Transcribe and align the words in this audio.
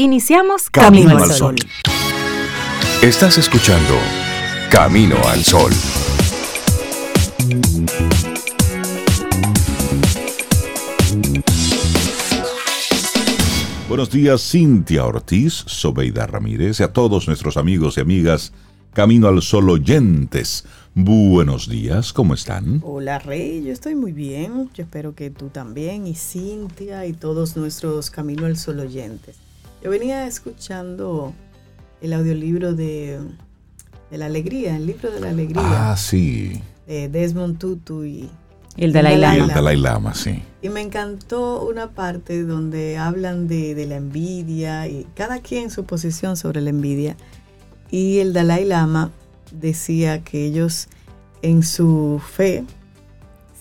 Iniciamos 0.00 0.70
Camino, 0.70 1.18
al 1.18 1.28
Sol. 1.32 1.56
Estás 3.02 3.36
escuchando 3.36 3.94
Camino 4.70 5.16
al 5.26 5.42
Sol. 5.42 5.72
Buenos 13.88 14.08
días, 14.12 14.40
Cintia 14.48 15.04
Ortiz, 15.04 15.64
Sobeida 15.66 16.28
Ramírez 16.28 16.78
y 16.78 16.84
a 16.84 16.92
todos 16.92 17.26
nuestros 17.26 17.56
amigos 17.56 17.98
y 17.98 18.00
amigas 18.00 18.52
Camino 18.92 19.26
al 19.26 19.42
Sol 19.42 19.68
oyentes. 19.68 20.64
Buenos 20.94 21.68
días, 21.68 22.12
¿cómo 22.12 22.34
están? 22.34 22.82
Hola 22.84 23.18
Rey, 23.18 23.64
yo 23.64 23.72
estoy 23.72 23.96
muy 23.96 24.12
bien. 24.12 24.70
Yo 24.74 24.84
espero 24.84 25.16
que 25.16 25.30
tú 25.30 25.48
también 25.48 26.06
y 26.06 26.14
Cintia 26.14 27.04
y 27.04 27.14
todos 27.14 27.56
nuestros 27.56 28.10
Camino 28.10 28.46
al 28.46 28.56
Sol 28.56 28.78
oyentes. 28.78 29.47
Yo 29.82 29.90
venía 29.90 30.26
escuchando 30.26 31.32
el 32.00 32.12
audiolibro 32.12 32.74
de, 32.74 33.20
de 34.10 34.18
la 34.18 34.26
alegría, 34.26 34.76
el 34.76 34.86
libro 34.86 35.10
de 35.10 35.20
la 35.20 35.30
alegría. 35.30 35.92
Ah, 35.92 35.96
sí. 35.96 36.60
De 36.86 37.08
Desmond 37.08 37.58
Tutu 37.58 38.04
y 38.04 38.30
el 38.76 38.92
Dalai 38.92 39.18
Lama. 39.18 39.36
El 39.36 39.48
Dalai 39.48 39.76
Lama, 39.76 40.14
sí. 40.14 40.42
Y 40.62 40.68
me 40.68 40.80
encantó 40.80 41.66
una 41.66 41.90
parte 41.90 42.44
donde 42.44 42.96
hablan 42.96 43.48
de, 43.48 43.74
de, 43.74 43.86
la 43.86 43.96
envidia 43.96 44.86
y 44.86 45.06
cada 45.14 45.40
quien 45.40 45.70
su 45.70 45.84
posición 45.84 46.36
sobre 46.36 46.60
la 46.60 46.70
envidia. 46.70 47.16
Y 47.90 48.18
el 48.18 48.32
Dalai 48.32 48.64
Lama 48.64 49.10
decía 49.52 50.22
que 50.22 50.44
ellos 50.46 50.88
en 51.42 51.62
su 51.62 52.20
fe 52.24 52.64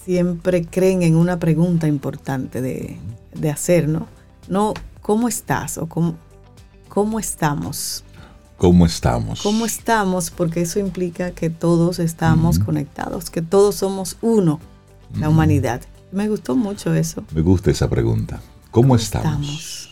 siempre 0.05 0.66
creen 0.66 1.02
en 1.02 1.16
una 1.16 1.39
pregunta 1.39 1.88
importante 1.88 2.61
de, 2.61 2.97
de 3.34 3.49
hacer, 3.49 3.88
¿no? 3.89 4.08
No, 4.47 4.73
¿cómo 5.07 5.29
estás? 5.29 5.77
o 5.77 5.88
cómo, 5.88 6.16
cómo 6.89 7.17
estamos. 7.17 8.03
¿Cómo 8.57 8.85
estamos? 8.85 9.41
¿Cómo 9.41 9.66
estamos? 9.66 10.31
Porque 10.31 10.61
eso 10.61 10.80
implica 10.80 11.31
que 11.31 11.49
todos 11.49 11.99
estamos 11.99 12.59
conectados, 12.59 13.30
que 13.30 13.41
todos 13.41 13.75
somos 13.75 14.17
uno 14.22 14.59
la 15.17 15.30
humanidad. 15.30 15.81
Me 16.11 16.27
gustó 16.27 16.58
mucho 16.58 16.94
eso. 16.94 17.23
Me 17.33 17.41
gusta 17.41 17.72
esa 17.72 17.89
pregunta. 17.89 18.41
¿Cómo, 18.72 18.95
estamos? 18.97 19.89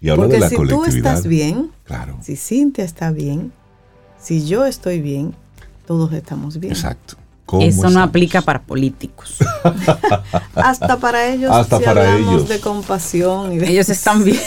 Y 0.00 0.08
habla 0.08 0.24
Porque 0.24 0.34
de 0.34 0.40
la 0.40 0.48
si 0.48 0.56
colectividad. 0.56 0.90
tú 0.90 1.08
estás 1.08 1.26
bien, 1.28 1.70
Claro. 1.84 2.18
si 2.22 2.34
Cintia 2.34 2.84
está 2.84 3.12
bien, 3.12 3.52
si 4.18 4.44
yo 4.44 4.64
estoy 4.66 5.00
bien, 5.00 5.36
todos 5.86 6.12
estamos 6.12 6.58
bien. 6.58 6.72
Exacto. 6.72 7.16
¿Cómo 7.52 7.66
Eso 7.66 7.90
no 7.90 8.02
aplica 8.02 8.40
para 8.40 8.62
políticos. 8.62 9.36
Hasta 10.54 10.96
para 10.96 11.28
ellos, 11.28 11.50
Hasta 11.52 11.76
si 11.76 11.84
para 11.84 12.14
hablamos 12.14 12.34
ellos. 12.36 12.48
de 12.48 12.60
compasión 12.60 13.52
y 13.52 13.58
de 13.58 13.68
Ellos 13.68 13.90
están 13.90 14.24
bien. 14.24 14.40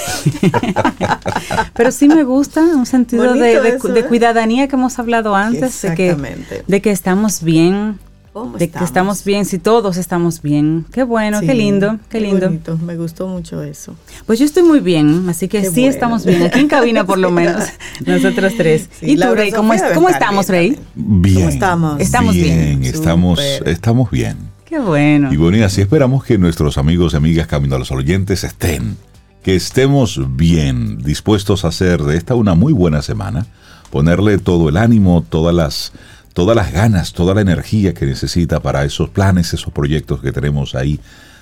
Pero 1.76 1.92
sí 1.92 2.08
me 2.08 2.23
gusta 2.23 2.61
un 2.61 2.88
sentido 2.88 3.36
de, 3.36 3.61
de, 3.61 3.70
eso, 3.76 3.89
de 3.89 4.00
¿eh? 4.00 4.06
cuidadanía 4.06 4.67
que 4.67 4.76
hemos 4.76 4.98
hablado 4.98 5.36
antes, 5.36 5.83
de 5.83 5.94
que, 5.94 6.17
de 6.66 6.81
que 6.81 6.89
estamos 6.89 7.44
bien, 7.44 8.00
¿Cómo 8.36 8.58
de 8.58 8.69
que 8.69 8.83
estamos 8.83 9.23
bien, 9.23 9.45
si 9.45 9.59
todos 9.59 9.95
estamos 9.95 10.41
bien. 10.41 10.86
Qué 10.91 11.03
bueno, 11.03 11.39
Sí, 11.39 11.47
qué 11.47 11.53
lindo, 11.53 12.00
qué 12.09 12.19
lindo. 12.19 12.47
bonito, 12.47 12.77
Me 12.80 12.97
gustó 12.97 13.30
mucho 13.30 13.64
eso. 13.64 13.95
Pues 14.25 14.39
yo 14.39 14.45
estoy 14.45 14.64
muy 14.64 14.81
bien, 14.81 15.30
así 15.30 15.47
que 15.47 15.61
Qué 15.61 15.67
sí 15.69 15.80
bueno. 15.83 15.88
estamos 15.89 16.25
bien, 16.25 16.44
aquí 16.44 16.59
en 16.59 16.67
cabina 16.67 17.05
por 17.05 17.17
lo 17.17 17.31
menos, 17.31 17.64
nosotros 18.05 18.52
tres. 18.58 18.89
Sí, 19.00 19.11
¿Y 19.11 19.16
tú, 19.16 19.33
Rey, 19.33 19.53
cómo, 19.53 19.73
es- 19.73 19.81
estamos, 19.81 20.11
bien 20.19 20.47
Rey? 20.50 20.80
Bien. 20.95 21.36
¿Cómo 21.36 21.47
estamos? 21.50 22.02
Estamos 22.02 22.36
bien. 22.36 22.83
Estamos, 22.83 23.39
Súper. 23.39 23.69
estamos 23.69 24.11
bien. 24.11 24.36
Qué 24.66 24.80
bueno. 24.80 25.31
Y 25.31 25.38
bueno, 25.38 25.55
y 25.58 25.61
así 25.61 25.80
esperamos 25.80 26.25
que 26.25 26.38
nuestros 26.38 26.77
amigos 26.77 27.14
y 27.14 27.16
amigas 27.16 27.47
Camino 27.47 27.77
a 27.77 27.80
los 27.80 27.89
oyentes 27.92 28.44
estén, 28.44 28.97
que 29.44 29.55
estemos 29.55 30.20
bien, 30.36 30.97
dispuestos 31.02 31.64
a 31.64 31.70
hacer 31.70 32.03
de 32.03 32.17
esta 32.17 32.36
una 32.36 32.53
muy 32.53 32.73
buena 32.73 33.02
semana, 33.02 33.45
ponerle 33.92 34.39
todo 34.39 34.67
el 34.67 34.75
ánimo, 34.75 35.23
todas 35.30 35.55
las, 35.55 35.94
todas 36.36 36.55
las 36.55 36.72
ganas, 36.72 37.14
toda 37.14 37.33
la 37.33 37.41
energía 37.41 37.94
que 37.95 38.05
necesita 38.05 38.59
para 38.59 38.83
esos 38.86 39.09
planes, 39.09 39.54
esos 39.54 39.73
proyectos 39.73 40.21
que 40.21 40.32
tenemos 40.32 40.76
ahí, 40.76 40.99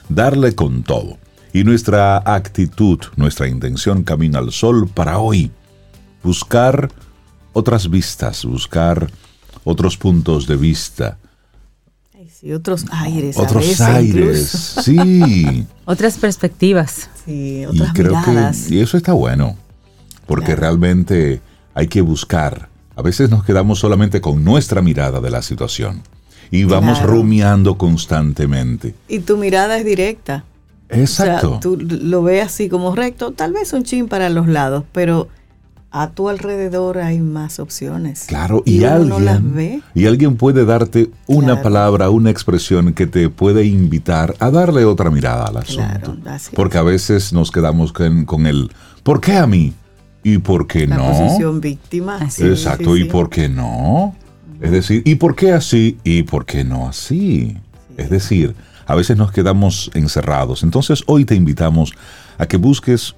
darle 0.08 0.54
con 0.54 0.84
todo. 0.84 1.18
Y 1.52 1.64
nuestra 1.66 2.18
actitud, 2.18 3.00
nuestra 3.16 3.48
intención 3.48 4.04
Camino 4.04 4.38
al 4.40 4.52
Sol 4.52 4.88
para 4.88 5.18
hoy, 5.20 5.52
buscar 6.24 6.90
otras 7.54 7.90
vistas, 7.90 8.46
buscar 8.46 9.10
otros 9.64 9.98
puntos 9.98 10.48
de 10.48 10.56
vista, 10.58 11.18
Ay, 12.16 12.30
sí, 12.30 12.52
otros 12.54 12.86
aires. 12.92 13.38
a 13.38 13.42
otros 13.44 13.64
veces 13.66 13.82
aires, 13.82 14.54
incluso. 14.54 14.82
sí. 14.82 15.68
Otras 15.86 16.18
perspectivas. 16.18 17.10
Sí, 17.26 17.60
Y 17.62 17.66
otras 17.66 17.92
creo 17.94 18.16
miradas. 18.16 18.68
que 18.70 18.76
y 18.76 18.80
eso 18.80 18.96
está 18.96 19.12
bueno, 19.14 19.58
porque 20.28 20.48
Claro. 20.48 20.62
realmente 20.62 21.42
hay 21.74 21.88
que 21.88 22.00
buscar. 22.02 22.70
A 22.96 23.02
veces 23.02 23.30
nos 23.30 23.44
quedamos 23.44 23.80
solamente 23.80 24.22
con 24.22 24.44
nuestra 24.44 24.82
mirada 24.82 25.20
de 25.20 25.32
la 25.32 25.42
situación 25.42 26.02
y 26.52 26.64
vamos 26.66 27.00
Claro. 27.00 27.14
rumiando 27.14 27.78
constantemente. 27.78 28.94
Y 29.08 29.20
tu 29.20 29.38
mirada 29.38 29.78
es 29.78 29.86
directa. 29.86 30.44
Exacto. 30.90 31.48
O 31.48 31.52
sea, 31.54 31.60
tú 31.60 31.78
lo 31.80 32.22
ves 32.22 32.46
así 32.46 32.70
como 32.70 32.96
recto, 32.96 33.32
tal 33.32 33.54
vez 33.54 33.74
un 33.74 33.84
chin 33.84 34.08
para 34.08 34.30
los 34.30 34.48
lados, 34.48 34.84
pero 34.92 35.28
a 35.90 36.10
tu 36.12 36.30
alrededor 36.30 37.00
hay 37.00 37.20
más 37.20 37.60
opciones. 37.60 38.26
Claro, 38.28 38.62
y, 38.66 38.84
alguien 38.84 39.10
no 39.10 39.20
las 39.20 39.54
ve. 39.54 39.82
y 39.96 40.06
alguien 40.08 40.38
puede 40.38 40.66
darte 40.66 41.10
una 41.28 41.48
Claro. 41.54 41.62
palabra, 41.64 42.10
una 42.10 42.30
expresión 42.32 42.94
que 42.94 43.08
te 43.08 43.30
puede 43.30 43.66
invitar 43.66 44.36
a 44.40 44.50
darle 44.52 44.86
otra 44.86 45.10
mirada 45.12 45.46
al 45.46 45.58
asunto. 45.58 45.84
Claro, 46.14 46.18
así 46.26 46.50
es. 46.52 46.56
Porque 46.56 46.78
a 46.78 46.84
veces 46.84 47.32
nos 47.34 47.52
quedamos 47.52 47.92
con, 47.94 48.26
con 48.26 48.46
el 48.46 48.72
¿por 49.04 49.20
qué 49.22 49.34
a 49.38 49.46
mí? 49.48 49.74
¿Y 50.24 50.38
por 50.38 50.68
qué 50.68 50.88
La 50.88 50.98
no? 50.98 51.12
posición 51.12 51.62
víctima. 51.62 52.18
Así 52.22 52.44
Exacto, 52.46 52.96
sí, 52.96 53.02
¿y 53.02 53.04
sí. 53.04 53.10
por 53.10 53.30
qué 53.30 53.50
no? 53.50 54.16
Es 54.62 54.72
decir, 54.72 55.02
¿y 55.06 55.16
por 55.16 55.36
qué 55.36 55.52
así? 55.52 55.98
¿Y 56.04 56.24
por 56.24 56.46
qué 56.46 56.64
no 56.64 56.88
así? 56.88 57.58
Es 57.98 58.10
decir, 58.10 58.56
a 58.86 58.96
veces 58.96 59.18
nos 59.18 59.32
quedamos 59.32 59.92
encerrados. 59.94 60.64
Entonces 60.64 61.04
hoy 61.08 61.26
te 61.26 61.36
invitamos 61.36 61.92
a 62.38 62.46
que 62.46 62.58
busques 62.58 63.16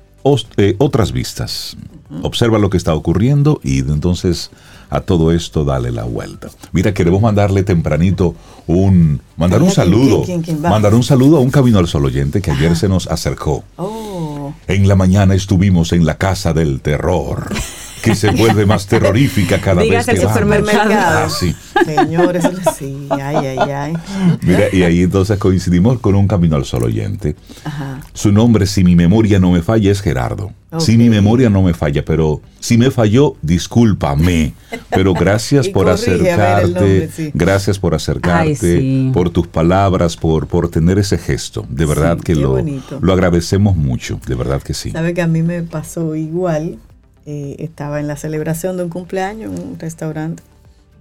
eh, 0.57 0.75
otras 0.79 1.11
vistas. 1.11 1.77
Observa 2.23 2.57
lo 2.59 2.69
que 2.69 2.77
está 2.77 2.93
ocurriendo 2.93 3.59
y 3.63 3.79
entonces 3.79 4.49
a 4.89 5.01
todo 5.01 5.31
esto 5.31 5.63
dale 5.65 5.91
la 5.91 6.03
vuelta. 6.03 6.49
Mira, 6.71 6.93
queremos 6.93 7.21
mandarle 7.21 7.63
tempranito 7.63 8.35
un 8.67 9.21
mandar 9.37 9.61
un 9.61 9.67
Ay, 9.69 9.73
¿quién, 9.73 9.85
saludo, 9.85 10.23
quién, 10.23 10.41
quién, 10.41 10.41
quién 10.41 10.65
va? 10.65 10.69
mandar 10.69 10.93
un 10.93 11.03
saludo 11.03 11.37
a 11.37 11.39
un 11.39 11.51
camino 11.51 11.79
al 11.79 11.87
sol 11.87 12.05
oyente 12.05 12.41
que 12.41 12.51
ayer 12.51 12.75
se 12.75 12.87
nos 12.89 13.07
acercó. 13.07 13.63
Oh, 13.77 14.53
En 14.67 14.87
la 14.87 14.95
mañana 14.95 15.35
estuvimos 15.35 15.91
en 15.93 16.05
la 16.05 16.17
casa 16.17 16.53
del 16.53 16.81
terror, 16.81 17.47
que 18.05 18.15
se 18.15 18.29
vuelve 18.31 18.65
más 18.65 18.87
terrorífica 18.87 19.59
cada 19.59 19.81
Dígase 19.81 20.11
vez 20.13 20.15
el 20.15 20.19
que 20.19 20.25
vamos. 20.25 20.41
supermercado. 20.41 20.93
Ah, 21.25 21.29
sí. 21.29 21.55
señores, 21.85 22.43
sí, 22.77 23.07
ay, 23.09 23.35
ay, 23.35 23.57
ay. 23.71 23.93
Mira, 24.41 24.65
y 24.71 24.83
ahí 24.83 25.01
entonces 25.03 25.37
coincidimos 25.37 25.99
con 25.99 26.15
un 26.15 26.27
camino 26.27 26.55
al 26.55 26.65
sol 26.65 26.83
oyente. 26.83 27.35
Ajá. 27.63 27.99
Su 28.13 28.31
nombre, 28.31 28.65
si 28.65 28.83
mi 28.83 28.95
memoria 28.95 29.39
no 29.39 29.51
me 29.51 29.61
falla, 29.61 29.91
es 29.91 30.01
Gerardo. 30.01 30.51
Si 30.79 30.91
Ok. 30.93 30.97
mi 30.97 31.09
memoria 31.09 31.49
no 31.49 31.61
me 31.61 31.73
falla, 31.73 32.03
pero 32.03 32.41
si 32.59 32.77
me 32.77 32.91
falló, 32.91 33.35
discúlpame. 33.41 34.53
Pero 34.89 35.13
gracias 35.13 35.67
por 35.73 35.87
el 35.87 35.93
acercarte, 35.93 36.67
nombre, 36.67 37.09
sí. 37.15 37.31
gracias 37.33 37.79
por 37.79 37.93
acercarte, 37.95 38.47
Ay, 38.49 38.55
sí. 38.55 39.11
por 39.13 39.29
tus 39.29 39.47
palabras, 39.47 40.17
por, 40.17 40.47
por 40.47 40.69
tener 40.69 40.99
ese 40.99 41.17
gesto. 41.17 41.65
De 41.69 41.85
verdad 41.85 42.17
Sí, 42.17 42.23
que 42.23 42.35
lo, 42.35 42.51
bonito. 42.51 42.99
lo 43.01 43.13
agradecemos 43.13 43.75
mucho, 43.77 44.19
de 44.27 44.35
verdad 44.35 44.61
que 44.61 44.73
sí. 44.73 44.91
Sabe 44.91 45.13
que 45.13 45.21
a 45.21 45.27
mí 45.27 45.43
me 45.43 45.61
pasó 45.63 46.13
igual. 46.15 46.77
Eh, 47.25 47.55
estaba 47.59 47.99
en 47.99 48.07
la 48.07 48.17
celebración 48.17 48.77
de 48.77 48.83
un 48.83 48.89
cumpleaños 48.89 49.51
en 49.51 49.67
un 49.67 49.79
restaurante 49.79 50.43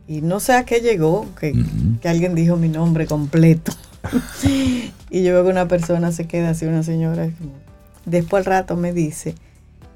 y 0.06 0.20
no 0.20 0.40
sé 0.40 0.52
a 0.54 0.64
qué 0.64 0.80
llegó, 0.80 1.26
que, 1.38 1.54
que 2.00 2.08
alguien 2.08 2.34
dijo 2.34 2.56
mi 2.56 2.68
nombre 2.68 3.06
completo. 3.06 3.72
y 5.10 5.22
yo 5.22 5.32
veo 5.32 5.44
que 5.44 5.50
una 5.50 5.68
persona 5.68 6.12
se 6.12 6.26
queda 6.26 6.50
así, 6.50 6.66
una 6.66 6.82
señora. 6.82 7.30
Después 8.04 8.40
al 8.40 8.44
rato 8.44 8.76
me 8.76 8.92
dice 8.92 9.34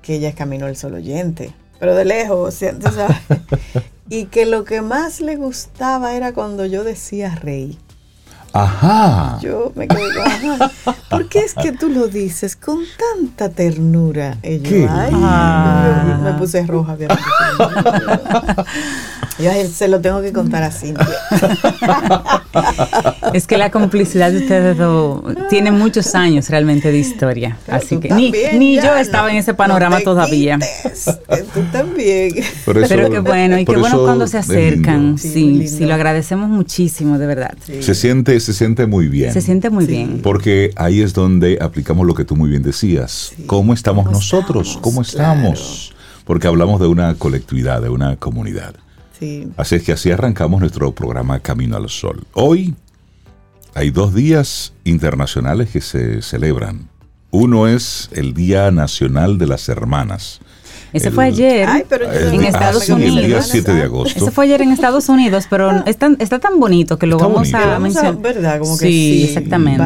que 0.01 0.15
ella 0.15 0.31
es 0.31 0.35
Camino 0.35 0.67
del 0.67 0.77
Sol 0.77 0.95
oyente, 0.95 1.53
pero 1.79 1.95
de 1.95 2.07
lejos, 2.07 2.55
sabes. 2.55 3.17
y 4.09 4.27
que 4.27 4.47
lo 4.47 4.65
que 4.65 4.81
más 4.81 5.21
le 5.21 5.37
gustaba 5.37 6.15
era 6.15 6.33
cuando 6.33 6.65
yo 6.65 6.85
decía 6.85 7.35
rey. 7.35 7.79
Ajá. 8.53 9.39
Yo 9.41 9.73
me 9.75 9.87
quedé 9.87 10.01
"Ajá, 10.25 10.71
¿por 11.11 11.29
qué 11.29 11.41
es 11.41 11.55
que 11.55 11.73
tú 11.73 11.89
lo 11.89 12.09
dices 12.09 12.57
con 12.57 12.79
tanta 12.99 13.51
ternura? 13.51 14.37
Y 14.43 14.61
yo, 14.61 14.89
ay, 14.91 15.13
yo 15.13 16.19
me 16.23 16.33
puse 16.35 16.67
roja. 16.67 16.97
Yo 19.39 19.51
"Ay, 19.51 19.69
se 19.69 19.89
lo 19.89 20.01
tengo 20.01 20.21
que 20.21 20.33
contar 20.33 20.63
así. 20.63 20.95
Es 23.33 23.47
que 23.47 23.59
la 23.59 23.71
complicidad 23.71 24.31
de 24.33 24.39
ustedes 24.39 24.77
dos 24.77 25.23
tiene 25.51 25.71
muchos 25.71 26.15
años 26.15 26.49
realmente 26.49 26.91
de 26.91 26.99
historia. 26.99 27.59
Así 27.69 27.99
que 27.99 28.11
ni, 28.11 28.33
ni 28.57 28.77
yo 28.77 28.97
estaba 28.97 29.31
en 29.31 29.37
ese 29.37 29.55
panorama 29.55 30.01
todavía. 30.01 30.59
tú 31.55 31.61
también. 31.71 32.33
Pero 32.65 33.11
qué 33.11 33.21
bueno, 33.21 33.59
y 33.59 33.65
qué 33.65 33.77
bueno 33.77 34.01
cuando 34.01 34.27
se 34.27 34.39
acercan. 34.39 35.19
Sí, 35.19 35.69
sí, 35.69 35.85
lo 35.85 35.95
agradecemos 35.95 36.49
muchísimo, 36.49 37.19
de 37.19 37.27
verdad. 37.27 37.55
Se 37.81 37.95
siente, 37.95 38.39
se 38.41 38.53
siente 38.53 38.87
muy 38.87 39.09
bien. 39.09 39.33
Se 39.33 39.41
siente 39.41 39.71
muy 39.71 39.87
bien. 39.87 40.21
Porque 40.23 40.73
ahí 40.77 41.01
es 41.03 41.13
donde 41.15 41.59
aplicamos 41.61 42.07
lo 42.07 42.15
que 42.15 42.25
tú 42.25 42.35
muy 42.37 42.51
bien 42.51 42.63
decías. 42.63 43.33
¿Cómo 43.47 43.75
estamos 43.75 44.11
nosotros? 44.11 44.79
¿Cómo 44.81 45.03
estamos? 45.03 45.93
Porque 46.25 46.47
hablamos 46.47 46.81
de 46.81 46.87
una 46.87 47.15
colectividad, 47.15 47.81
de 47.83 47.89
una 47.89 48.17
comunidad. 48.17 48.75
Así 49.57 49.75
es 49.77 49.83
que 49.83 49.93
así 49.93 50.11
arrancamos 50.11 50.61
nuestro 50.61 50.93
programa 50.93 51.41
Camino 51.41 51.77
al 51.77 51.89
Sol. 51.89 52.25
Hoy 52.33 52.75
hay 53.75 53.91
dos 53.91 54.15
días 54.15 54.73
internacionales 54.85 55.71
que 55.71 55.81
se 55.81 56.23
celebran. 56.23 56.89
Uno 57.31 57.69
es 57.69 58.09
el 58.13 58.35
Día 58.35 58.71
Nacional 58.71 59.39
de 59.39 59.47
las 59.47 59.69
Hermanas. 59.69 60.41
Ese 60.93 61.11
fue 61.11 61.27
ayer 61.27 61.69
en 61.69 62.45
Estados 62.45 62.89
Unidos. 62.89 63.17
El 63.19 63.27
día 63.27 63.43
7 63.43 63.75
de 63.75 63.83
agosto. 63.83 64.19
Ese 64.19 64.31
fue 64.31 64.47
ayer 64.47 64.63
en 64.63 64.73
Estados 64.73 65.09
Unidos, 65.09 65.47
pero 65.51 65.71
ah. 65.71 65.85
está, 65.87 66.11
está 66.19 66.39
tan 66.39 66.59
bonito 66.59 66.99
que 66.99 67.07
lo 67.07 67.19
vamos 67.19 67.53
a 67.53 67.79
mencionar. 67.79 68.17
¿Verdad? 68.17 68.59
Como 68.61 68.79
que 68.79 68.87
sí, 68.87 69.25
exactamente. 69.25 69.85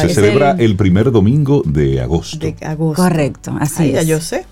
Se 0.00 0.08
celebra 0.14 0.56
el, 0.58 0.76
primer 0.76 1.12
domingo 1.12 1.62
de 1.64 2.00
agosto. 2.00 2.38
De 2.38 2.56
agosto. 2.62 3.02
Correcto, 3.02 3.56
así 3.60 3.90
es. 3.90 3.94
Ya 3.94 4.02
yo 4.02 4.20
sé. 4.20 4.44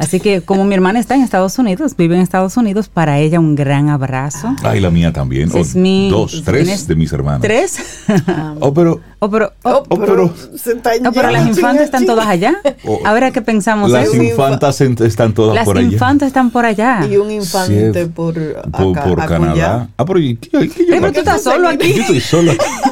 Así 0.00 0.18
que 0.18 0.40
como 0.40 0.64
mi 0.64 0.74
hermana 0.74 0.98
está 0.98 1.14
en 1.14 1.22
Estados 1.22 1.58
Unidos, 1.58 1.94
vive 1.94 2.14
en 2.14 2.22
Estados 2.22 2.56
Unidos, 2.56 2.88
para 2.88 3.18
ella 3.18 3.38
un 3.38 3.54
gran 3.54 3.90
abrazo. 3.90 4.56
Ay, 4.62 4.80
la 4.80 4.90
mía 4.90 5.12
también. 5.12 5.54
Es 5.54 5.76
mi, 5.76 6.08
dos, 6.08 6.42
tres 6.42 6.86
de 6.88 6.96
mis 6.96 7.12
hermanos. 7.12 7.42
¿Tres? 7.42 8.06
oh, 8.60 8.72
pero... 8.72 9.00
Oh, 9.18 9.30
pero... 9.30 9.52
Oh, 9.62 9.82
oh, 9.86 10.00
pero, 10.00 10.24
oh, 10.24 11.12
pero 11.12 11.30
las 11.30 11.46
infantas 11.46 11.84
están 11.84 12.06
todas 12.06 12.26
allá. 12.26 12.54
Oh, 12.86 12.98
Ahora 13.04 13.30
que 13.30 13.42
pensamos... 13.42 13.90
Las 13.90 14.14
infantas 14.14 14.80
están 14.80 15.34
todas 15.34 15.64
por 15.66 15.76
allá. 15.76 15.84
Las 15.84 15.92
infantas 15.92 16.26
están 16.28 16.50
por 16.50 16.64
allá. 16.64 17.06
Y 17.06 17.18
un 17.18 17.30
infante 17.30 18.06
por, 18.06 18.38
acá, 18.38 19.04
por, 19.04 19.26
Canadá. 19.26 19.90
Ah, 19.98 20.06
pero, 20.06 20.18
¿qué, 20.18 20.36
qué, 20.40 20.68
qué, 20.68 20.86
pero 20.88 21.12
tú 21.12 21.18
estás 21.18 21.42
solo 21.42 21.68
aquí. 21.68 21.92
Yo 21.92 22.00
estoy 22.00 22.20
solo 22.20 22.52
aquí. 22.52 22.64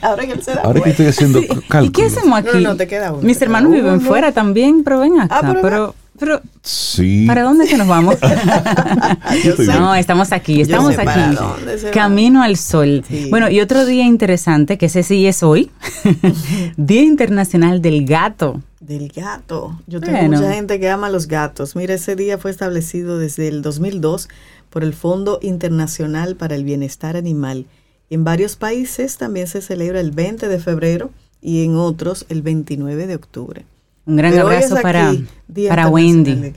Ahora 0.00 0.26
que 0.26 0.42
se 0.42 0.52
Ahora 0.52 0.80
que 0.80 0.90
estoy 0.90 1.06
haciendo 1.06 1.40
cálculos. 1.68 1.88
¿Y 1.88 1.92
qué 1.92 2.04
hacemos 2.04 2.38
aquí? 2.38 2.62
No, 2.62 2.70
no, 2.70 2.76
te 2.76 2.86
queda 2.86 3.12
uno. 3.12 3.22
Mis 3.22 3.40
hermanos 3.40 3.72
viven 3.72 4.00
fuera 4.00 4.32
también, 4.32 4.84
pero 4.84 5.00
ven 5.00 5.20
acá. 5.20 5.40
Ah, 5.42 5.58
pero, 5.62 5.94
pero, 6.18 6.42
sí. 6.62 7.24
¿para 7.26 7.42
dónde 7.42 7.66
que 7.66 7.76
nos 7.76 7.88
vamos? 7.88 8.16
no, 9.66 9.94
estamos 9.94 10.32
aquí, 10.32 10.60
estamos 10.60 10.96
aquí. 10.98 11.36
Camino 11.92 12.42
al 12.42 12.56
sol. 12.56 13.04
Bueno, 13.30 13.50
y 13.50 13.60
otro 13.60 13.86
día 13.86 14.04
interesante, 14.04 14.78
que 14.78 14.86
ese 14.86 15.02
sí 15.02 15.26
es 15.26 15.42
hoy, 15.42 15.70
Día 16.76 17.02
Internacional 17.02 17.82
del 17.82 18.04
Gato. 18.04 18.60
Del 18.80 19.08
gato. 19.08 19.80
Yo 19.86 19.98
tengo 19.98 20.22
mucha 20.24 20.52
gente 20.52 20.78
que 20.78 20.90
ama 20.90 21.08
los 21.08 21.26
gatos. 21.26 21.74
Mira, 21.74 21.94
ese 21.94 22.16
día 22.16 22.36
fue 22.36 22.50
establecido 22.50 23.18
desde 23.18 23.48
el 23.48 23.62
2002 23.62 24.28
por 24.68 24.84
el 24.84 24.92
Fondo 24.92 25.38
Internacional 25.40 26.36
para 26.36 26.54
el 26.54 26.64
Bienestar 26.64 27.16
Animal 27.16 27.64
en 28.14 28.24
varios 28.24 28.56
países 28.56 29.16
también 29.16 29.46
se 29.46 29.60
celebra 29.60 30.00
el 30.00 30.12
20 30.12 30.48
de 30.48 30.58
febrero 30.60 31.10
y 31.42 31.64
en 31.64 31.76
otros 31.76 32.26
el 32.28 32.42
29 32.42 33.06
de 33.06 33.14
octubre. 33.16 33.66
Un 34.06 34.16
gran 34.16 34.38
abrazo 34.38 34.76
para, 34.80 35.14
para 35.68 35.88
Wendy. 35.88 36.52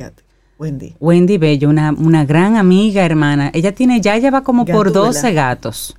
Wendy. 0.60 0.96
Wendy 1.00 1.38
Bello, 1.38 1.70
una, 1.70 1.92
una 1.92 2.26
gran 2.26 2.58
amiga, 2.58 3.04
hermana. 3.06 3.52
Ella 3.54 3.74
tiene, 3.74 4.02
ya 4.02 4.18
lleva 4.18 4.42
como 4.42 4.66
por 4.66 4.92
12 4.92 5.34
gatos. 5.34 5.96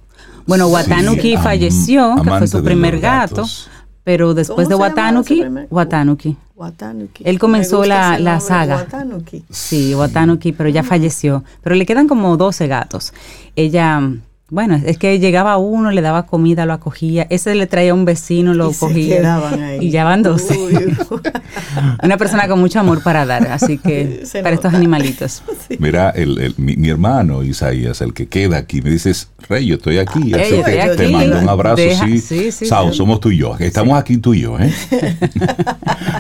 Bueno, 0.47 0.69
Watanuki 0.69 1.37
falleció, 1.37 2.17
que 2.23 2.31
fue 2.31 2.47
su 2.47 2.63
primer 2.63 3.01
gato. 3.01 3.45
Pero 4.05 4.33
después 4.35 4.69
de 4.69 4.75
Watanuki, 4.75 5.45
Watanuki. 5.71 6.37
Watanuki. 6.57 7.25
Él 7.27 7.39
comenzó 7.39 7.85
la, 7.85 8.19
la 8.19 8.41
saga. 8.41 8.77
Watanuki. 8.77 9.45
Sí, 9.51 9.95
Watanuki, 9.95 10.53
pero 10.53 10.69
ya 10.71 10.83
falleció. 10.83 11.45
Pero 11.63 11.75
le 11.75 11.85
quedan 11.85 12.09
como 12.09 12.37
12 12.37 12.67
gatos. 12.69 13.13
Ella 13.55 14.01
bueno, 14.51 14.81
es 14.87 14.97
que 14.97 15.19
llegaba 15.19 15.59
uno, 15.59 15.91
le 15.91 16.01
daba 16.01 16.25
comida, 16.25 16.65
lo 16.65 16.73
acogía, 16.73 17.27
ese 17.29 17.55
le 17.55 17.67
traía 17.67 17.91
a 17.91 17.95
un 17.95 18.07
vecino, 18.07 18.55
lo 18.55 18.73
cogía. 18.73 19.19
Y 19.81 19.91
ya 19.91 20.05
van 20.05 20.23
12. 20.23 20.57
Una 22.03 22.17
persona 22.17 22.49
con 22.49 22.59
mucho 22.59 22.81
amor 22.81 23.03
para 23.03 23.27
dar, 23.27 23.49
así 23.49 23.79
que 23.79 24.25
para 24.43 24.51
estos 24.51 24.73
animalitos. 24.73 25.43
Mira, 25.79 26.11
el, 26.11 26.55
mi, 26.57 26.89
hermano 26.89 27.45
Isaías, 27.45 28.01
el 28.01 28.15
que 28.15 28.27
queda 28.27 28.57
aquí, 28.57 28.81
me 28.81 28.91
dices, 28.91 29.29
Rey, 29.49 29.67
yo 29.67 29.77
estoy 29.77 29.99
aquí, 29.99 30.33
ah, 30.35 30.39
así 30.41 30.63
que 30.63 30.95
te 30.97 31.09
mando 31.11 31.39
un 31.39 31.49
abrazo, 31.49 31.83
sí. 32.07 32.19
sí, 32.19 32.51
sí 32.51 32.67
Sao, 32.67 32.93
somos 32.93 33.21
tú 33.21 33.31
y 33.31 33.39
yo, 33.39 33.55
estamos 33.59 33.99
aquí 33.99 34.17
tú 34.17 34.35
y 34.35 34.41
yo, 34.41 34.59
¿eh? 34.59 34.73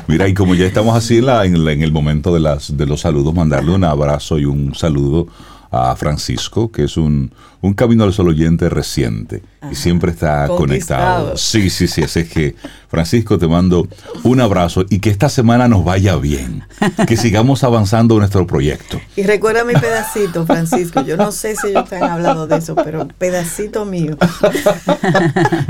Mira, 0.07 0.29
y 0.29 0.35
como 0.35 0.55
ya 0.55 0.67
estamos 0.67 0.97
así 0.97 1.19
en, 1.19 1.27
la, 1.27 1.45
en 1.45 1.83
el 1.83 1.93
momento 1.93 2.35
de, 2.35 2.41
las, 2.41 2.77
de 2.77 2.87
los 2.87 3.01
saludos, 3.01 3.35
mandarle 3.35 3.73
un 3.73 3.85
abrazo 3.85 4.39
y 4.39 4.45
un 4.45 4.75
saludo 4.75 5.27
a 5.71 5.95
Francisco, 5.97 6.71
que 6.73 6.85
es 6.85 6.97
un, 6.97 7.33
un 7.61 7.75
Camino 7.75 8.05
al 8.05 8.13
Sol 8.13 8.29
oyente 8.29 8.69
reciente 8.69 9.43
y 9.71 9.75
siempre 9.75 10.13
está 10.13 10.47
conectado. 10.49 11.37
Sí, 11.37 11.69
sí, 11.71 11.89
sí. 11.89 12.03
Así 12.03 12.21
es 12.21 12.29
que, 12.29 12.55
Francisco, 12.89 13.39
te 13.39 13.49
mando 13.49 13.89
un 14.23 14.41
abrazo 14.41 14.85
y 14.89 15.01
que 15.01 15.11
esta 15.11 15.29
semana 15.29 15.69
nos 15.69 15.85
vaya 15.85 16.17
bien. 16.17 16.65
Que 17.07 17.17
sigamos 17.17 17.65
avanzando 17.65 18.15
en 18.15 18.21
nuestro 18.21 18.47
proyecto. 18.47 19.01
Y 19.17 19.25
recuerda 19.25 19.65
mi 19.65 19.75
pedacito, 19.75 20.47
Francisco. 20.47 21.03
Yo 21.03 21.17
no 21.17 21.33
sé 21.33 21.57
si 21.57 21.69
ellos 21.69 21.89
te 21.89 21.97
han 21.97 22.05
hablado 22.05 22.47
de 22.47 22.57
eso, 22.57 22.75
pero 22.77 23.09
pedacito 23.19 23.85
mío. 23.85 24.17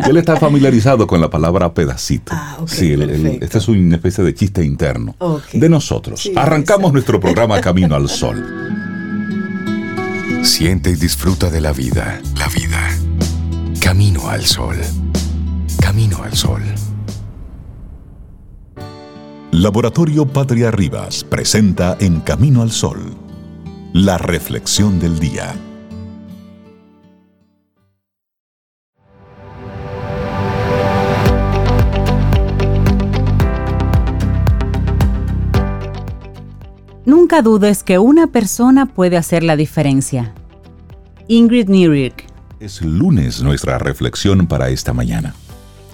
Él 0.06 0.16
está 0.16 0.36
familiarizado 0.36 1.06
con 1.06 1.20
la 1.20 1.30
palabra 1.30 1.72
pedacito. 1.72 2.32
Ah, 2.34 2.58
sí, 2.66 2.94
este 3.40 3.58
es 3.58 3.68
una 3.68 3.96
especie 3.96 4.22
de 4.22 4.34
chiste 4.34 4.64
interno 4.64 5.16
de 5.52 5.68
nosotros. 5.68 6.30
Arrancamos 6.36 6.92
nuestro 6.92 7.18
programa 7.18 7.60
Camino 7.60 7.96
al 7.96 8.08
Sol. 8.08 8.87
Siente 10.42 10.90
y 10.90 10.94
disfruta 10.94 11.50
de 11.50 11.60
la 11.60 11.72
vida. 11.72 12.20
La 12.36 12.48
vida. 12.48 12.88
Camino 13.80 14.28
al 14.28 14.44
sol. 14.44 14.76
Camino 15.80 16.22
al 16.22 16.34
sol. 16.34 16.62
Laboratorio 19.50 20.26
Patria 20.26 20.70
Rivas 20.70 21.24
presenta 21.24 21.96
En 22.00 22.20
Camino 22.20 22.62
al 22.62 22.70
Sol. 22.70 23.16
La 23.92 24.18
reflexión 24.18 25.00
del 25.00 25.18
día. 25.18 25.54
Nunca 37.08 37.40
dudes 37.40 37.84
que 37.84 37.98
una 37.98 38.26
persona 38.26 38.84
puede 38.84 39.16
hacer 39.16 39.42
la 39.42 39.56
diferencia. 39.56 40.34
Ingrid 41.26 41.70
Nierik. 41.70 42.26
Es 42.60 42.82
lunes 42.82 43.40
nuestra 43.40 43.78
reflexión 43.78 44.46
para 44.46 44.68
esta 44.68 44.92
mañana. 44.92 45.34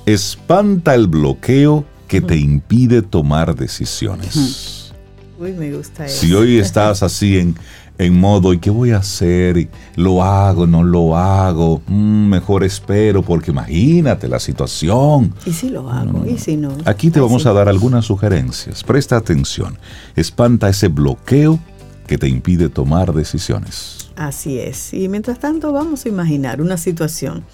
Espanta 0.06 0.92
el 0.96 1.06
bloqueo 1.06 1.84
que 2.08 2.20
te 2.20 2.36
impide 2.36 3.00
tomar 3.00 3.54
decisiones. 3.54 4.92
Uy, 5.38 5.52
me 5.52 5.72
gusta 5.72 6.06
eso. 6.06 6.20
Si 6.20 6.34
hoy 6.34 6.58
estás 6.58 7.04
así 7.04 7.38
en 7.38 7.54
en 7.96 8.18
modo, 8.18 8.52
¿y 8.52 8.58
qué 8.58 8.70
voy 8.70 8.90
a 8.90 8.98
hacer? 8.98 9.68
¿Lo 9.94 10.22
hago? 10.22 10.66
¿No 10.66 10.82
lo 10.82 11.16
hago? 11.16 11.80
Mm, 11.86 12.28
mejor 12.28 12.64
espero 12.64 13.22
porque 13.22 13.52
imagínate 13.52 14.26
la 14.26 14.40
situación. 14.40 15.32
¿Y 15.46 15.52
si 15.52 15.70
lo 15.70 15.88
hago? 15.88 16.26
¿Y 16.26 16.38
si 16.38 16.56
no? 16.56 16.76
Aquí 16.86 17.10
te 17.10 17.20
vamos 17.20 17.46
a 17.46 17.52
dar 17.52 17.68
algunas 17.68 18.04
sugerencias. 18.04 18.82
Presta 18.82 19.16
atención. 19.16 19.78
Espanta 20.16 20.68
ese 20.68 20.88
bloqueo 20.88 21.60
que 22.08 22.18
te 22.18 22.28
impide 22.28 22.68
tomar 22.68 23.14
decisiones. 23.14 24.10
Así 24.16 24.58
es. 24.58 24.92
Y 24.92 25.08
mientras 25.08 25.38
tanto 25.38 25.72
vamos 25.72 26.04
a 26.04 26.08
imaginar 26.08 26.60
una 26.60 26.76
situación. 26.76 27.44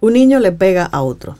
Un 0.00 0.14
niño 0.14 0.40
le 0.40 0.52
pega 0.52 0.84
a 0.86 1.02
otro. 1.02 1.36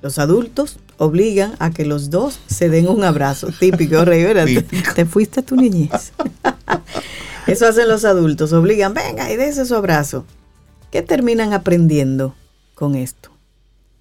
Los 0.00 0.18
adultos 0.18 0.78
obligan 0.96 1.54
a 1.58 1.70
que 1.70 1.84
los 1.84 2.10
dos 2.10 2.38
se 2.46 2.68
den 2.68 2.88
un 2.88 3.02
abrazo. 3.04 3.48
Típico, 3.58 4.04
Rey, 4.04 4.24
te, 4.62 4.82
te, 4.94 5.06
fuiste 5.06 5.40
a 5.40 5.42
tu 5.42 5.56
niñez. 5.56 6.12
Eso 7.46 7.66
hacen 7.66 7.88
los 7.88 8.04
adultos, 8.04 8.52
obligan, 8.52 8.94
venga 8.94 9.30
y 9.30 9.36
dése 9.36 9.64
su 9.64 9.74
abrazo. 9.74 10.24
¿Qué 10.90 11.02
terminan 11.02 11.52
aprendiendo 11.52 12.34
con 12.74 12.94
esto? 12.94 13.30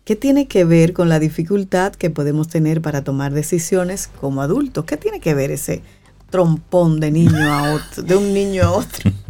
¿Qué 0.04 0.16
tiene 0.16 0.48
que 0.48 0.66
ver 0.66 0.94
con 0.94 1.10
la 1.10 1.20
dificultad 1.20 1.94
que 1.94 2.10
podemos 2.10 2.48
tener 2.48 2.82
para 2.82 3.04
tomar 3.04 3.34
decisiones 3.34 4.10
como 4.20 4.42
adultos? 4.42 4.86
¿Qué 4.86 4.98
tiene 4.98 5.20
que 5.20 5.34
ver 5.34 5.52
ese 5.52 5.82
trompón 6.30 7.00
de 7.00 7.12
niño 7.12 7.52
a 7.52 7.74
otro, 7.74 8.04
de 8.04 8.16
un 8.16 8.34
niño 8.34 8.64
a 8.64 8.72
otro? 8.72 9.12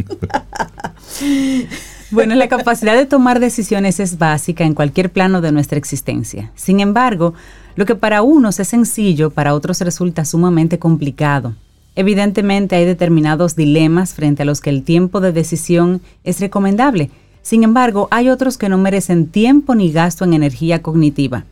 Bueno, 2.12 2.36
la 2.36 2.50
capacidad 2.50 2.94
de 2.98 3.06
tomar 3.06 3.40
decisiones 3.40 4.02
es 4.02 4.18
básica 4.18 4.66
en 4.66 4.74
cualquier 4.74 5.14
plano 5.14 5.40
de 5.40 5.54
nuestra 5.54 5.78
existencia. 5.78 6.52
Sin 6.56 6.82
embargo, 6.82 7.34
lo 7.78 7.86
que 7.86 7.96
para 7.96 8.22
unos 8.22 8.60
es 8.60 8.68
sencillo, 8.68 9.30
para 9.32 9.54
otros 9.54 9.80
resulta 9.80 10.26
sumamente 10.26 10.78
complicado. 10.78 11.56
Evidentemente 11.96 12.76
hay 12.76 12.86
determinados 12.86 13.56
dilemas 13.56 14.14
frente 14.14 14.44
a 14.44 14.46
los 14.46 14.62
que 14.62 14.70
el 14.70 14.84
tiempo 14.84 15.20
de 15.20 15.32
decisión 15.32 16.02
es 16.24 16.40
recomendable, 16.40 17.10
Sin 17.42 17.64
embargo, 17.64 18.08
hay 18.12 18.30
otros 18.30 18.58
que 18.58 18.70
no 18.70 18.78
merecen 18.78 19.28
tiempo 19.28 19.74
ni 19.76 19.92
gasto 19.92 20.26
en 20.26 20.34
energía 20.34 20.82
cognitiva. 20.82 21.46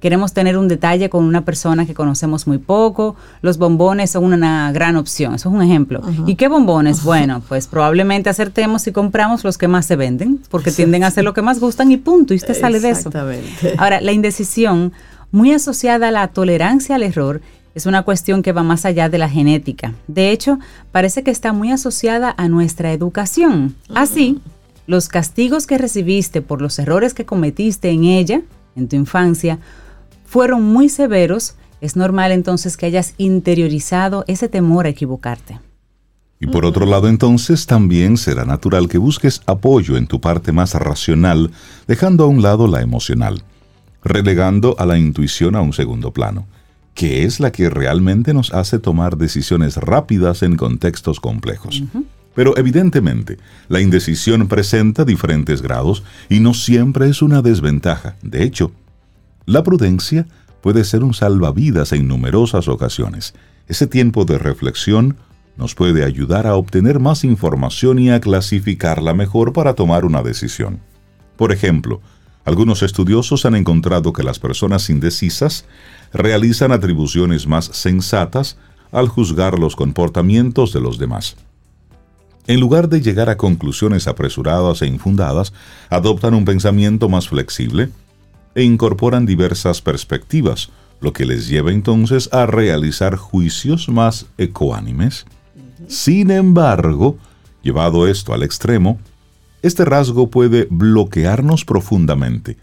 Queremos 0.00 0.32
tener 0.32 0.58
un 0.58 0.68
detalle 0.68 1.08
con 1.08 1.24
una 1.24 1.44
persona 1.44 1.86
que 1.86 1.94
conocemos 1.94 2.46
muy 2.46 2.58
poco. 2.58 3.16
Los 3.40 3.58
bombones 3.58 4.10
son 4.10 4.24
una 4.24 4.70
gran 4.70 4.96
opción. 4.96 5.34
Eso 5.34 5.48
es 5.48 5.54
un 5.54 5.62
ejemplo. 5.62 6.02
¿Y 6.26 6.36
qué 6.36 6.48
bombones? 6.48 7.02
Bueno, 7.02 7.42
pues 7.48 7.66
probablemente 7.66 8.28
acertemos 8.28 8.86
y 8.86 8.92
compramos 8.92 9.42
los 9.42 9.56
que 9.56 9.68
más 9.68 9.86
se 9.86 9.96
venden, 9.96 10.40
porque 10.50 10.70
tienden 10.70 11.02
a 11.02 11.10
ser 11.10 11.24
lo 11.24 11.32
que 11.32 11.42
más 11.42 11.60
gustan 11.60 11.90
y 11.90 11.96
punto. 11.96 12.34
Y 12.34 12.36
usted 12.36 12.58
sale 12.58 12.78
de 12.78 12.90
eso. 12.90 13.10
Ahora, 13.78 14.00
la 14.00 14.12
indecisión, 14.12 14.92
muy 15.32 15.52
asociada 15.52 16.08
a 16.08 16.12
la 16.12 16.28
tolerancia 16.28 16.94
al 16.94 17.02
error, 17.02 17.40
es 17.76 17.84
una 17.84 18.04
cuestión 18.04 18.42
que 18.42 18.52
va 18.52 18.62
más 18.62 18.86
allá 18.86 19.10
de 19.10 19.18
la 19.18 19.28
genética. 19.28 19.92
De 20.08 20.30
hecho, 20.30 20.58
parece 20.92 21.22
que 21.22 21.30
está 21.30 21.52
muy 21.52 21.70
asociada 21.70 22.34
a 22.38 22.48
nuestra 22.48 22.90
educación. 22.94 23.76
Así, 23.94 24.40
los 24.86 25.08
castigos 25.08 25.66
que 25.66 25.76
recibiste 25.76 26.40
por 26.40 26.62
los 26.62 26.78
errores 26.78 27.12
que 27.12 27.26
cometiste 27.26 27.90
en 27.90 28.04
ella, 28.04 28.40
en 28.76 28.88
tu 28.88 28.96
infancia, 28.96 29.58
fueron 30.24 30.62
muy 30.62 30.88
severos, 30.88 31.56
es 31.82 31.96
normal 31.96 32.32
entonces 32.32 32.78
que 32.78 32.86
hayas 32.86 33.12
interiorizado 33.18 34.24
ese 34.26 34.48
temor 34.48 34.86
a 34.86 34.88
equivocarte. 34.88 35.60
Y 36.40 36.46
por 36.46 36.64
otro 36.64 36.86
lado 36.86 37.08
entonces 37.08 37.66
también 37.66 38.16
será 38.16 38.46
natural 38.46 38.88
que 38.88 38.96
busques 38.96 39.42
apoyo 39.44 39.98
en 39.98 40.06
tu 40.06 40.18
parte 40.18 40.50
más 40.50 40.72
racional, 40.72 41.50
dejando 41.86 42.24
a 42.24 42.26
un 42.26 42.40
lado 42.40 42.68
la 42.68 42.80
emocional, 42.80 43.42
relegando 44.02 44.76
a 44.78 44.86
la 44.86 44.96
intuición 44.96 45.56
a 45.56 45.60
un 45.60 45.74
segundo 45.74 46.10
plano, 46.10 46.46
que 46.96 47.24
es 47.24 47.38
la 47.40 47.52
que 47.52 47.68
realmente 47.68 48.32
nos 48.32 48.52
hace 48.52 48.78
tomar 48.78 49.18
decisiones 49.18 49.76
rápidas 49.76 50.42
en 50.42 50.56
contextos 50.56 51.20
complejos. 51.20 51.84
Pero 52.34 52.56
evidentemente, 52.56 53.36
la 53.68 53.80
indecisión 53.80 54.48
presenta 54.48 55.04
diferentes 55.04 55.60
grados 55.60 56.02
y 56.30 56.40
no 56.40 56.54
siempre 56.54 57.08
es 57.08 57.20
una 57.20 57.42
desventaja. 57.42 58.16
De 58.22 58.42
hecho, 58.42 58.72
la 59.44 59.62
prudencia 59.62 60.26
puede 60.62 60.84
ser 60.84 61.04
un 61.04 61.12
salvavidas 61.12 61.92
en 61.92 62.08
numerosas 62.08 62.66
ocasiones. 62.66 63.34
Ese 63.68 63.86
tiempo 63.86 64.24
de 64.24 64.38
reflexión 64.38 65.16
nos 65.58 65.74
puede 65.74 66.02
ayudar 66.02 66.46
a 66.46 66.54
obtener 66.54 66.98
más 66.98 67.24
información 67.24 67.98
y 67.98 68.10
a 68.10 68.20
clasificarla 68.20 69.12
mejor 69.12 69.52
para 69.52 69.74
tomar 69.74 70.06
una 70.06 70.22
decisión. 70.22 70.80
Por 71.36 71.52
ejemplo, 71.52 72.00
algunos 72.46 72.82
estudiosos 72.82 73.44
han 73.44 73.56
encontrado 73.56 74.12
que 74.12 74.22
las 74.22 74.38
personas 74.38 74.88
indecisas 74.88 75.66
realizan 76.12 76.70
atribuciones 76.72 77.46
más 77.46 77.66
sensatas 77.66 78.56
al 78.92 79.08
juzgar 79.08 79.58
los 79.58 79.74
comportamientos 79.74 80.72
de 80.72 80.80
los 80.80 80.96
demás. 80.96 81.36
En 82.46 82.60
lugar 82.60 82.88
de 82.88 83.00
llegar 83.00 83.28
a 83.28 83.36
conclusiones 83.36 84.06
apresuradas 84.06 84.80
e 84.82 84.86
infundadas, 84.86 85.52
adoptan 85.90 86.34
un 86.34 86.44
pensamiento 86.44 87.08
más 87.08 87.28
flexible, 87.28 87.90
e 88.54 88.62
incorporan 88.62 89.26
diversas 89.26 89.82
perspectivas, 89.82 90.70
lo 91.00 91.12
que 91.12 91.26
les 91.26 91.48
lleva 91.48 91.72
entonces 91.72 92.30
a 92.32 92.46
realizar 92.46 93.16
juicios 93.16 93.88
más 93.88 94.26
ecuánimes. 94.38 95.26
Sin 95.88 96.30
embargo, 96.30 97.18
llevado 97.62 98.06
esto 98.06 98.32
al 98.32 98.44
extremo, 98.44 98.98
este 99.62 99.84
rasgo 99.84 100.30
puede 100.30 100.66
bloquearnos 100.70 101.64
profundamente. 101.64 102.56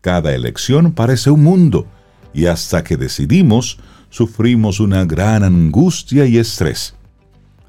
Cada 0.00 0.34
elección 0.34 0.92
parece 0.92 1.30
un 1.30 1.42
mundo, 1.42 1.86
y 2.32 2.46
hasta 2.46 2.84
que 2.84 2.96
decidimos, 2.96 3.78
sufrimos 4.10 4.80
una 4.80 5.04
gran 5.04 5.42
angustia 5.42 6.26
y 6.26 6.38
estrés 6.38 6.96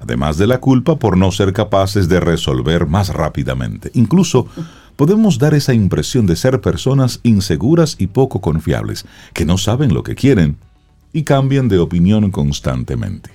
además 0.00 0.38
de 0.38 0.46
la 0.46 0.58
culpa 0.58 0.96
por 0.96 1.16
no 1.16 1.30
ser 1.32 1.52
capaces 1.52 2.08
de 2.08 2.20
resolver 2.20 2.86
más 2.86 3.08
rápidamente. 3.08 3.90
Incluso 3.94 4.46
podemos 4.96 5.38
dar 5.38 5.54
esa 5.54 5.74
impresión 5.74 6.26
de 6.26 6.36
ser 6.36 6.60
personas 6.60 7.20
inseguras 7.22 7.96
y 7.98 8.08
poco 8.08 8.40
confiables, 8.40 9.04
que 9.32 9.44
no 9.44 9.58
saben 9.58 9.94
lo 9.94 10.02
que 10.02 10.14
quieren 10.14 10.56
y 11.12 11.22
cambian 11.22 11.68
de 11.68 11.78
opinión 11.78 12.30
constantemente. 12.30 13.30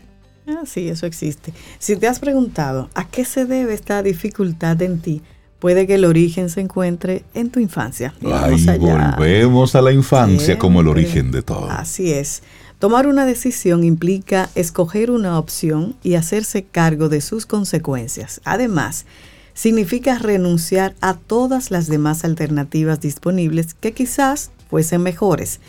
Ah, 0.48 0.64
sí, 0.66 0.90
eso 0.90 1.06
existe. 1.06 1.54
Si 1.80 1.96
te 1.96 2.08
has 2.08 2.20
preguntado 2.20 2.90
a 2.96 3.08
qué 3.08 3.24
se 3.24 3.46
debe 3.46 3.74
esta 3.74 4.04
dificultad 4.04 4.82
en 4.82 5.00
ti, 5.00 5.22
puede 5.64 5.88
que 5.88 5.96
el 5.96 6.04
origen 6.04 6.50
se 6.50 6.60
encuentre 6.60 7.24
en 7.34 7.50
tu 7.50 7.62
infancia. 7.62 8.14
Ahí 8.34 8.66
volvemos 8.78 9.76
a 9.76 9.82
la 9.82 9.94
infancia 9.94 10.60
como 10.60 10.82
el 10.82 10.90
origen 10.90 11.32
de 11.32 11.42
todo. 11.42 11.72
Así 11.72 12.12
es. 12.12 12.44
Tomar 12.80 13.08
una 13.08 13.26
decisión 13.26 13.86
implica 13.86 14.50
escoger 14.56 15.10
una 15.10 15.40
opción 15.40 15.96
y 16.04 16.16
hacerse 16.16 16.64
cargo 16.64 17.08
de 17.08 17.22
sus 17.22 17.46
consecuencias. 17.46 18.42
Además, 18.44 19.06
significa 19.54 20.20
renunciar 20.20 20.96
a 21.00 21.14
todas 21.14 21.72
las 21.72 21.88
demás 21.88 22.26
alternativas 22.26 23.00
disponibles 23.00 23.74
que 23.74 23.94
quizás 23.94 24.52
fuesen 24.70 25.02
mejores. 25.02 25.62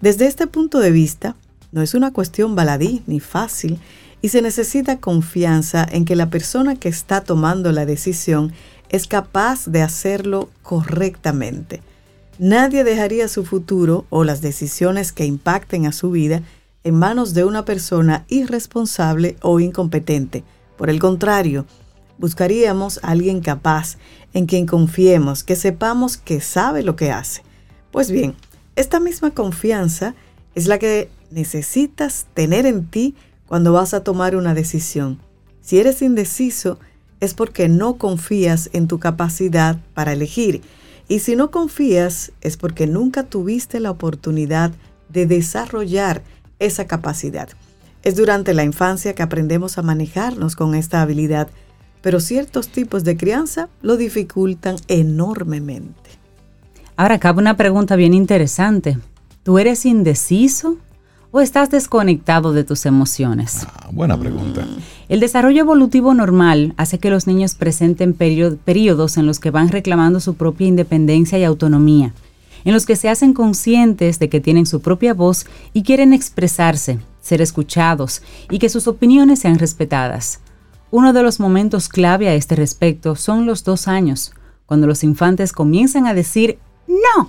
Desde 0.00 0.24
este 0.24 0.46
punto 0.46 0.78
de 0.78 0.90
vista, 0.90 1.36
no 1.70 1.82
es 1.82 1.92
una 1.92 2.14
cuestión 2.14 2.54
baladí 2.54 3.02
ni 3.06 3.20
fácil 3.20 3.78
y 4.22 4.30
se 4.30 4.40
necesita 4.40 5.00
confianza 5.00 5.86
en 5.92 6.06
que 6.06 6.16
la 6.16 6.30
persona 6.30 6.76
que 6.76 6.88
está 6.88 7.20
tomando 7.20 7.72
la 7.72 7.84
decisión 7.84 8.54
es 8.94 9.08
capaz 9.08 9.66
de 9.66 9.82
hacerlo 9.82 10.50
correctamente. 10.62 11.82
Nadie 12.38 12.84
dejaría 12.84 13.26
su 13.26 13.44
futuro 13.44 14.06
o 14.08 14.22
las 14.22 14.40
decisiones 14.40 15.10
que 15.10 15.26
impacten 15.26 15.86
a 15.86 15.92
su 15.92 16.12
vida 16.12 16.42
en 16.84 16.94
manos 16.94 17.34
de 17.34 17.42
una 17.42 17.64
persona 17.64 18.24
irresponsable 18.28 19.36
o 19.42 19.58
incompetente. 19.58 20.44
Por 20.76 20.90
el 20.90 21.00
contrario, 21.00 21.66
buscaríamos 22.18 23.00
a 23.02 23.08
alguien 23.08 23.40
capaz, 23.40 23.98
en 24.32 24.46
quien 24.46 24.64
confiemos, 24.64 25.42
que 25.42 25.56
sepamos 25.56 26.16
que 26.16 26.40
sabe 26.40 26.84
lo 26.84 26.94
que 26.94 27.10
hace. 27.10 27.42
Pues 27.90 28.12
bien, 28.12 28.36
esta 28.76 29.00
misma 29.00 29.32
confianza 29.32 30.14
es 30.54 30.68
la 30.68 30.78
que 30.78 31.10
necesitas 31.32 32.26
tener 32.32 32.64
en 32.64 32.86
ti 32.86 33.16
cuando 33.48 33.72
vas 33.72 33.92
a 33.92 34.04
tomar 34.04 34.36
una 34.36 34.54
decisión. 34.54 35.18
Si 35.62 35.80
eres 35.80 36.00
indeciso, 36.00 36.78
es 37.20 37.34
porque 37.34 37.68
no 37.68 37.96
confías 37.96 38.70
en 38.72 38.88
tu 38.88 38.98
capacidad 38.98 39.78
para 39.94 40.12
elegir 40.12 40.62
y 41.08 41.18
si 41.18 41.36
no 41.36 41.50
confías 41.50 42.32
es 42.40 42.56
porque 42.56 42.86
nunca 42.86 43.24
tuviste 43.24 43.80
la 43.80 43.90
oportunidad 43.90 44.72
de 45.08 45.26
desarrollar 45.26 46.22
esa 46.58 46.86
capacidad. 46.86 47.48
Es 48.02 48.16
durante 48.16 48.54
la 48.54 48.64
infancia 48.64 49.14
que 49.14 49.22
aprendemos 49.22 49.78
a 49.78 49.82
manejarnos 49.82 50.56
con 50.56 50.74
esta 50.74 51.02
habilidad, 51.02 51.48
pero 52.00 52.20
ciertos 52.20 52.68
tipos 52.68 53.04
de 53.04 53.16
crianza 53.16 53.68
lo 53.82 53.96
dificultan 53.96 54.76
enormemente. 54.88 56.10
Ahora 56.96 57.18
cabe 57.18 57.40
una 57.40 57.56
pregunta 57.56 57.96
bien 57.96 58.14
interesante. 58.14 58.98
¿Tú 59.42 59.58
eres 59.58 59.84
indeciso 59.84 60.78
o 61.36 61.40
estás 61.40 61.68
desconectado 61.68 62.52
de 62.52 62.62
tus 62.62 62.86
emociones? 62.86 63.66
Ah, 63.66 63.88
buena 63.90 64.16
pregunta. 64.16 64.64
El 65.08 65.18
desarrollo 65.18 65.62
evolutivo 65.62 66.14
normal 66.14 66.74
hace 66.76 67.00
que 67.00 67.10
los 67.10 67.26
niños 67.26 67.56
presenten 67.56 68.14
periodos 68.14 69.16
en 69.16 69.26
los 69.26 69.40
que 69.40 69.50
van 69.50 69.68
reclamando 69.68 70.20
su 70.20 70.36
propia 70.36 70.68
independencia 70.68 71.36
y 71.36 71.42
autonomía, 71.42 72.14
en 72.64 72.72
los 72.72 72.86
que 72.86 72.94
se 72.94 73.08
hacen 73.08 73.34
conscientes 73.34 74.20
de 74.20 74.28
que 74.28 74.40
tienen 74.40 74.64
su 74.64 74.80
propia 74.80 75.12
voz 75.12 75.44
y 75.72 75.82
quieren 75.82 76.12
expresarse, 76.12 77.00
ser 77.20 77.42
escuchados 77.42 78.22
y 78.48 78.60
que 78.60 78.68
sus 78.68 78.86
opiniones 78.86 79.40
sean 79.40 79.58
respetadas. 79.58 80.38
Uno 80.92 81.12
de 81.12 81.24
los 81.24 81.40
momentos 81.40 81.88
clave 81.88 82.28
a 82.28 82.34
este 82.34 82.54
respecto 82.54 83.16
son 83.16 83.44
los 83.44 83.64
dos 83.64 83.88
años, 83.88 84.32
cuando 84.66 84.86
los 84.86 85.02
infantes 85.02 85.50
comienzan 85.52 86.06
a 86.06 86.14
decir 86.14 86.60
no 86.86 87.28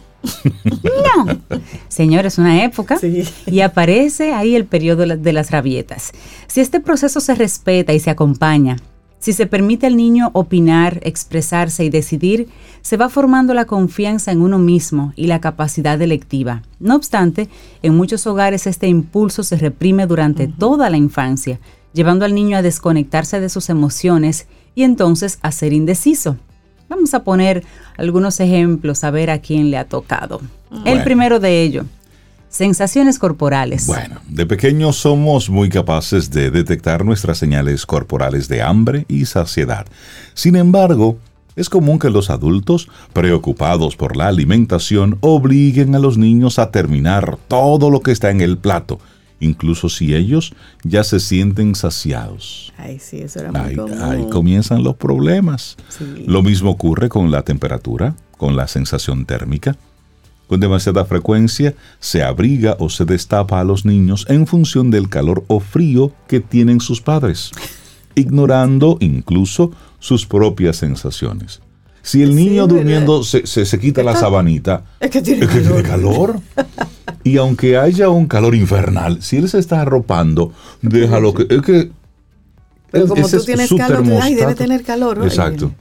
no. 0.74 1.60
Señor, 1.88 2.25
es 2.25 2.38
una 2.38 2.63
época 2.63 2.98
y 3.46 3.60
aparece 3.62 4.34
ahí 4.34 4.55
el 4.55 4.65
periodo 4.65 5.05
de 5.05 5.34
las 5.34 5.51
rabietas. 5.51 6.12
Si 6.48 6.62
este 6.62 6.79
proceso 6.79 7.20
se 7.20 7.36
respeta 7.36 7.94
y 7.94 8.00
se 8.00 8.10
acompaña, 8.10 8.77
si 9.25 9.34
se 9.34 9.48
permite 9.48 9.88
al 9.88 9.98
niño 9.98 10.29
opinar, 10.34 11.00
expresarse 11.03 11.84
y 11.84 11.89
decidir, 11.89 12.48
se 12.84 12.96
va 12.96 13.10
formando 13.10 13.55
la 13.55 13.65
confianza 13.65 14.32
en 14.32 14.39
uno 14.39 14.60
mismo 14.60 15.13
y 15.15 15.25
la 15.25 15.41
capacidad 15.41 16.00
electiva. 16.00 16.62
No 16.79 16.96
obstante, 16.96 17.50
en 17.82 17.96
muchos 17.96 18.27
hogares 18.27 18.67
este 18.67 18.88
impulso 18.88 19.41
se 19.41 19.58
reprime 19.58 20.05
durante 20.05 20.48
toda 20.48 20.91
la 20.91 20.98
infancia, 20.98 21.60
llevando 21.91 22.24
al 22.25 22.36
niño 22.36 22.55
a 22.55 22.62
desconectarse 22.62 23.39
de 23.39 23.50
sus 23.50 23.70
emociones 23.70 24.46
y 24.75 24.84
entonces 24.84 25.39
a 25.41 25.51
ser 25.51 25.74
indeciso. 25.74 26.38
Vamos 26.89 27.13
a 27.13 27.24
poner 27.24 27.63
algunos 27.98 28.39
ejemplos 28.39 29.04
a 29.04 29.12
ver 29.12 29.30
a 29.30 29.39
quién 29.39 29.72
le 29.72 29.77
ha 29.77 29.86
tocado. 29.86 30.42
El 30.86 31.04
primero 31.04 31.39
de 31.39 31.63
ellos, 31.63 31.86
sensaciones 32.50 33.18
corporales. 33.20 33.88
Bueno, 33.88 34.22
de 34.27 34.46
pequeños 34.46 34.98
somos 34.98 35.50
muy 35.50 35.70
capaces 35.70 36.32
de 36.32 36.51
detectar 36.51 37.04
nuestras 37.04 37.38
señales 37.38 37.86
corporales 37.86 38.48
de 38.48 38.62
hambre 38.62 39.06
y 39.08 39.25
saciedad. 39.25 39.86
Sin 40.34 40.56
embargo, 40.56 41.18
es 41.56 41.70
común 41.70 42.00
que 42.00 42.10
los 42.10 42.30
adultos, 42.30 42.89
preocupados 43.13 43.96
por 43.96 44.15
la 44.15 44.27
alimentación, 44.27 45.18
obliguen 45.22 45.96
a 45.96 46.00
los 46.00 46.18
niños 46.18 46.60
a 46.60 46.72
terminar 46.72 47.38
todo 47.48 47.89
lo 47.89 48.01
que 48.01 48.12
está 48.12 48.30
en 48.30 48.42
el 48.42 48.58
plato 48.58 49.00
incluso 49.39 49.89
si 49.89 50.15
ellos 50.15 50.54
ya 50.84 51.04
se 51.04 51.20
sienten 51.20 51.75
saciados. 51.75 52.74
Ay, 52.77 53.00
sí, 53.00 53.18
eso 53.22 53.39
era 53.39 53.51
muy 53.51 53.62
ahí, 53.62 53.75
común. 53.75 54.01
ahí 54.01 54.30
comienzan 54.30 54.84
los 54.84 54.96
problemas. 54.96 55.75
Sí. 55.89 56.25
Lo 56.27 56.42
mismo 56.42 56.72
ocurre 56.72 57.10
con 57.10 57.32
la 57.32 57.44
temperatura, 57.44 58.15
con 58.38 58.56
la 58.56 58.68
sensación 58.68 59.25
térmica. 59.25 59.75
Con 60.48 60.60
demasiada 60.60 61.06
frecuencia 61.06 61.74
se 62.00 62.24
abriga 62.24 62.77
o 62.80 62.89
se 62.89 63.06
destapa 63.06 63.60
a 63.60 63.63
los 63.63 63.86
niños 63.86 64.25
en 64.30 64.46
función 64.46 64.92
del 64.92 65.10
calor 65.10 65.44
o 65.48 65.60
frío 65.60 66.12
que 66.27 66.39
tienen 66.39 66.80
sus 66.82 67.01
padres, 67.01 67.51
ignorando 68.13 68.98
incluso 69.00 69.72
sus 70.00 70.27
propias 70.27 70.77
sensaciones. 70.77 71.62
Si 72.05 72.21
el 72.21 72.35
niño 72.35 72.67
durmiendo 72.67 73.24
se, 73.24 73.47
se- 73.47 73.65
se 73.65 73.79
quita 73.79 74.03
la 74.03 74.15
sabanita, 74.15 74.83
Es 75.00 75.09
que 75.09 75.21
tiene 75.24 75.45
es 75.45 75.50
que 75.51 75.59
tiene 75.62 75.81
calor. 75.81 76.39
Y 77.24 77.38
aunque 77.38 77.77
haya 77.77 78.09
un 78.09 78.27
calor 78.27 78.53
infernal, 78.53 79.24
si 79.24 79.38
él 79.38 79.50
se 79.50 79.57
está 79.57 79.81
arropando, 79.81 80.51
déjalo 80.83 81.33
que... 81.33 81.47
Es 81.50 81.62
que 81.63 81.91
Pero 82.91 83.07
como 83.07 83.27
tú 83.27 83.38
es 83.38 83.45
tienes 83.45 83.74
calor, 83.74 84.03
ay, 84.21 84.35
debe 84.35 84.53
tener 84.53 84.83
calor. 84.83 85.17
Ay, 85.19 85.27
Exacto. 85.29 85.71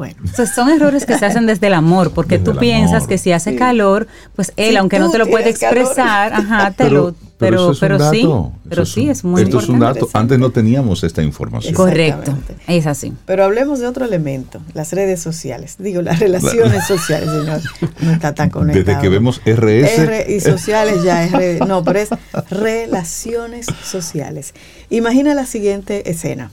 Bueno, 0.00 0.14
O 0.24 0.34
sea, 0.34 0.46
son 0.46 0.70
errores 0.70 1.04
que 1.04 1.18
se 1.18 1.26
hacen 1.26 1.44
desde 1.44 1.66
el 1.66 1.74
amor, 1.74 2.12
porque 2.12 2.38
Desde 2.38 2.52
tú 2.54 2.58
piensas 2.58 2.96
amor. 3.02 3.08
que 3.10 3.18
si 3.18 3.32
hace 3.32 3.50
Sí. 3.50 3.56
calor, 3.56 4.06
pues 4.34 4.50
él, 4.56 4.70
Si 4.70 4.76
aunque 4.78 4.98
no 4.98 5.10
te 5.10 5.18
lo 5.18 5.26
puede 5.26 5.52
calor. 5.52 5.76
expresar, 5.76 6.32
ajá, 6.32 6.70
te 6.70 6.88
lo, 6.88 7.14
pero, 7.36 7.56
eso 7.56 7.72
es 7.72 7.76
un 7.76 7.80
pero 7.80 8.10
sí, 8.10 8.22
dato. 8.22 8.52
pero 8.66 8.86
sí, 8.86 9.00
un- 9.04 9.10
es 9.10 9.24
muy 9.24 9.42
Esto 9.42 9.58
es 9.58 9.68
un 9.68 9.78
dato. 9.78 10.08
Antes 10.14 10.38
no 10.38 10.48
teníamos 10.48 11.04
esta 11.04 11.20
información. 11.22 11.74
Correcto, 11.74 12.32
es 12.66 12.86
así. 12.86 13.12
pero 13.26 13.44
hablemos 13.44 13.78
de 13.80 13.88
otro 13.88 14.06
elemento, 14.06 14.62
las 14.72 14.90
redes 14.94 15.20
sociales. 15.20 15.76
Digo, 15.78 16.00
las 16.00 16.18
relaciones 16.18 16.86
sociales, 16.86 17.28
señor. 17.28 17.60
No 18.00 18.10
está 18.12 18.34
tan 18.34 18.48
conectado. 18.48 18.82
Desde 18.86 19.00
que 19.02 19.08
vemos 19.10 19.42
RS, 19.44 20.02
R 20.02 20.26
y 20.34 20.40
sociales 20.40 21.02
ya 21.02 21.24
es 21.24 21.32
red- 21.32 21.60
no, 21.66 21.84
pero 21.84 21.98
es 21.98 22.08
relaciones 22.48 23.66
sociales. 23.84 24.54
Imagina 24.88 25.34
la 25.34 25.44
siguiente 25.44 26.10
escena. 26.10 26.50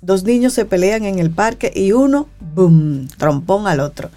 Dos 0.00 0.24
niños 0.24 0.52
se 0.52 0.64
pelean 0.64 1.04
en 1.04 1.18
el 1.18 1.30
parque 1.30 1.72
y 1.74 1.92
uno, 1.92 2.28
boom, 2.54 3.08
trompón 3.16 3.66
al 3.66 3.80
otro. 3.80 4.10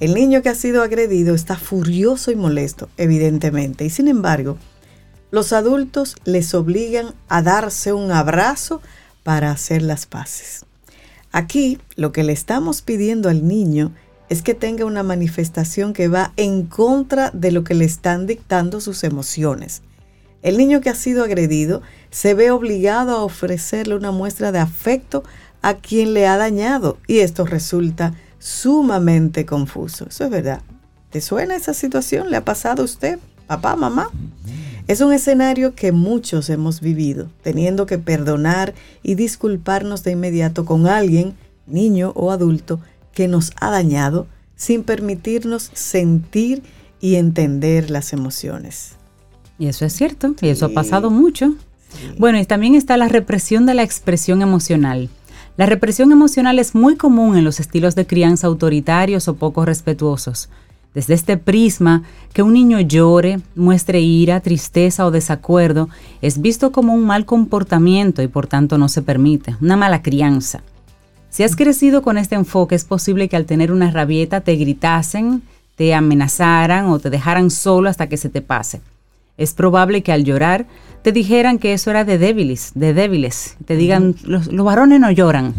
El 0.00 0.14
niño 0.14 0.40
que 0.42 0.48
ha 0.48 0.54
sido 0.54 0.82
agredido 0.82 1.34
está 1.34 1.56
furioso 1.56 2.30
y 2.30 2.36
molesto, 2.36 2.88
evidentemente, 2.96 3.84
y 3.84 3.90
sin 3.90 4.08
embargo, 4.08 4.56
los 5.30 5.52
adultos 5.52 6.16
les 6.24 6.54
obligan 6.54 7.14
a 7.28 7.42
darse 7.42 7.92
un 7.92 8.10
abrazo 8.10 8.80
para 9.22 9.50
hacer 9.50 9.82
las 9.82 10.06
paces. 10.06 10.64
Aquí 11.32 11.78
lo 11.96 12.12
que 12.12 12.24
le 12.24 12.32
estamos 12.32 12.82
pidiendo 12.82 13.28
al 13.28 13.46
niño 13.46 13.92
es 14.30 14.42
que 14.42 14.54
tenga 14.54 14.84
una 14.84 15.02
manifestación 15.02 15.92
que 15.92 16.08
va 16.08 16.32
en 16.36 16.64
contra 16.64 17.30
de 17.30 17.52
lo 17.52 17.62
que 17.62 17.74
le 17.74 17.84
están 17.84 18.26
dictando 18.26 18.80
sus 18.80 19.04
emociones. 19.04 19.82
El 20.42 20.56
niño 20.56 20.80
que 20.80 20.90
ha 20.90 20.94
sido 20.94 21.24
agredido 21.24 21.82
se 22.10 22.34
ve 22.34 22.50
obligado 22.50 23.16
a 23.16 23.24
ofrecerle 23.24 23.94
una 23.94 24.10
muestra 24.10 24.52
de 24.52 24.58
afecto 24.58 25.22
a 25.62 25.74
quien 25.74 26.14
le 26.14 26.26
ha 26.26 26.36
dañado 26.36 26.98
y 27.06 27.18
esto 27.18 27.44
resulta 27.44 28.14
sumamente 28.38 29.44
confuso. 29.44 30.06
Eso 30.08 30.24
es 30.24 30.30
verdad. 30.30 30.62
¿Te 31.10 31.20
suena 31.20 31.56
esa 31.56 31.74
situación? 31.74 32.30
¿Le 32.30 32.36
ha 32.36 32.44
pasado 32.44 32.82
a 32.82 32.84
usted, 32.86 33.18
papá, 33.46 33.76
mamá? 33.76 34.10
Es 34.88 35.00
un 35.00 35.12
escenario 35.12 35.74
que 35.74 35.92
muchos 35.92 36.48
hemos 36.50 36.80
vivido, 36.80 37.28
teniendo 37.42 37.86
que 37.86 37.98
perdonar 37.98 38.74
y 39.02 39.14
disculparnos 39.14 40.02
de 40.04 40.12
inmediato 40.12 40.64
con 40.64 40.86
alguien, 40.86 41.34
niño 41.66 42.12
o 42.16 42.30
adulto, 42.30 42.80
que 43.12 43.28
nos 43.28 43.52
ha 43.60 43.70
dañado 43.70 44.26
sin 44.56 44.84
permitirnos 44.84 45.70
sentir 45.74 46.62
y 47.00 47.16
entender 47.16 47.90
las 47.90 48.12
emociones. 48.12 48.99
Y 49.60 49.66
eso 49.66 49.84
es 49.84 49.92
cierto, 49.92 50.34
y 50.40 50.48
eso 50.48 50.64
ha 50.64 50.68
pasado 50.70 51.10
mucho. 51.10 51.52
Bueno, 52.18 52.38
y 52.38 52.46
también 52.46 52.74
está 52.74 52.96
la 52.96 53.08
represión 53.08 53.66
de 53.66 53.74
la 53.74 53.82
expresión 53.82 54.40
emocional. 54.40 55.10
La 55.58 55.66
represión 55.66 56.12
emocional 56.12 56.58
es 56.58 56.74
muy 56.74 56.96
común 56.96 57.36
en 57.36 57.44
los 57.44 57.60
estilos 57.60 57.94
de 57.94 58.06
crianza 58.06 58.46
autoritarios 58.46 59.28
o 59.28 59.34
poco 59.34 59.66
respetuosos. 59.66 60.48
Desde 60.94 61.12
este 61.12 61.36
prisma, 61.36 62.04
que 62.32 62.40
un 62.40 62.54
niño 62.54 62.80
llore, 62.80 63.40
muestre 63.54 64.00
ira, 64.00 64.40
tristeza 64.40 65.04
o 65.04 65.10
desacuerdo, 65.10 65.90
es 66.22 66.40
visto 66.40 66.72
como 66.72 66.94
un 66.94 67.04
mal 67.04 67.26
comportamiento 67.26 68.22
y 68.22 68.28
por 68.28 68.46
tanto 68.46 68.78
no 68.78 68.88
se 68.88 69.02
permite, 69.02 69.56
una 69.60 69.76
mala 69.76 70.00
crianza. 70.00 70.62
Si 71.28 71.42
has 71.42 71.54
crecido 71.54 72.00
con 72.00 72.16
este 72.16 72.34
enfoque, 72.34 72.76
es 72.76 72.86
posible 72.86 73.28
que 73.28 73.36
al 73.36 73.44
tener 73.44 73.72
una 73.72 73.90
rabieta 73.90 74.40
te 74.40 74.56
gritasen, 74.56 75.42
te 75.76 75.92
amenazaran 75.92 76.86
o 76.86 76.98
te 76.98 77.10
dejaran 77.10 77.50
solo 77.50 77.90
hasta 77.90 78.08
que 78.08 78.16
se 78.16 78.30
te 78.30 78.40
pase. 78.40 78.80
Es 79.40 79.54
probable 79.54 80.02
que 80.02 80.12
al 80.12 80.22
llorar 80.24 80.66
te 81.02 81.12
dijeran 81.12 81.58
que 81.58 81.72
eso 81.72 81.90
era 81.90 82.04
de 82.04 82.18
débiles, 82.18 82.72
de 82.74 82.92
débiles. 82.92 83.56
Te 83.64 83.74
digan, 83.74 84.14
los, 84.22 84.52
los 84.52 84.66
varones 84.66 85.00
no 85.00 85.10
lloran, 85.10 85.54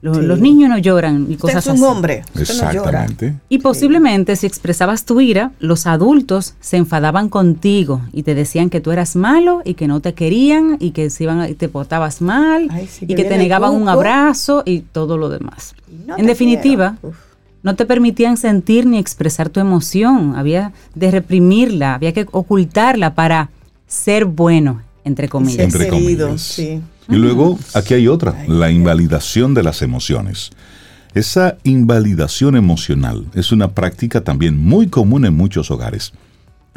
los, 0.00 0.16
Sí. 0.16 0.22
los 0.24 0.40
niños 0.40 0.70
no 0.70 0.78
lloran 0.78 1.26
y 1.28 1.32
Usted 1.34 1.38
cosas 1.38 1.66
es 1.66 1.72
un 1.72 1.74
así. 1.76 1.84
hombre. 1.84 2.22
Usted 2.34 2.54
no 2.64 2.72
llora. 2.72 3.04
Exactamente. 3.04 3.34
Y 3.50 3.58
posiblemente 3.58 4.36
si 4.36 4.46
expresabas 4.46 5.04
tu 5.04 5.20
ira, 5.20 5.52
los 5.60 5.86
adultos 5.86 6.54
se 6.60 6.78
enfadaban 6.78 7.28
contigo 7.28 8.00
y 8.10 8.22
te 8.22 8.34
decían 8.34 8.70
que 8.70 8.80
tú 8.80 8.90
eras 8.90 9.16
malo 9.16 9.60
y 9.66 9.74
que 9.74 9.86
no 9.86 10.00
te 10.00 10.14
querían 10.14 10.78
y 10.80 10.92
que 10.92 11.10
se 11.10 11.24
iban, 11.24 11.40
a- 11.40 11.48
y 11.50 11.54
te 11.54 11.68
portabas 11.68 12.22
mal 12.22 12.68
Ay, 12.70 12.86
sí, 12.86 13.04
y 13.06 13.14
que 13.14 13.24
te 13.24 13.36
negaban 13.36 13.74
un 13.74 13.86
abrazo 13.88 14.62
y 14.64 14.80
todo 14.80 15.18
lo 15.18 15.28
demás. 15.28 15.74
No 16.06 16.16
en 16.16 16.24
definitiva, 16.24 16.96
quiero. 17.02 17.14
No 17.62 17.76
te 17.76 17.84
permitían 17.84 18.36
sentir 18.36 18.86
ni 18.86 18.98
expresar 18.98 19.50
tu 19.50 19.60
emoción, 19.60 20.34
había 20.36 20.72
de 20.94 21.10
reprimirla, 21.10 21.94
había 21.94 22.12
que 22.12 22.26
ocultarla 22.30 23.14
para 23.14 23.50
ser 23.86 24.24
bueno, 24.24 24.82
entre 25.04 25.28
comillas. 25.28 25.72
Ser 25.72 25.82
Entre 25.82 25.88
comillas. 25.88 26.40
sí. 26.40 26.80
Y 27.08 27.16
luego, 27.16 27.58
aquí 27.74 27.94
hay 27.94 28.06
otra, 28.06 28.44
la 28.46 28.70
invalidación 28.70 29.52
de 29.52 29.64
las 29.64 29.82
emociones. 29.82 30.50
Esa 31.12 31.58
invalidación 31.64 32.54
emocional 32.54 33.26
es 33.34 33.50
una 33.50 33.72
práctica 33.72 34.20
también 34.20 34.56
muy 34.56 34.86
común 34.86 35.24
en 35.24 35.36
muchos 35.36 35.72
hogares. 35.72 36.12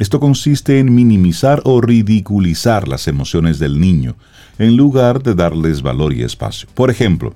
Esto 0.00 0.18
consiste 0.18 0.80
en 0.80 0.92
minimizar 0.92 1.62
o 1.64 1.80
ridiculizar 1.80 2.88
las 2.88 3.06
emociones 3.06 3.60
del 3.60 3.78
niño, 3.78 4.16
en 4.58 4.76
lugar 4.76 5.22
de 5.22 5.36
darles 5.36 5.82
valor 5.82 6.12
y 6.12 6.24
espacio. 6.24 6.68
Por 6.74 6.90
ejemplo, 6.90 7.34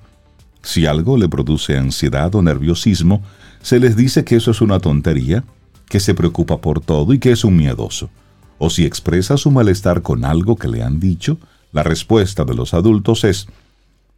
si 0.62 0.86
algo 0.86 1.16
le 1.16 1.28
produce 1.28 1.76
ansiedad 1.76 2.34
o 2.34 2.42
nerviosismo, 2.42 3.22
se 3.62 3.80
les 3.80 3.96
dice 3.96 4.24
que 4.24 4.36
eso 4.36 4.50
es 4.50 4.60
una 4.60 4.80
tontería, 4.80 5.44
que 5.88 6.00
se 6.00 6.14
preocupa 6.14 6.58
por 6.58 6.80
todo 6.80 7.12
y 7.12 7.18
que 7.18 7.32
es 7.32 7.44
un 7.44 7.56
miedoso. 7.56 8.10
O 8.58 8.70
si 8.70 8.84
expresa 8.84 9.36
su 9.36 9.50
malestar 9.50 10.02
con 10.02 10.24
algo 10.24 10.56
que 10.56 10.68
le 10.68 10.82
han 10.82 11.00
dicho, 11.00 11.38
la 11.72 11.82
respuesta 11.82 12.44
de 12.44 12.54
los 12.54 12.74
adultos 12.74 13.24
es, 13.24 13.46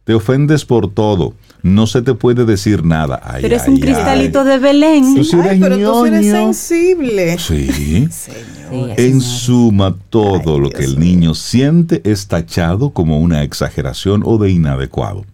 te 0.03 0.15
ofendes 0.15 0.65
por 0.65 0.91
todo, 0.91 1.35
no 1.61 1.85
se 1.85 2.01
te 2.01 2.15
puede 2.15 2.45
decir 2.45 2.83
nada. 2.83 3.21
Ay, 3.23 3.43
Pero 3.43 3.55
es 3.55 3.63
ay, 3.63 3.69
un 3.69 3.75
ay. 3.75 3.81
cristalito 3.81 4.43
de 4.43 4.57
Belén. 4.57 5.15
Tú 5.15 5.23
sí 5.23 5.35
Ay, 5.35 5.47
eres 5.47 5.59
pero 5.59 5.77
tú 5.77 6.05
sí 6.05 6.07
eres 6.07 6.31
sensible. 6.31 7.37
Sí. 7.39 8.07
Señor. 8.09 8.99
En 8.99 9.21
suma, 9.21 9.95
todo 10.09 10.55
Ay, 10.55 10.61
lo 10.61 10.69
Dios 10.69 10.73
que 10.73 10.85
el 10.85 10.99
niño 10.99 11.35
siente 11.35 12.01
es 12.03 12.27
tachado 12.27 12.89
como 12.91 13.19
una 13.19 13.43
exageración 13.43 14.23
o 14.25 14.37
de 14.37 14.49
inadecuado. 14.49 15.25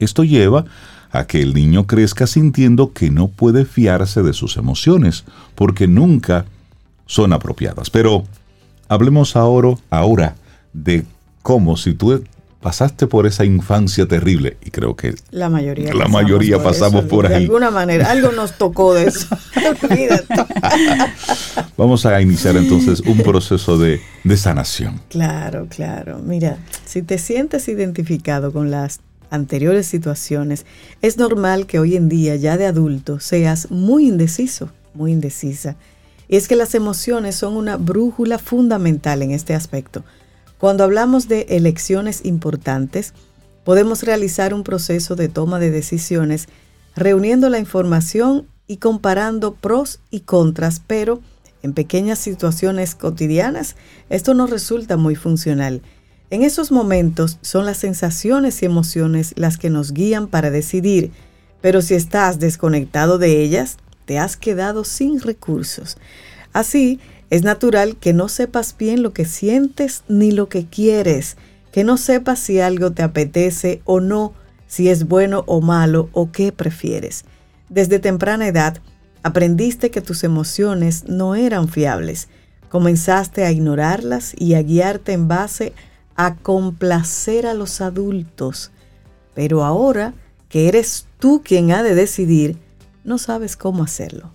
Esto 0.00 0.24
lleva 0.24 0.64
a 1.12 1.26
que 1.26 1.40
el 1.40 1.54
niño 1.54 1.86
crezca 1.86 2.26
sintiendo 2.26 2.92
que 2.92 3.10
no 3.10 3.28
puede 3.28 3.64
fiarse 3.64 4.22
de 4.22 4.32
sus 4.32 4.56
emociones, 4.56 5.24
porque 5.54 5.86
nunca 5.86 6.46
son 7.06 7.32
apropiadas. 7.32 7.90
Pero 7.90 8.24
hablemos 8.88 9.36
ahora, 9.36 9.74
ahora 9.90 10.34
de 10.72 11.04
cómo 11.42 11.76
si 11.76 11.94
tú 11.94 12.22
pasaste 12.60 13.06
por 13.06 13.26
esa 13.26 13.44
infancia 13.44 14.06
terrible, 14.06 14.56
y 14.64 14.70
creo 14.70 14.94
que 14.94 15.14
La 15.30 15.48
mayoría. 15.48 15.94
La 15.94 16.08
mayoría 16.08 16.62
pasamos 16.62 17.00
eso, 17.00 17.08
por 17.08 17.28
De 17.28 17.34
ahí. 17.34 17.44
alguna 17.44 17.70
manera, 17.70 18.10
algo 18.10 18.32
nos 18.32 18.58
tocó 18.58 18.94
de 18.94 19.06
eso. 19.06 19.26
Vamos 21.76 22.04
a 22.06 22.20
iniciar 22.20 22.56
entonces 22.56 23.00
un 23.00 23.18
proceso 23.18 23.78
de, 23.78 24.00
de 24.24 24.36
sanación. 24.36 25.00
Claro, 25.08 25.66
claro. 25.68 26.20
Mira, 26.24 26.58
si 26.84 27.02
te 27.02 27.18
sientes 27.18 27.68
identificado 27.68 28.52
con 28.52 28.70
las 28.70 29.00
anteriores 29.30 29.86
situaciones, 29.86 30.66
es 31.02 31.16
normal 31.16 31.66
que 31.66 31.78
hoy 31.78 31.96
en 31.96 32.08
día, 32.08 32.36
ya 32.36 32.56
de 32.56 32.66
adulto, 32.66 33.20
seas 33.20 33.70
muy 33.70 34.08
indeciso, 34.08 34.70
muy 34.94 35.12
indecisa. 35.12 35.76
Y 36.28 36.36
es 36.36 36.46
que 36.46 36.56
las 36.56 36.74
emociones 36.74 37.36
son 37.36 37.56
una 37.56 37.76
brújula 37.76 38.38
fundamental 38.38 39.22
en 39.22 39.30
este 39.30 39.54
aspecto. 39.54 40.04
Cuando 40.58 40.84
hablamos 40.84 41.26
de 41.26 41.46
elecciones 41.48 42.24
importantes, 42.24 43.14
podemos 43.64 44.02
realizar 44.02 44.52
un 44.52 44.62
proceso 44.62 45.16
de 45.16 45.28
toma 45.28 45.58
de 45.58 45.70
decisiones 45.70 46.48
reuniendo 46.94 47.48
la 47.48 47.58
información 47.58 48.46
y 48.66 48.76
comparando 48.76 49.54
pros 49.54 50.00
y 50.10 50.20
contras, 50.20 50.82
pero 50.86 51.20
en 51.62 51.72
pequeñas 51.72 52.18
situaciones 52.18 52.94
cotidianas 52.94 53.76
esto 54.08 54.34
no 54.34 54.46
resulta 54.46 54.96
muy 54.96 55.16
funcional. 55.16 55.82
En 56.30 56.42
esos 56.42 56.70
momentos 56.70 57.38
son 57.42 57.66
las 57.66 57.78
sensaciones 57.78 58.62
y 58.62 58.66
emociones 58.66 59.34
las 59.36 59.58
que 59.58 59.68
nos 59.68 59.92
guían 59.92 60.28
para 60.28 60.50
decidir, 60.50 61.10
pero 61.60 61.82
si 61.82 61.94
estás 61.94 62.38
desconectado 62.38 63.18
de 63.18 63.42
ellas, 63.42 63.78
te 64.04 64.18
has 64.18 64.36
quedado 64.36 64.84
sin 64.84 65.20
recursos. 65.20 65.98
Así, 66.52 67.00
Es 67.30 67.44
natural 67.44 67.96
que 67.96 68.12
no 68.12 68.28
sepas 68.28 68.74
bien 68.76 69.04
lo 69.04 69.12
que 69.12 69.24
sientes 69.24 70.02
ni 70.08 70.32
lo 70.32 70.48
que 70.48 70.66
quieres, 70.66 71.36
que 71.70 71.84
no 71.84 71.96
sepas 71.96 72.40
si 72.40 72.58
algo 72.58 72.90
te 72.90 73.04
apetece 73.04 73.82
o 73.84 74.00
no, 74.00 74.34
si 74.66 74.88
es 74.88 75.06
bueno 75.06 75.44
o 75.46 75.60
malo 75.60 76.10
o 76.12 76.32
qué 76.32 76.50
prefieres. 76.50 77.24
Desde 77.68 78.00
temprana 78.00 78.48
edad 78.48 78.78
aprendiste 79.22 79.92
que 79.92 80.00
tus 80.00 80.24
emociones 80.24 81.04
no 81.06 81.36
eran 81.36 81.68
fiables. 81.68 82.26
Comenzaste 82.68 83.44
a 83.44 83.52
ignorarlas 83.52 84.34
y 84.36 84.54
a 84.54 84.62
guiarte 84.62 85.12
en 85.12 85.28
base 85.28 85.72
a 85.72 85.89
complacer 86.42 87.46
a 87.46 87.54
los 87.54 87.80
adultos. 87.80 88.70
Pero 89.34 89.64
ahora 89.64 90.14
que 90.48 90.68
eres 90.68 91.06
tú 91.18 91.42
quien 91.44 91.72
ha 91.72 91.82
de 91.82 91.94
decidir, 91.94 92.58
no 93.04 93.18
sabes 93.18 93.56
cómo 93.56 93.82
hacerlo. 93.82 94.30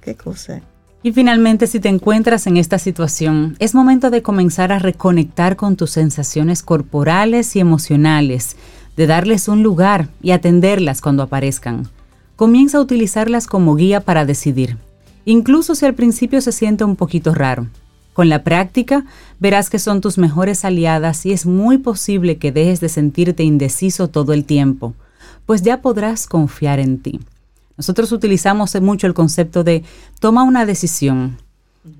¿Qué 0.00 0.14
cosa? 0.14 0.62
Y 1.04 1.12
finalmente, 1.12 1.66
si 1.66 1.80
te 1.80 1.88
encuentras 1.88 2.46
en 2.46 2.56
esta 2.56 2.78
situación, 2.78 3.56
es 3.58 3.74
momento 3.74 4.10
de 4.10 4.22
comenzar 4.22 4.70
a 4.70 4.78
reconectar 4.78 5.56
con 5.56 5.76
tus 5.76 5.90
sensaciones 5.90 6.62
corporales 6.62 7.56
y 7.56 7.60
emocionales, 7.60 8.56
de 8.96 9.06
darles 9.06 9.48
un 9.48 9.62
lugar 9.62 10.08
y 10.22 10.30
atenderlas 10.30 11.00
cuando 11.00 11.24
aparezcan. 11.24 11.88
Comienza 12.36 12.78
a 12.78 12.82
utilizarlas 12.82 13.46
como 13.46 13.74
guía 13.74 14.00
para 14.00 14.24
decidir, 14.24 14.76
incluso 15.24 15.74
si 15.74 15.86
al 15.86 15.94
principio 15.94 16.40
se 16.40 16.52
siente 16.52 16.84
un 16.84 16.94
poquito 16.94 17.34
raro. 17.34 17.66
Con 18.12 18.28
la 18.28 18.44
práctica, 18.44 19.04
verás 19.40 19.70
que 19.70 19.78
son 19.78 20.00
tus 20.00 20.18
mejores 20.18 20.64
aliadas 20.64 21.24
y 21.24 21.32
es 21.32 21.46
muy 21.46 21.78
posible 21.78 22.36
que 22.36 22.52
dejes 22.52 22.80
de 22.80 22.88
sentirte 22.88 23.42
indeciso 23.42 24.08
todo 24.08 24.32
el 24.32 24.44
tiempo, 24.44 24.94
pues 25.46 25.62
ya 25.62 25.80
podrás 25.80 26.26
confiar 26.26 26.78
en 26.78 26.98
ti. 26.98 27.20
Nosotros 27.76 28.12
utilizamos 28.12 28.78
mucho 28.80 29.06
el 29.06 29.14
concepto 29.14 29.64
de 29.64 29.82
toma 30.20 30.42
una 30.42 30.66
decisión 30.66 31.38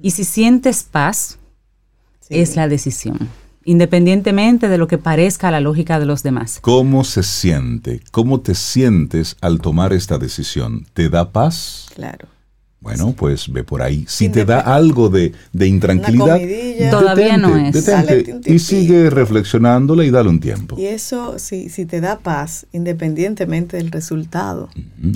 y 0.02 0.10
si 0.10 0.24
sientes 0.24 0.82
paz, 0.84 1.38
es 2.28 2.56
la 2.56 2.68
decisión, 2.68 3.28
independientemente 3.64 4.68
de 4.68 4.78
lo 4.78 4.86
que 4.86 4.98
parezca 4.98 5.50
la 5.50 5.60
lógica 5.60 5.98
de 5.98 6.06
los 6.06 6.22
demás. 6.22 6.58
¿Cómo 6.60 7.04
se 7.04 7.22
siente? 7.22 8.00
¿Cómo 8.10 8.40
te 8.40 8.54
sientes 8.54 9.36
al 9.40 9.60
tomar 9.60 9.92
esta 9.92 10.18
decisión? 10.18 10.86
¿Te 10.92 11.08
da 11.08 11.32
paz? 11.32 11.88
Claro. 11.94 12.28
Bueno, 12.82 13.14
pues 13.16 13.50
ve 13.52 13.62
por 13.62 13.80
ahí. 13.80 14.04
Si 14.08 14.28
te 14.28 14.44
da 14.44 14.58
algo 14.58 15.08
de, 15.08 15.32
intranquilidad, 15.54 16.40
todavía 16.90 17.36
no 17.36 17.56
es. 17.56 17.88
y 18.44 18.58
sigue 18.58 19.08
reflexionándola 19.08 20.04
y 20.04 20.10
dale 20.10 20.28
un 20.28 20.40
tiempo. 20.40 20.76
Y 20.76 20.86
eso, 20.86 21.38
si, 21.38 21.68
si 21.68 21.86
te 21.86 22.00
da 22.00 22.18
paz, 22.18 22.66
independientemente 22.72 23.76
del 23.76 23.92
resultado. 23.92 24.68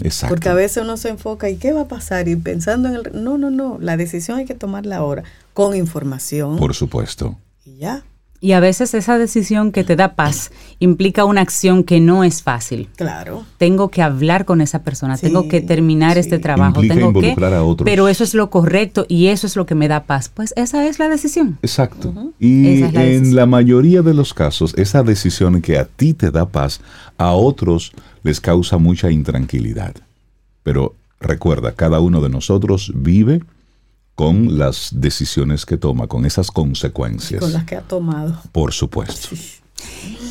Exacto. 0.03 0.33
Porque 0.33 0.49
a 0.49 0.55
veces 0.55 0.85
uno 0.85 0.97
se 0.97 1.09
enfoca, 1.09 1.51
¿y 1.51 1.57
qué 1.57 1.73
va 1.73 1.83
a 1.83 1.89
pasar? 1.89 2.29
Y 2.29 2.37
pensando 2.37 2.89
en 2.89 2.95
el... 2.95 3.25
No, 3.25 3.37
no, 3.37 3.51
no, 3.51 3.79
la 3.81 3.97
decisión 3.97 4.39
hay 4.39 4.45
que 4.45 4.55
tomarla 4.55 4.99
ahora, 4.99 5.25
con 5.53 5.75
información. 5.75 6.59
Por 6.59 6.73
supuesto. 6.73 7.37
Y 7.65 7.79
ya. 7.79 8.05
Y 8.47 8.53
a 8.53 8.61
veces 8.61 8.95
esa 8.95 9.19
decisión 9.19 9.73
que 9.73 9.83
te 9.83 9.97
da 9.97 10.15
paz 10.15 10.53
implica 10.79 11.25
una 11.25 11.41
acción 11.41 11.83
que 11.83 11.99
no 11.99 12.23
es 12.23 12.45
fácil. 12.45 12.89
Claro. 12.95 13.45
Tengo 13.59 13.89
que 13.89 14.03
hablar 14.03 14.45
con 14.45 14.61
esa 14.61 14.85
persona, 14.85 15.19
tengo 15.19 15.49
que 15.49 15.61
terminar 15.61 16.17
este 16.17 16.39
trabajo, 16.39 16.81
tengo 16.83 17.09
involucrar 17.09 17.51
que, 17.51 17.57
a 17.57 17.65
otros. 17.65 17.85
pero 17.85 18.07
eso 18.07 18.23
es 18.23 18.35
lo 18.35 18.49
correcto 18.49 19.05
y 19.09 19.27
eso 19.27 19.49
es 19.49 19.57
lo 19.57 19.67
que 19.67 19.75
me 19.75 19.89
da 19.89 20.05
paz. 20.05 20.31
Pues 20.33 20.55
esa 20.55 20.87
es 20.87 21.01
la 21.01 21.09
decisión. 21.09 21.59
Exacto. 21.61 22.15
Y 22.39 22.83
en 22.83 23.35
la 23.35 23.47
mayoría 23.47 24.03
de 24.03 24.15
los 24.15 24.33
casos, 24.33 24.75
esa 24.77 25.03
decisión 25.03 25.61
que 25.61 25.77
a 25.79 25.87
ti 25.87 26.15
te 26.15 26.31
da 26.31 26.47
paz, 26.47 26.81
a 27.19 27.33
otros 27.33 27.95
les 28.23 28.41
causa 28.41 28.79
mucha 28.79 29.11
intranquilidad. 29.11 29.97
Pero 30.63 30.95
recuerda, 31.19 31.73
cada 31.73 31.99
uno 31.99 32.21
de 32.21 32.29
nosotros 32.29 32.93
vive 32.95 33.43
con 34.17 34.59
las 34.59 34.91
decisiones 34.93 35.65
que 35.65 35.77
toma, 35.77 36.09
con 36.09 36.27
esas 36.27 36.51
consecuencias. 36.51 37.41
Con 37.41 37.53
las 37.53 37.65
que 37.65 37.77
ha 37.77 37.83
tomado. 37.83 38.41
Por 38.51 38.73
supuesto. 38.73 39.29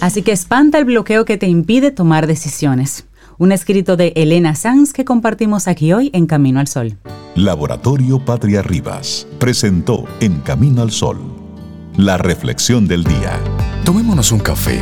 Así 0.02 0.22
que 0.22 0.34
espanta 0.34 0.78
el 0.78 0.86
bloqueo 0.86 1.24
que 1.24 1.38
te 1.38 1.48
impide 1.48 1.92
tomar 1.92 2.28
decisiones. 2.28 3.06
Un 3.38 3.54
escrito 3.54 3.96
de 3.96 4.12
Elena 4.18 4.56
Sanz 4.56 4.92
que 4.92 5.06
compartimos 5.06 5.70
aquí 5.70 5.94
hoy 5.94 6.10
en 6.14 6.26
Camino 6.26 6.60
al 6.60 6.68
Sol. 6.68 6.98
Laboratorio 7.36 8.24
Patria 8.24 8.62
Rivas 8.62 9.28
presentó 9.40 10.06
En 10.20 10.42
Camino 10.42 10.82
al 10.82 10.92
Sol 10.92 11.46
la 11.98 12.18
reflexión 12.18 12.88
del 12.88 13.04
día. 13.04 13.40
Tomémonos 13.86 14.32
un 14.32 14.40
café. 14.40 14.80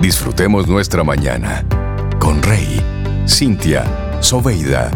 Disfrutemos 0.00 0.66
nuestra 0.66 1.04
mañana 1.04 1.64
con 2.18 2.42
Rey, 2.42 2.80
Cintia, 3.28 3.84
Soveida, 4.20 4.90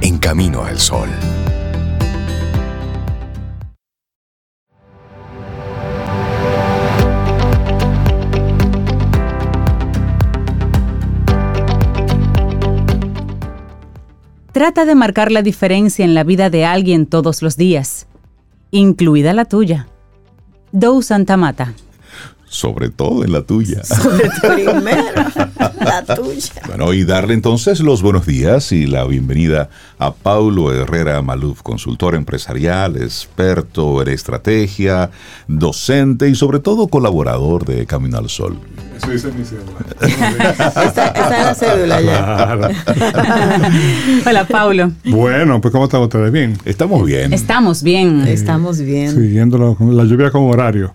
en 0.00 0.18
Camino 0.18 0.64
al 0.64 0.78
Sol. 0.78 1.08
Trata 14.62 14.84
de 14.84 14.94
marcar 14.94 15.32
la 15.32 15.42
diferencia 15.42 16.04
en 16.04 16.14
la 16.14 16.22
vida 16.22 16.48
de 16.48 16.64
alguien 16.64 17.06
todos 17.06 17.42
los 17.42 17.56
días, 17.56 18.06
incluida 18.70 19.32
la 19.32 19.44
tuya. 19.44 19.88
Dou 20.70 21.02
Santa 21.02 21.36
Mata 21.36 21.74
sobre 22.52 22.90
todo 22.90 23.24
en 23.24 23.32
la 23.32 23.42
tuya. 23.42 23.82
Sobre 23.84 24.30
primero, 24.42 25.24
la 25.80 26.04
tuya. 26.04 26.52
Bueno, 26.66 26.92
y 26.92 27.04
darle 27.04 27.32
entonces 27.32 27.80
los 27.80 28.02
buenos 28.02 28.26
días 28.26 28.72
y 28.72 28.86
la 28.86 29.04
bienvenida 29.04 29.70
a 29.98 30.12
Paulo 30.12 30.70
Herrera 30.70 31.22
Maluf, 31.22 31.62
consultor 31.62 32.14
empresarial, 32.14 32.96
experto 32.98 34.02
en 34.02 34.08
estrategia, 34.08 35.10
docente 35.48 36.28
y 36.28 36.34
sobre 36.34 36.58
todo 36.58 36.88
colaborador 36.88 37.64
de 37.64 37.86
Camino 37.86 38.18
al 38.18 38.28
Sol. 38.28 38.58
Eso 38.96 39.10
dice 39.10 39.32
mi 39.32 39.44
cédula. 39.44 39.78
esta, 40.86 41.06
es 41.08 41.30
la 41.30 41.54
cédula 41.54 42.00
ya. 42.00 42.70
Hola, 44.26 44.46
Paulo. 44.46 44.92
Bueno, 45.04 45.60
pues 45.60 45.72
¿cómo 45.72 45.84
están 45.84 46.02
ustedes? 46.02 46.30
¿Bien? 46.32 46.58
Estamos 46.64 47.04
bien. 47.04 47.32
Estamos 47.32 47.82
bien. 47.82 48.26
Estamos 48.26 48.80
bien. 48.80 49.10
Siguiendo 49.14 49.76
la 49.80 50.04
lluvia 50.04 50.30
como 50.30 50.50
horario. 50.50 50.94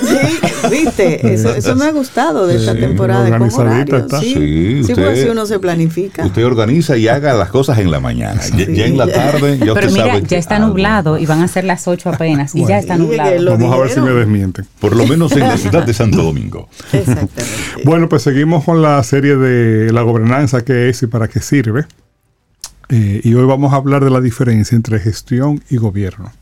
Sí, 0.00 0.38
viste, 0.70 1.34
eso, 1.34 1.76
me 1.76 1.86
ha 1.86 1.92
gustado 1.92 2.46
de 2.46 2.56
esta 2.56 2.74
temporada. 2.74 3.26
Está. 3.26 4.20
Sí, 4.20 4.82
sí, 4.84 4.94
porque 4.94 5.22
si 5.22 5.28
uno 5.28 5.46
se 5.46 5.58
planifica. 5.58 6.24
Usted 6.24 6.44
organiza 6.44 6.96
y 6.96 7.08
haga 7.08 7.34
las 7.34 7.50
cosas 7.50 7.78
en 7.78 7.90
la 7.90 8.00
mañana. 8.00 8.40
ya, 8.56 8.86
en 8.86 8.96
la 8.96 9.06
tarde, 9.06 9.58
ya 9.58 9.74
Pero 9.74 9.90
mira, 9.90 10.18
ya 10.20 10.38
está 10.38 10.58
nublado 10.58 11.18
y 11.18 11.26
van 11.26 11.42
a 11.42 11.48
ser 11.48 11.64
las 11.64 11.86
8 11.86 12.10
apenas 12.10 12.54
y 12.54 12.64
ya 12.66 12.78
está 12.78 12.96
nublado. 12.96 13.50
Vamos 13.52 13.72
a 13.72 13.78
ver 13.78 13.90
si 13.90 14.00
me 14.00 14.10
desmienten. 14.10 14.66
Por 14.80 14.96
lo 14.96 15.06
menos 15.06 15.32
en 15.32 15.40
la 15.40 15.56
ciudad 15.56 15.84
de 15.84 15.94
Santo 15.94 16.22
Domingo. 16.22 16.68
Exactamente. 16.92 17.44
Bueno, 17.84 18.08
pues 18.08 18.22
seguimos 18.22 18.64
con 18.64 18.82
la 18.82 19.02
serie 19.02 19.36
de 19.36 19.92
la 19.92 20.02
gobernanza, 20.02 20.64
qué 20.64 20.88
es 20.88 21.02
y 21.02 21.06
para 21.06 21.28
qué 21.28 21.40
sirve. 21.40 21.86
Eh, 22.88 23.20
y 23.24 23.34
hoy 23.34 23.46
vamos 23.46 23.72
a 23.72 23.76
hablar 23.76 24.04
de 24.04 24.10
la 24.10 24.20
diferencia 24.20 24.76
entre 24.76 24.98
gestión 25.00 25.62
y 25.70 25.76
gobierno. 25.76 26.32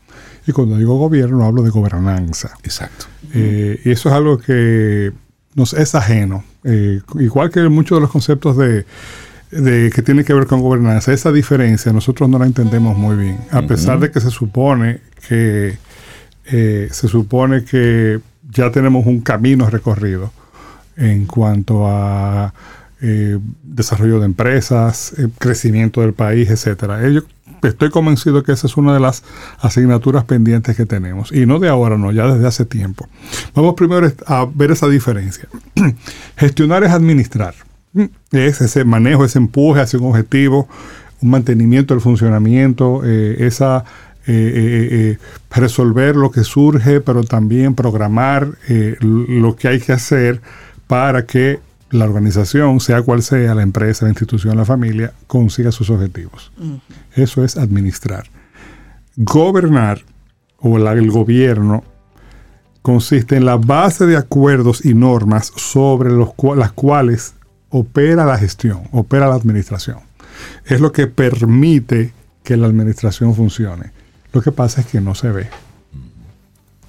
Y 0.47 0.53
cuando 0.53 0.77
digo 0.77 0.99
gobierno 0.99 1.45
hablo 1.45 1.63
de 1.63 1.71
gobernanza. 1.71 2.53
Exacto. 2.63 3.07
Eh, 3.33 3.81
y 3.85 3.91
eso 3.91 4.11
es 4.11 4.15
algo 4.15 4.39
que 4.39 5.13
nos 5.55 5.73
es 5.73 5.95
ajeno. 5.95 6.45
Eh, 6.65 7.01
igual 7.19 7.51
que 7.51 7.69
muchos 7.69 7.97
de 7.97 8.01
los 8.03 8.11
conceptos 8.11 8.57
de, 8.57 8.85
que 9.51 10.03
tienen 10.03 10.25
que 10.25 10.35
ver 10.35 10.47
con 10.47 10.61
gobernanza, 10.61 11.13
esa 11.13 11.33
diferencia 11.33 11.93
nosotros 11.93 12.29
no 12.29 12.39
la 12.39 12.47
entendemos 12.47 12.97
muy 12.97 13.17
bien. 13.17 13.39
A 13.51 13.63
pesar 13.63 14.01
de 14.01 14.11
que 14.11 14.21
se 14.21 14.31
supone 14.31 15.01
que 15.29 15.79
se 16.45 17.09
supone 17.09 17.65
que 17.65 18.21
ya 18.51 18.71
tenemos 18.71 19.07
un 19.07 19.23
camino 19.23 19.71
recorrido 19.71 20.31
en 20.97 21.27
cuanto 21.27 21.87
a 21.87 22.53
desarrollo 23.63 24.19
de 24.19 24.25
empresas, 24.25 25.15
crecimiento 25.39 26.01
del 26.01 26.15
país, 26.15 26.49
etcétera. 26.49 27.07
Ellos 27.07 27.25
estoy 27.69 27.91
convencido 27.91 28.43
que 28.43 28.53
esa 28.53 28.67
es 28.67 28.77
una 28.77 28.95
de 28.95 29.01
las 29.01 29.23
asignaturas 29.61 30.25
pendientes 30.25 30.77
que 30.77 30.87
tenemos. 30.87 31.33
Y 31.33 31.47
no 31.47 31.59
de 31.59 31.69
ahora, 31.69 31.97
no, 31.99 32.13
ya 32.13 32.27
desde 32.27 32.47
hace 32.47 32.65
tiempo. 32.65 33.09
Vamos 33.55 33.75
primero 33.75 34.11
a 34.27 34.47
ver 34.53 34.71
esa 34.71 34.89
diferencia. 34.89 35.49
Gestionar 36.37 36.85
es 36.85 36.91
administrar. 36.91 37.55
Es 38.33 38.61
ese 38.61 38.85
manejo, 38.85 39.25
ese 39.25 39.39
empuje 39.39 39.81
hacia 39.81 39.99
un 40.01 40.07
objetivo, 40.07 40.69
un 41.21 41.31
mantenimiento 41.31 41.95
del 41.95 42.01
funcionamiento, 42.01 43.03
eh, 43.05 43.47
esa 43.47 43.85
eh, 44.27 44.89
eh, 44.91 45.19
resolver 45.55 46.17
lo 46.17 46.31
que 46.31 46.43
surge, 46.43 47.01
pero 47.01 47.23
también 47.23 47.75
programar 47.75 48.49
lo 49.01 49.55
que 49.55 49.69
hay 49.69 49.81
que 49.81 49.93
hacer 49.93 50.41
para 50.87 51.27
que 51.27 51.61
la 51.91 52.05
organización, 52.05 52.81
sea 52.81 53.03
cual 53.03 53.23
sea 53.23 53.55
la 53.55 53.63
empresa, 53.63 54.05
la 54.05 54.11
institución, 54.11 54.57
la 54.57 54.65
familia, 54.65 55.13
consiga 55.27 55.71
sus 55.71 55.91
objetivos. 55.91 56.51
Eso 57.15 57.45
es 57.45 57.57
administrar. 57.57 58.25
Gobernar 59.17 60.03
o 60.59 60.77
el 60.77 61.11
gobierno 61.11 61.85
consiste 62.83 63.37
en 63.37 63.45
la 63.45 63.57
base 63.57 64.07
de 64.07 64.17
acuerdos 64.17 64.85
y 64.85 64.95
normas 64.95 65.53
sobre 65.57 66.11
los, 66.11 66.31
las 66.57 66.73
cuales 66.73 67.35
opera 67.71 68.25
la 68.25 68.39
gestión, 68.39 68.83
opera 68.93 69.29
la 69.29 69.35
administración. 69.35 69.99
Es 70.67 70.81
lo 70.81 70.93
que 70.93 71.07
permite 71.07 72.13
que 72.43 72.57
la 72.57 72.67
administración 72.67 73.35
funcione. 73.35 73.93
Lo 74.33 74.43
que 74.43 74.53
pasa 74.53 74.81
es 74.81 74.87
que 74.89 75.01
no 75.01 75.15
se 75.15 75.31
ve. 75.31 75.49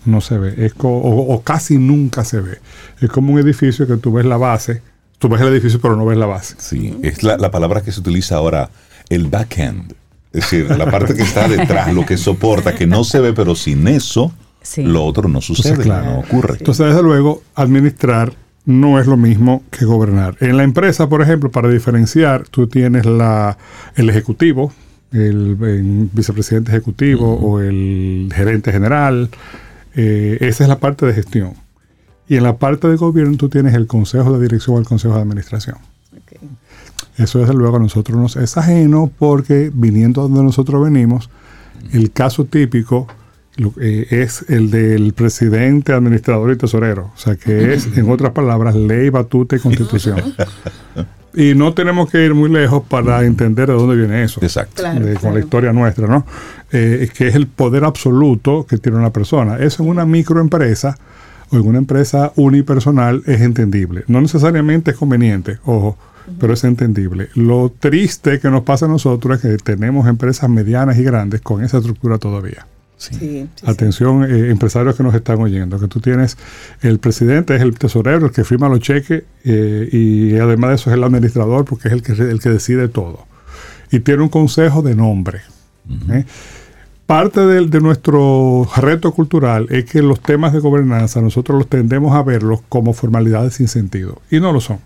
No 0.05 0.21
se 0.21 0.37
ve, 0.37 0.65
es 0.65 0.73
o, 0.77 1.41
casi 1.43 1.77
nunca 1.77 2.23
se 2.23 2.41
ve. 2.41 2.59
Es 3.01 3.09
como 3.09 3.33
un 3.33 3.39
edificio 3.39 3.87
que 3.87 3.97
tú 3.97 4.11
ves 4.13 4.25
la 4.25 4.37
base, 4.37 4.81
tú 5.17 5.29
ves 5.29 5.41
el 5.41 5.47
edificio 5.47 5.79
pero 5.81 5.95
no 5.95 6.05
ves 6.05 6.17
la 6.17 6.25
base. 6.25 6.55
Sí, 6.57 6.97
es 7.03 7.23
la, 7.23 7.51
palabra 7.51 7.81
que 7.81 7.91
se 7.91 7.99
utiliza 7.99 8.35
ahora, 8.35 8.69
el 9.09 9.27
backend. 9.27 9.93
Es 10.33 10.41
decir, 10.41 10.69
la 10.69 10.91
parte 10.91 11.15
que 11.15 11.23
está 11.23 11.47
detrás, 11.47 11.93
lo 11.93 12.05
que 12.05 12.17
soporta, 12.17 12.75
que 12.75 12.85
no 12.85 13.03
se 13.03 13.21
ve, 13.21 13.33
pero 13.33 13.55
sin 13.55 13.87
eso, 13.87 14.33
lo 14.77 15.05
otro 15.05 15.29
no 15.29 15.41
sucede, 15.41 15.85
no 15.85 16.19
ocurre. 16.19 16.57
Entonces, 16.59 16.87
desde 16.87 17.03
luego, 17.03 17.41
administrar 17.55 18.33
no 18.65 18.99
es 18.99 19.07
lo 19.07 19.15
mismo 19.15 19.63
que 19.71 19.85
gobernar. 19.85 20.35
En 20.39 20.57
la 20.57 20.63
empresa, 20.63 21.07
por 21.07 21.21
ejemplo, 21.21 21.51
para 21.51 21.69
diferenciar, 21.69 22.47
tú 22.49 22.67
tienes 22.67 23.05
la, 23.05 23.57
el 23.95 24.09
ejecutivo, 24.09 24.73
el, 25.11 25.55
vicepresidente 26.11 26.71
ejecutivo 26.71 27.35
o 27.35 27.59
el 27.59 28.31
gerente 28.35 28.71
general. 28.71 29.29
Eh, 29.95 30.37
esa 30.41 30.63
es 30.63 30.69
la 30.69 30.79
parte 30.79 31.05
de 31.05 31.13
gestión. 31.13 31.53
Y 32.27 32.37
en 32.37 32.43
la 32.43 32.57
parte 32.57 32.87
de 32.87 32.95
gobierno 32.95 33.37
tú 33.37 33.49
tienes 33.49 33.73
el 33.73 33.87
consejo 33.87 34.33
de 34.33 34.41
dirección 34.41 34.75
o 34.75 34.79
el 34.79 34.85
consejo 34.85 35.15
de 35.15 35.21
administración. 35.21 35.77
Eso 37.17 37.39
desde 37.39 37.53
luego 37.53 37.77
a 37.77 37.79
nosotros 37.79 38.17
nos 38.17 38.35
es 38.35 38.57
ajeno 38.57 39.09
porque 39.17 39.71
viniendo 39.73 40.23
donde 40.23 40.43
nosotros 40.43 40.83
venimos, 40.83 41.29
el 41.93 42.11
caso 42.11 42.43
típico 42.45 43.07
eh, 43.79 44.07
es 44.09 44.43
el 44.49 44.69
del 44.69 45.13
presidente, 45.13 45.93
administrador 45.93 46.51
y 46.51 46.57
tesorero. 46.57 47.11
O 47.15 47.17
sea 47.17 47.37
que 47.37 47.73
es, 47.73 47.87
en 47.95 48.09
otras 48.09 48.31
palabras, 48.31 48.75
ley, 48.75 49.09
batuta 49.09 49.55
y 49.55 49.59
constitución. 49.59 50.35
Y 51.35 51.53
no 51.53 51.73
tenemos 51.73 52.09
que 52.09 52.23
ir 52.23 52.33
muy 52.33 52.49
lejos 52.49 52.83
para 52.87 53.23
entender 53.23 53.67
de 53.67 53.73
dónde 53.73 53.95
viene 53.95 54.23
eso. 54.23 54.39
Exacto. 54.41 54.83
Con 55.21 55.33
la 55.33 55.39
historia 55.39 55.73
nuestra, 55.73 56.07
¿no? 56.07 56.25
Eh, 56.71 57.09
que 57.15 57.27
es 57.27 57.35
el 57.35 57.47
poder 57.47 57.83
absoluto 57.83 58.65
que 58.65 58.77
tiene 58.77 58.97
una 58.97 59.11
persona. 59.11 59.57
Eso 59.57 59.83
en 59.83 59.89
una 59.89 60.05
microempresa 60.05 60.97
o 61.49 61.57
en 61.57 61.67
una 61.67 61.77
empresa 61.77 62.31
unipersonal 62.35 63.23
es 63.25 63.41
entendible. 63.41 64.03
No 64.07 64.21
necesariamente 64.21 64.91
es 64.91 64.97
conveniente, 64.97 65.59
ojo, 65.65 65.97
pero 66.39 66.53
es 66.53 66.63
entendible. 66.63 67.29
Lo 67.35 67.71
triste 67.77 68.39
que 68.39 68.49
nos 68.49 68.63
pasa 68.63 68.85
a 68.85 68.89
nosotros 68.89 69.43
es 69.43 69.57
que 69.57 69.63
tenemos 69.63 70.07
empresas 70.07 70.49
medianas 70.49 70.97
y 70.97 71.03
grandes 71.03 71.41
con 71.41 71.63
esa 71.63 71.77
estructura 71.77 72.17
todavía. 72.17 72.65
Atención, 73.65 74.23
eh, 74.23 74.49
empresarios 74.49 74.95
que 74.95 75.03
nos 75.03 75.13
están 75.13 75.41
oyendo, 75.41 75.79
que 75.79 75.87
tú 75.87 75.99
tienes 75.99 76.37
el 76.81 76.99
presidente, 76.99 77.55
es 77.55 77.61
el 77.61 77.77
tesorero, 77.77 78.27
el 78.27 78.31
que 78.31 78.43
firma 78.43 78.69
los 78.69 78.79
cheques 78.79 79.23
eh, 79.43 79.89
y 79.91 80.35
además 80.37 80.69
de 80.69 80.75
eso 80.75 80.89
es 80.89 80.95
el 80.95 81.03
administrador 81.03 81.65
porque 81.65 81.89
es 81.89 81.93
el 81.93 82.01
que, 82.01 82.13
el 82.13 82.39
que 82.39 82.49
decide 82.49 82.87
todo. 82.87 83.25
Y 83.91 83.99
tiene 83.99 84.23
un 84.23 84.29
consejo 84.29 84.81
de 84.81 84.95
nombre. 84.95 85.41
¿eh? 86.09 86.25
Parte 87.05 87.41
de, 87.41 87.67
de, 87.67 87.81
nuestro 87.81 88.67
reto 88.77 89.11
cultural 89.11 89.67
es 89.69 89.85
que 89.85 90.01
los 90.01 90.19
temas 90.21 90.53
de 90.53 90.59
gobernanza 90.59 91.21
nosotros 91.21 91.57
los 91.57 91.67
tendemos 91.67 92.15
a 92.15 92.23
verlos 92.23 92.61
como 92.67 92.93
formalidades 92.93 93.55
sin 93.55 93.67
sentido 93.67 94.21
y 94.31 94.39
no 94.39 94.51
lo 94.51 94.59
son. 94.59 94.79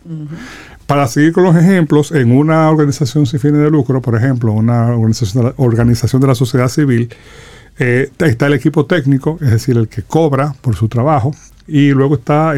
Para 0.85 1.07
seguir 1.07 1.33
con 1.33 1.43
los 1.43 1.55
ejemplos, 1.55 2.11
en 2.11 2.35
una 2.35 2.69
organización 2.69 3.27
sin 3.27 3.39
fines 3.39 3.61
de 3.61 3.69
lucro, 3.69 4.01
por 4.01 4.15
ejemplo, 4.15 4.51
una 4.51 4.87
organización 4.87 5.53
organización 5.57 6.19
de 6.19 6.27
la 6.27 6.35
sociedad 6.35 6.67
civil, 6.67 7.09
eh, 7.79 8.11
está 8.19 8.47
el 8.47 8.53
equipo 8.53 8.85
técnico, 8.85 9.37
es 9.41 9.51
decir, 9.51 9.77
el 9.77 9.87
que 9.87 10.03
cobra 10.03 10.53
por 10.61 10.75
su 10.75 10.89
trabajo, 10.89 11.33
y 11.69 11.91
luego 11.91 12.15
está 12.15 12.53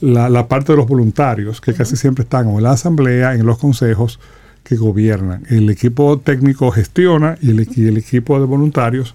la, 0.00 0.48
parte 0.48 0.72
de 0.72 0.76
los 0.76 0.86
voluntarios, 0.86 1.60
que 1.60 1.72
casi 1.72 1.96
siempre 1.96 2.24
están 2.24 2.48
en 2.48 2.62
la 2.62 2.72
asamblea, 2.72 3.34
en 3.34 3.46
los 3.46 3.58
consejos 3.58 4.18
que 4.64 4.76
gobiernan. 4.76 5.44
El 5.48 5.70
equipo 5.70 6.18
técnico 6.18 6.70
gestiona 6.70 7.36
y 7.40 7.50
el, 7.50 7.96
equipo 7.96 8.38
de 8.38 8.46
voluntarios 8.46 9.14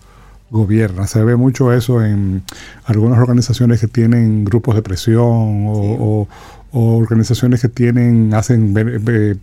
gobierna. 0.50 1.06
Se 1.08 1.24
ve 1.24 1.36
mucho 1.36 1.74
eso 1.74 2.04
en 2.04 2.44
algunas 2.86 3.20
organizaciones 3.20 3.82
que 3.82 3.88
tienen 3.88 4.46
grupos 4.46 4.76
de 4.76 4.82
presión 4.82 5.66
o, 5.68 6.28
organizaciones 6.72 7.62
que 7.62 7.70
tienen 7.70 8.34
hacen 8.34 8.74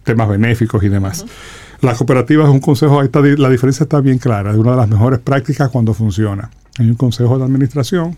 temas 0.04 0.28
benéficos 0.28 0.82
y 0.84 0.88
demás. 0.88 1.26
Las 1.84 1.98
cooperativas 1.98 2.46
es 2.48 2.52
un 2.52 2.60
consejo, 2.60 3.00
ahí 3.00 3.06
está, 3.06 3.20
la 3.20 3.50
diferencia 3.50 3.84
está 3.84 4.00
bien 4.00 4.18
clara, 4.18 4.52
es 4.52 4.56
una 4.56 4.72
de 4.72 4.76
las 4.78 4.88
mejores 4.88 5.20
prácticas 5.20 5.68
cuando 5.68 5.92
funciona. 5.92 6.50
Hay 6.78 6.88
un 6.88 6.94
consejo 6.94 7.38
de 7.38 7.44
administración, 7.44 8.16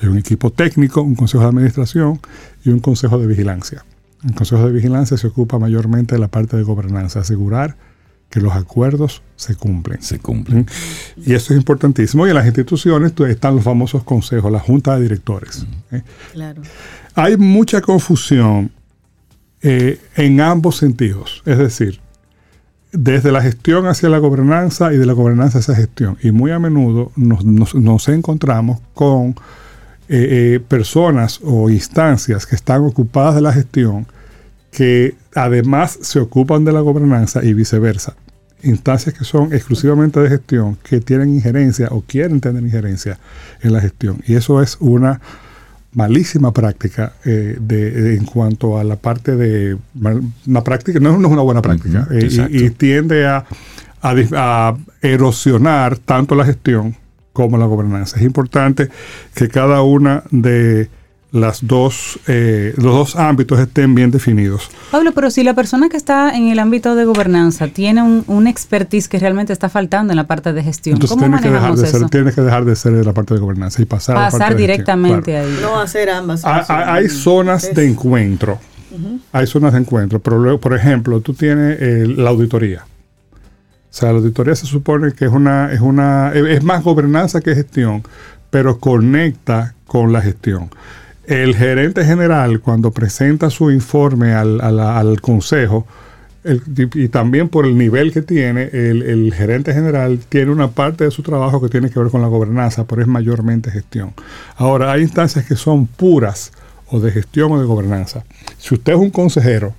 hay 0.00 0.08
un 0.08 0.18
equipo 0.18 0.50
técnico, 0.50 1.00
un 1.00 1.14
consejo 1.14 1.42
de 1.44 1.48
administración 1.48 2.20
y 2.64 2.70
un 2.70 2.80
consejo 2.80 3.18
de 3.18 3.26
vigilancia. 3.26 3.84
El 4.24 4.34
consejo 4.34 4.66
de 4.66 4.72
vigilancia 4.72 5.16
se 5.16 5.26
ocupa 5.26 5.58
mayormente 5.58 6.14
de 6.16 6.20
la 6.20 6.28
parte 6.28 6.56
de 6.56 6.62
gobernanza, 6.62 7.20
asegurar 7.20 7.76
que 8.28 8.40
los 8.40 8.54
acuerdos 8.54 9.22
se 9.36 9.54
cumplen. 9.54 10.02
Se 10.02 10.18
cumplen. 10.18 10.66
Y 11.16 11.34
eso 11.34 11.54
es 11.54 11.58
importantísimo. 11.58 12.26
Y 12.26 12.30
en 12.30 12.36
las 12.36 12.46
instituciones 12.46 13.12
están 13.28 13.54
los 13.54 13.64
famosos 13.64 14.02
consejos, 14.02 14.50
la 14.50 14.58
junta 14.58 14.96
de 14.96 15.02
directores. 15.02 15.64
¿eh? 15.92 16.02
Claro. 16.32 16.62
Hay 17.14 17.36
mucha 17.36 17.80
confusión 17.80 18.72
eh, 19.62 20.00
en 20.16 20.40
ambos 20.40 20.76
sentidos. 20.76 21.42
Es 21.46 21.58
decir, 21.58 22.00
desde 22.96 23.30
la 23.30 23.42
gestión 23.42 23.86
hacia 23.86 24.08
la 24.08 24.18
gobernanza 24.18 24.92
y 24.92 24.96
de 24.96 25.06
la 25.06 25.12
gobernanza 25.12 25.58
hacia 25.58 25.74
la 25.74 25.80
gestión. 25.80 26.18
Y 26.22 26.30
muy 26.30 26.50
a 26.50 26.58
menudo 26.58 27.12
nos, 27.16 28.08
encontramos 28.08 28.80
con 28.94 29.30
eh, 30.08 30.54
eh, 30.56 30.60
personas 30.66 31.40
o 31.44 31.70
instancias 31.70 32.46
que 32.46 32.56
están 32.56 32.84
ocupadas 32.84 33.34
de 33.34 33.42
la 33.42 33.52
gestión 33.52 34.06
que 34.70 35.14
además 35.34 35.98
se 36.02 36.20
ocupan 36.20 36.64
de 36.64 36.72
la 36.72 36.80
gobernanza 36.80 37.42
y 37.42 37.54
viceversa. 37.54 38.14
Instancias 38.62 39.14
que 39.14 39.24
son 39.24 39.54
exclusivamente 39.54 40.20
de 40.20 40.28
gestión, 40.28 40.76
que 40.82 41.00
tienen 41.00 41.30
injerencia 41.30 41.88
o 41.90 42.02
quieren 42.02 42.40
tener 42.40 42.62
injerencia 42.62 43.18
en 43.62 43.72
la 43.72 43.80
gestión. 43.80 44.22
Y 44.26 44.34
eso 44.34 44.60
es 44.60 44.76
una 44.80 45.20
malísima 45.96 46.52
práctica 46.52 47.14
eh, 47.24 47.56
de, 47.58 48.16
en 48.16 48.26
cuanto 48.26 48.78
a 48.78 48.84
la 48.84 48.96
parte 48.96 49.34
de 49.34 49.78
una 50.46 50.62
práctica, 50.62 51.00
no, 51.00 51.10
es 51.10 51.16
una 51.16 51.42
buena 51.42 51.62
práctica, 51.62 52.06
eh, 52.10 52.48
y, 52.50 52.68
tiende 52.70 53.26
a, 53.26 53.46
a, 54.02 54.76
erosionar 55.00 55.96
tanto 55.96 56.34
la 56.34 56.44
gestión 56.44 56.94
como 57.32 57.56
la 57.56 57.64
gobernanza. 57.64 58.18
Es 58.18 58.22
importante 58.24 58.90
que 59.34 59.48
cada 59.48 59.80
una 59.80 60.22
de 60.30 60.90
las 61.40 61.66
dos, 61.66 62.18
eh, 62.26 62.74
los 62.76 62.92
dos 62.92 63.16
ámbitos 63.16 63.58
estén 63.60 63.94
bien 63.94 64.10
definidos. 64.10 64.70
Pablo, 64.90 65.12
pero 65.12 65.30
si 65.30 65.42
la 65.42 65.54
persona 65.54 65.88
que 65.88 65.96
está 65.96 66.36
en 66.36 66.48
el 66.48 66.58
ámbito 66.58 66.94
de 66.94 67.04
gobernanza 67.04 67.68
tiene 67.68 68.02
un, 68.02 68.46
expertise 68.46 69.08
que 69.08 69.18
realmente 69.18 69.52
está 69.52 69.68
faltando 69.68 70.12
en 70.12 70.16
la 70.16 70.26
parte 70.26 70.52
de 70.52 70.62
gestión, 70.62 70.98
¿cómo 70.98 71.16
tiene 71.22 71.40
que 71.40 71.50
dejar 71.50 71.74
de 71.74 71.86
ser, 71.86 72.08
Tiene 72.10 72.32
que 72.32 72.40
dejar 72.40 72.64
de 72.64 72.76
ser 72.76 72.94
en 72.94 73.04
la 73.04 73.12
parte 73.12 73.34
de 73.34 73.40
gobernanza 73.40 73.82
y 73.82 73.84
pasar, 73.84 74.16
a 74.16 74.20
la 74.22 74.30
parte 74.30 74.54
directamente 74.54 75.36
ahí. 75.36 75.58
No 75.60 75.80
hacer 75.80 76.10
ambas. 76.10 76.44
Hay, 76.44 77.08
zonas 77.08 77.74
de 77.74 77.88
encuentro. 77.88 78.58
Hay 79.32 79.46
zonas 79.46 79.72
de 79.72 79.80
encuentro, 79.80 80.20
pero 80.20 80.38
luego, 80.38 80.58
por 80.58 80.74
ejemplo, 80.74 81.20
tú 81.20 81.34
tienes 81.34 81.78
la 82.16 82.30
auditoría. 82.30 82.84
O 83.90 83.98
sea, 83.98 84.12
la 84.12 84.18
auditoría 84.18 84.54
se 84.54 84.66
supone 84.66 85.12
que 85.12 85.24
es 85.24 85.30
una, 85.30 85.72
es 85.72 85.80
una, 85.80 86.32
es 86.32 86.62
más 86.62 86.84
gobernanza 86.84 87.40
que 87.40 87.54
gestión, 87.54 88.02
pero 88.50 88.78
conecta 88.78 89.74
con 89.86 90.12
la 90.12 90.20
gestión. 90.20 90.70
El 91.26 91.56
gerente 91.56 92.04
general, 92.04 92.60
cuando 92.60 92.92
presenta 92.92 93.50
su 93.50 93.72
informe 93.72 94.32
al, 94.32 95.20
consejo, 95.20 95.86
y 96.44 97.08
también 97.08 97.48
por 97.48 97.66
el 97.66 97.76
nivel 97.76 98.12
que 98.12 98.22
tiene, 98.22 98.70
el, 98.72 99.34
gerente 99.34 99.74
general 99.74 100.20
tiene 100.28 100.52
una 100.52 100.68
parte 100.68 101.02
de 101.02 101.10
su 101.10 101.22
trabajo 101.22 101.60
que 101.60 101.68
tiene 101.68 101.90
que 101.90 101.98
ver 101.98 102.10
con 102.10 102.22
la 102.22 102.28
gobernanza, 102.28 102.86
pero 102.86 103.02
es 103.02 103.08
mayormente 103.08 103.72
gestión. 103.72 104.14
Ahora, 104.54 104.92
hay 104.92 105.02
instancias 105.02 105.44
que 105.44 105.56
son 105.56 105.86
puras 105.86 106.52
o 106.88 107.00
de 107.00 107.10
gestión 107.10 107.50
o 107.50 107.58
de 107.58 107.66
gobernanza. 107.66 108.24
Si 108.58 108.74
usted 108.74 108.92
es 108.92 108.98
un 108.98 109.10
consejero, 109.10 109.74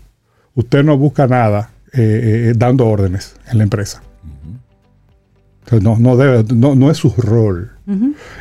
usted 0.54 0.84
no 0.84 0.98
busca 0.98 1.28
nada 1.28 1.72
eh, 1.94 2.50
eh, 2.50 2.54
dando 2.58 2.86
órdenes 2.88 3.38
en 3.50 3.60
la 3.60 3.64
empresa. 3.64 4.04
no, 5.82 5.98
no, 5.98 6.18
debe, 6.18 6.44
no, 6.54 6.92
es 6.92 6.98
su 6.98 7.10
rol. 7.18 7.72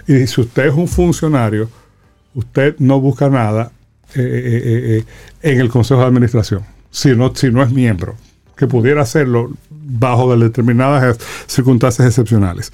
Y 0.09 0.27
si 0.27 0.40
usted 0.40 0.66
es 0.66 0.75
un 0.75 0.88
funcionario, 0.88 1.71
usted 2.37 2.77
no 2.79 3.01
busca 3.01 3.29
nada 3.29 3.72
eh, 4.14 4.20
eh, 4.20 4.99
eh, 4.99 5.05
en 5.42 5.61
el 5.61 5.68
Consejo 5.68 6.01
de 6.01 6.07
Administración, 6.07 6.62
si 6.90 7.16
no, 7.16 7.35
si 7.35 7.51
no 7.51 7.62
es 7.62 7.72
miembro, 7.72 8.14
que 8.57 8.66
pudiera 8.66 9.03
hacerlo 9.03 9.51
bajo 9.70 10.37
determinadas 10.37 11.18
circunstancias 11.46 12.07
excepcionales. 12.07 12.72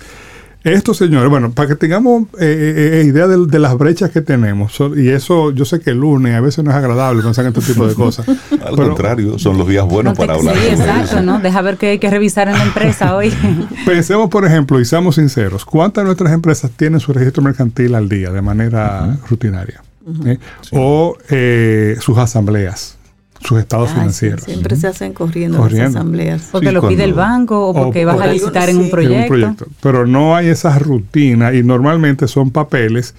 Esto, 0.64 0.94
señores, 0.94 1.28
bueno, 1.28 1.50
para 1.52 1.68
que 1.68 1.74
tengamos 1.76 2.24
idea 2.40 3.26
de, 3.26 3.58
las 3.58 3.76
brechas 3.76 4.10
que 4.10 4.20
tenemos, 4.20 4.78
y 4.96 5.08
eso 5.08 5.50
yo 5.50 5.64
sé 5.64 5.80
que 5.80 5.90
el 5.90 5.98
lunes 5.98 6.34
a 6.34 6.40
veces 6.40 6.64
no 6.64 6.70
es 6.70 6.76
agradable 6.76 7.22
pensar 7.22 7.44
en 7.46 7.52
este 7.52 7.72
tipo 7.72 7.86
de 7.86 7.94
cosas. 7.94 8.26
Al 8.64 8.76
contrario, 8.76 9.38
son 9.38 9.58
los 9.58 9.68
días 9.68 9.84
buenos 9.86 10.16
para 10.16 10.34
hablar. 10.34 10.56
Sí, 10.56 10.68
exacto, 10.68 11.22
¿no? 11.22 11.40
Deja 11.40 11.62
ver 11.62 11.76
qué 11.76 11.90
hay 11.90 11.98
que 11.98 12.10
revisar 12.10 12.48
en 12.48 12.54
la 12.54 12.64
empresa 12.64 13.16
hoy. 13.16 13.32
Pensemos, 13.86 14.28
por 14.30 14.44
ejemplo, 14.44 14.80
y 14.80 14.84
seamos 14.84 15.16
sinceros, 15.16 15.64
¿cuántas 15.64 16.02
de 16.02 16.06
nuestras 16.06 16.32
empresas 16.32 16.70
tienen 16.70 17.00
su 17.00 17.12
registro 17.12 17.42
mercantil 17.42 17.94
al 17.94 18.08
día 18.08 18.30
de 18.30 18.42
manera 18.42 19.16
rutinaria? 19.28 19.82
¿Eh? 20.26 20.38
O 20.72 21.16
eh, 21.30 21.96
sus 22.00 22.18
asambleas 22.18 22.98
sus 23.44 23.58
estados 23.58 23.90
financieros. 23.90 24.44
siempre 24.44 24.76
se 24.76 24.88
hacen 24.88 25.12
corriendo, 25.12 25.68
las 25.68 25.90
asambleas. 25.90 26.48
Porque 26.52 26.72
lo 26.72 26.86
pide 26.86 27.04
el 27.04 27.14
banco 27.14 27.68
o 27.68 27.74
porque 27.74 28.04
vas 28.04 28.20
a 28.20 28.26
licitar 28.26 28.68
en 28.68 28.78
un, 28.78 28.90
proyecto. 28.90 29.66
Pero 29.80 30.06
no 30.06 30.36
hay 30.36 30.48
esa 30.48 30.78
rutina 30.78 31.52
y 31.52 31.62
normalmente 31.62 32.28
son 32.28 32.50
papeles 32.50 33.14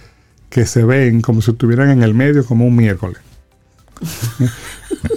que 0.50 0.66
se 0.66 0.84
ven 0.84 1.22
como 1.22 1.42
si 1.42 1.52
estuvieran 1.52 1.90
en 1.90 2.04
el 2.04 2.14
medio 2.14 2.46
como 2.46 2.66
un 2.66 2.76
miércoles. 2.76 3.18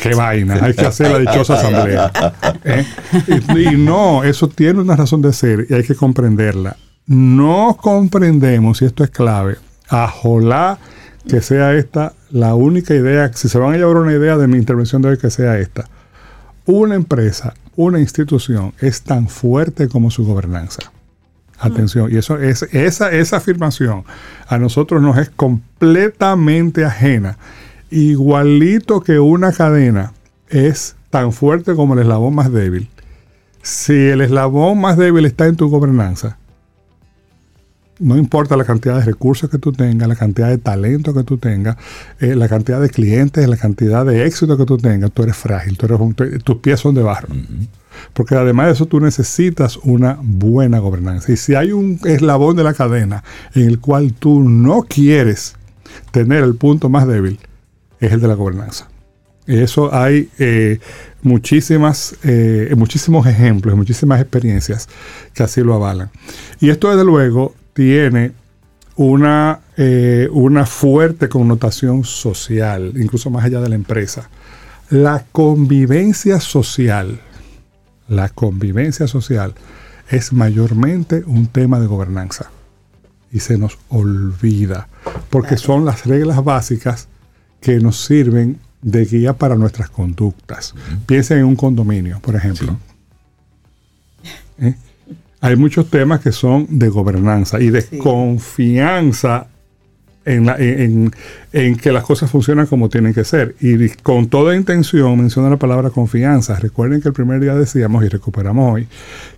Qué 0.00 0.14
vaina, 0.14 0.58
hay 0.62 0.74
que 0.74 0.86
hacer 0.86 1.10
la 1.10 1.18
dichosa 1.18 1.54
asamblea. 1.54 2.10
¿eh? 2.64 2.84
Y, 3.56 3.76
no, 3.76 4.24
eso 4.24 4.48
tiene 4.48 4.80
una 4.80 4.96
razón 4.96 5.22
de 5.22 5.32
ser 5.32 5.66
y 5.68 5.74
hay 5.74 5.82
que 5.82 5.94
comprenderla. 5.94 6.76
No 7.06 7.76
comprendemos, 7.80 8.82
y 8.82 8.86
esto 8.86 9.04
es 9.04 9.10
clave, 9.10 9.58
ojalá 9.90 10.78
que 11.28 11.40
sea 11.40 11.74
esta 11.74 12.12
la 12.30 12.54
única 12.54 12.94
idea, 12.94 13.32
si 13.32 13.48
se 13.48 13.58
van 13.58 13.74
a 13.74 13.76
llevar 13.76 13.96
una 13.96 14.12
idea 14.12 14.36
de 14.36 14.48
mi 14.48 14.58
intervención 14.58 15.02
de 15.02 15.10
hoy, 15.10 15.18
que 15.18 15.30
sea 15.30 15.58
esta. 15.58 15.88
Una 16.64 16.94
empresa, 16.94 17.54
una 17.76 18.00
institución 18.00 18.72
es 18.80 19.02
tan 19.02 19.28
fuerte 19.28 19.88
como 19.88 20.10
su 20.10 20.24
gobernanza. 20.24 20.92
Atención, 21.58 22.12
y 22.12 22.18
eso 22.18 22.38
es 22.38 22.64
esa, 22.74 23.10
esa 23.12 23.38
afirmación 23.38 24.04
a 24.46 24.58
nosotros 24.58 25.00
nos 25.00 25.16
es 25.16 25.30
completamente 25.30 26.84
ajena 26.84 27.38
igualito 27.90 29.00
que 29.00 29.18
una 29.20 29.52
cadena 29.52 30.12
es 30.48 30.96
tan 31.10 31.32
fuerte 31.32 31.74
como 31.74 31.94
el 31.94 32.00
eslabón 32.00 32.34
más 32.34 32.52
débil. 32.52 32.88
Si 33.62 33.94
el 33.94 34.20
eslabón 34.20 34.80
más 34.80 34.96
débil 34.96 35.24
está 35.24 35.46
en 35.46 35.56
tu 35.56 35.68
gobernanza, 35.68 36.38
no 37.98 38.16
importa 38.16 38.56
la 38.56 38.64
cantidad 38.64 38.96
de 38.96 39.04
recursos 39.04 39.48
que 39.48 39.58
tú 39.58 39.72
tengas, 39.72 40.08
la 40.08 40.16
cantidad 40.16 40.48
de 40.48 40.58
talento 40.58 41.14
que 41.14 41.24
tú 41.24 41.38
tengas, 41.38 41.76
eh, 42.20 42.34
la 42.34 42.48
cantidad 42.48 42.80
de 42.80 42.90
clientes, 42.90 43.48
la 43.48 43.56
cantidad 43.56 44.04
de 44.04 44.26
éxito 44.26 44.56
que 44.56 44.64
tú 44.64 44.76
tengas, 44.76 45.12
tú 45.12 45.22
eres 45.22 45.36
frágil, 45.36 45.76
tú 45.78 45.86
eres 45.86 46.44
tus 46.44 46.58
pies 46.58 46.80
son 46.80 46.94
de 46.94 47.02
barro. 47.02 47.28
Porque 48.12 48.34
además 48.34 48.66
de 48.66 48.72
eso 48.72 48.86
tú 48.86 49.00
necesitas 49.00 49.78
una 49.78 50.18
buena 50.20 50.78
gobernanza. 50.78 51.32
Y 51.32 51.36
si 51.36 51.54
hay 51.54 51.72
un 51.72 51.98
eslabón 52.04 52.56
de 52.56 52.64
la 52.64 52.74
cadena 52.74 53.24
en 53.54 53.66
el 53.66 53.80
cual 53.80 54.12
tú 54.12 54.42
no 54.42 54.82
quieres 54.82 55.56
tener 56.10 56.44
el 56.44 56.54
punto 56.56 56.88
más 56.88 57.06
débil, 57.06 57.38
es 58.00 58.12
el 58.12 58.20
de 58.20 58.28
la 58.28 58.34
gobernanza. 58.34 58.88
Eso 59.46 59.94
hay 59.94 60.28
eh, 60.38 60.80
muchísimas, 61.22 62.16
eh, 62.24 62.74
muchísimos 62.76 63.26
ejemplos, 63.26 63.76
muchísimas 63.76 64.20
experiencias 64.20 64.88
que 65.32 65.44
así 65.44 65.62
lo 65.62 65.74
avalan. 65.74 66.10
Y 66.60 66.70
esto 66.70 66.90
desde 66.90 67.04
luego 67.04 67.54
tiene 67.76 68.32
una, 68.96 69.60
eh, 69.76 70.30
una 70.32 70.64
fuerte 70.64 71.28
connotación 71.28 72.04
social, 72.04 72.94
incluso 72.96 73.28
más 73.28 73.44
allá 73.44 73.60
de 73.60 73.68
la 73.68 73.74
empresa. 73.74 74.30
La 74.88 75.26
convivencia 75.30 76.40
social, 76.40 77.20
la 78.08 78.30
convivencia 78.30 79.06
social 79.06 79.54
es 80.08 80.32
mayormente 80.32 81.22
un 81.26 81.48
tema 81.48 81.78
de 81.78 81.86
gobernanza. 81.86 82.50
Y 83.30 83.40
se 83.40 83.58
nos 83.58 83.78
olvida, 83.90 84.88
porque 85.28 85.58
son 85.58 85.84
las 85.84 86.06
reglas 86.06 86.42
básicas 86.42 87.08
que 87.60 87.78
nos 87.78 88.02
sirven 88.02 88.58
de 88.80 89.04
guía 89.04 89.34
para 89.34 89.54
nuestras 89.56 89.90
conductas. 89.90 90.74
Piensen 91.04 91.40
en 91.40 91.44
un 91.44 91.56
condominio, 91.56 92.20
por 92.20 92.36
ejemplo. 92.36 92.78
¿Eh? 94.60 94.74
Hay 95.46 95.54
muchos 95.54 95.88
temas 95.88 96.20
que 96.20 96.32
son 96.32 96.66
de 96.68 96.88
gobernanza 96.88 97.60
y 97.60 97.70
de 97.70 97.86
confianza 97.98 99.46
en, 100.24 101.12
que 101.76 101.92
las 101.92 102.02
cosas 102.02 102.28
funcionan 102.28 102.66
como 102.66 102.88
tienen 102.88 103.14
que 103.14 103.22
ser. 103.22 103.54
Y 103.60 103.90
con 103.90 104.26
toda 104.28 104.56
intención 104.56 105.16
menciona 105.16 105.48
la 105.48 105.56
palabra 105.56 105.90
confianza. 105.90 106.58
Recuerden 106.58 107.00
que 107.00 107.06
el 107.06 107.14
primer 107.14 107.38
día 107.38 107.54
decíamos 107.54 108.04
y 108.04 108.08
recuperamos 108.08 108.74
hoy 108.74 108.88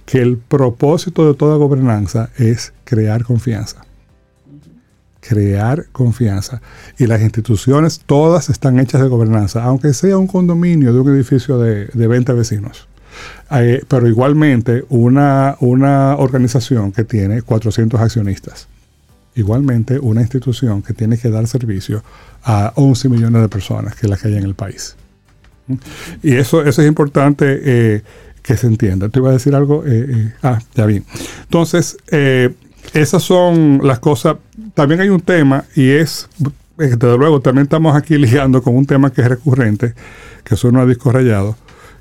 que 0.06 0.22
el 0.22 0.38
propósito 0.38 1.28
de 1.28 1.34
toda 1.34 1.58
gobernanza 1.58 2.30
es 2.38 2.72
crear 2.84 3.22
confianza 3.22 3.82
crear 5.20 5.88
confianza. 5.92 6.62
Y 6.96 7.06
las 7.06 7.20
instituciones 7.20 8.00
todas 8.06 8.48
están 8.48 8.80
hechas 8.80 9.02
de 9.02 9.08
gobernanza, 9.08 9.62
aunque 9.62 9.92
sea 9.92 10.16
un 10.16 10.26
condominio 10.26 10.94
de 10.94 11.00
un 11.00 11.14
edificio 11.14 11.58
de, 11.58 11.84
de 11.92 12.06
20 12.06 12.32
vecinos. 12.32 12.88
Eh, 13.50 13.82
pero 13.88 14.06
igualmente 14.06 14.84
una, 14.90 15.56
una 15.60 16.16
organización 16.16 16.92
que 16.92 17.04
tiene 17.04 17.42
400 17.42 18.00
accionistas. 18.00 18.68
Igualmente 19.34 19.98
una 19.98 20.20
institución 20.20 20.82
que 20.82 20.92
tiene 20.92 21.16
que 21.16 21.30
dar 21.30 21.46
servicio 21.46 22.02
a 22.42 22.72
11 22.76 23.08
millones 23.08 23.42
de 23.42 23.48
personas, 23.48 23.94
que 23.94 24.06
es 24.06 24.10
la 24.10 24.16
que 24.16 24.28
hay 24.28 24.36
en 24.36 24.44
el 24.44 24.54
país. 24.54 24.96
Y 26.22 26.34
eso, 26.34 26.62
eso 26.62 26.82
es 26.82 26.88
importante 26.88 27.60
eh, 27.62 28.02
que 28.42 28.56
se 28.56 28.66
entienda. 28.66 29.08
¿Te 29.08 29.18
iba 29.18 29.30
a 29.30 29.32
decir 29.32 29.54
algo? 29.54 29.84
Eh, 29.86 30.34
ah, 30.42 30.58
ya 30.74 30.86
vi. 30.86 31.02
Entonces, 31.42 31.96
esas 32.92 33.22
son 33.22 33.80
las 33.82 33.98
cosas. 33.98 34.36
También 34.74 35.00
hay 35.00 35.08
un 35.08 35.20
tema 35.20 35.64
y 35.74 35.90
es, 35.90 36.28
desde 36.76 37.18
luego, 37.18 37.40
también 37.40 37.64
estamos 37.64 37.96
aquí 37.96 38.16
ligando 38.18 38.62
con 38.62 38.76
un 38.76 38.86
tema 38.86 39.12
que 39.12 39.22
es 39.22 39.28
recurrente, 39.28 39.94
que 40.44 40.56
suena 40.56 40.82
a 40.82 40.86
disco 40.86 41.12
rayado, 41.12 41.56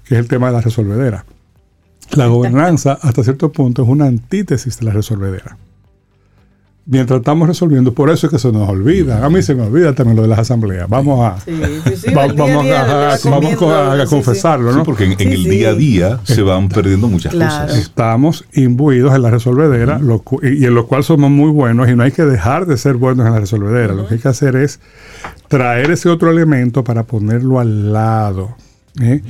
que 0.08 0.16
es 0.16 0.20
el 0.20 0.28
tema 0.28 0.48
de 0.48 0.54
la 0.54 0.62
resolvedera. 0.62 1.26
La 2.12 2.28
gobernanza, 2.28 2.98
hasta 3.02 3.24
cierto 3.24 3.52
punto, 3.52 3.84
es 3.84 3.90
una 3.90 4.06
antítesis 4.06 4.80
de 4.80 4.86
la 4.86 4.94
resolvedera 4.94 5.58
mientras 6.88 7.20
estamos 7.20 7.48
resolviendo, 7.48 7.94
por 7.94 8.10
eso 8.10 8.28
es 8.28 8.32
que 8.32 8.40
se 8.40 8.52
nos 8.52 8.68
olvida. 8.68 9.24
A 9.24 9.30
mí 9.30 9.42
se 9.44 9.54
me 9.54 9.64
olvida 9.64 9.94
también 9.94 10.16
lo 10.16 10.22
de 10.24 10.30
las 10.30 10.40
asambleas. 10.40 10.90
Vamos 10.90 11.20
a, 11.20 11.38
vamos 12.14 13.62
a, 13.62 14.06
confesarlo, 14.10 14.72
¿no? 14.72 14.84
porque 14.84 15.04
en, 15.04 15.20
el 15.20 15.44
día 15.44 15.70
a 15.70 15.74
día 15.74 16.20
se 16.24 16.42
van 16.42 16.70
perdiendo 16.70 17.08
muchas 17.08 17.34
cosas. 17.34 17.76
Estamos 17.78 18.46
imbuidos 18.54 19.14
en 19.14 19.22
la 19.22 19.30
resolvedera, 19.30 20.00
y, 20.42 20.66
en 20.66 20.74
lo 20.74 20.88
cual 20.88 21.04
somos 21.04 21.30
muy 21.30 21.52
buenos 21.52 21.90
y 21.90 21.96
no 21.96 22.04
hay 22.04 22.12
que 22.12 22.24
dejar 22.24 22.66
de 22.66 22.78
ser 22.78 22.96
buenos 22.96 23.28
en 23.28 23.34
la 23.34 23.40
resolvedera. 23.40 23.94
Lo 23.94 24.08
que 24.08 24.16
hay 24.16 24.20
que 24.20 24.30
hacer 24.30 24.56
es 24.56 24.80
traer 25.50 25.92
ese 25.92 26.10
otro 26.10 26.32
elemento 26.32 26.84
para 26.84 27.04
ponerlo 27.04 27.60
al 27.60 27.92
lado. 27.92 28.56
¿eh? 29.02 29.22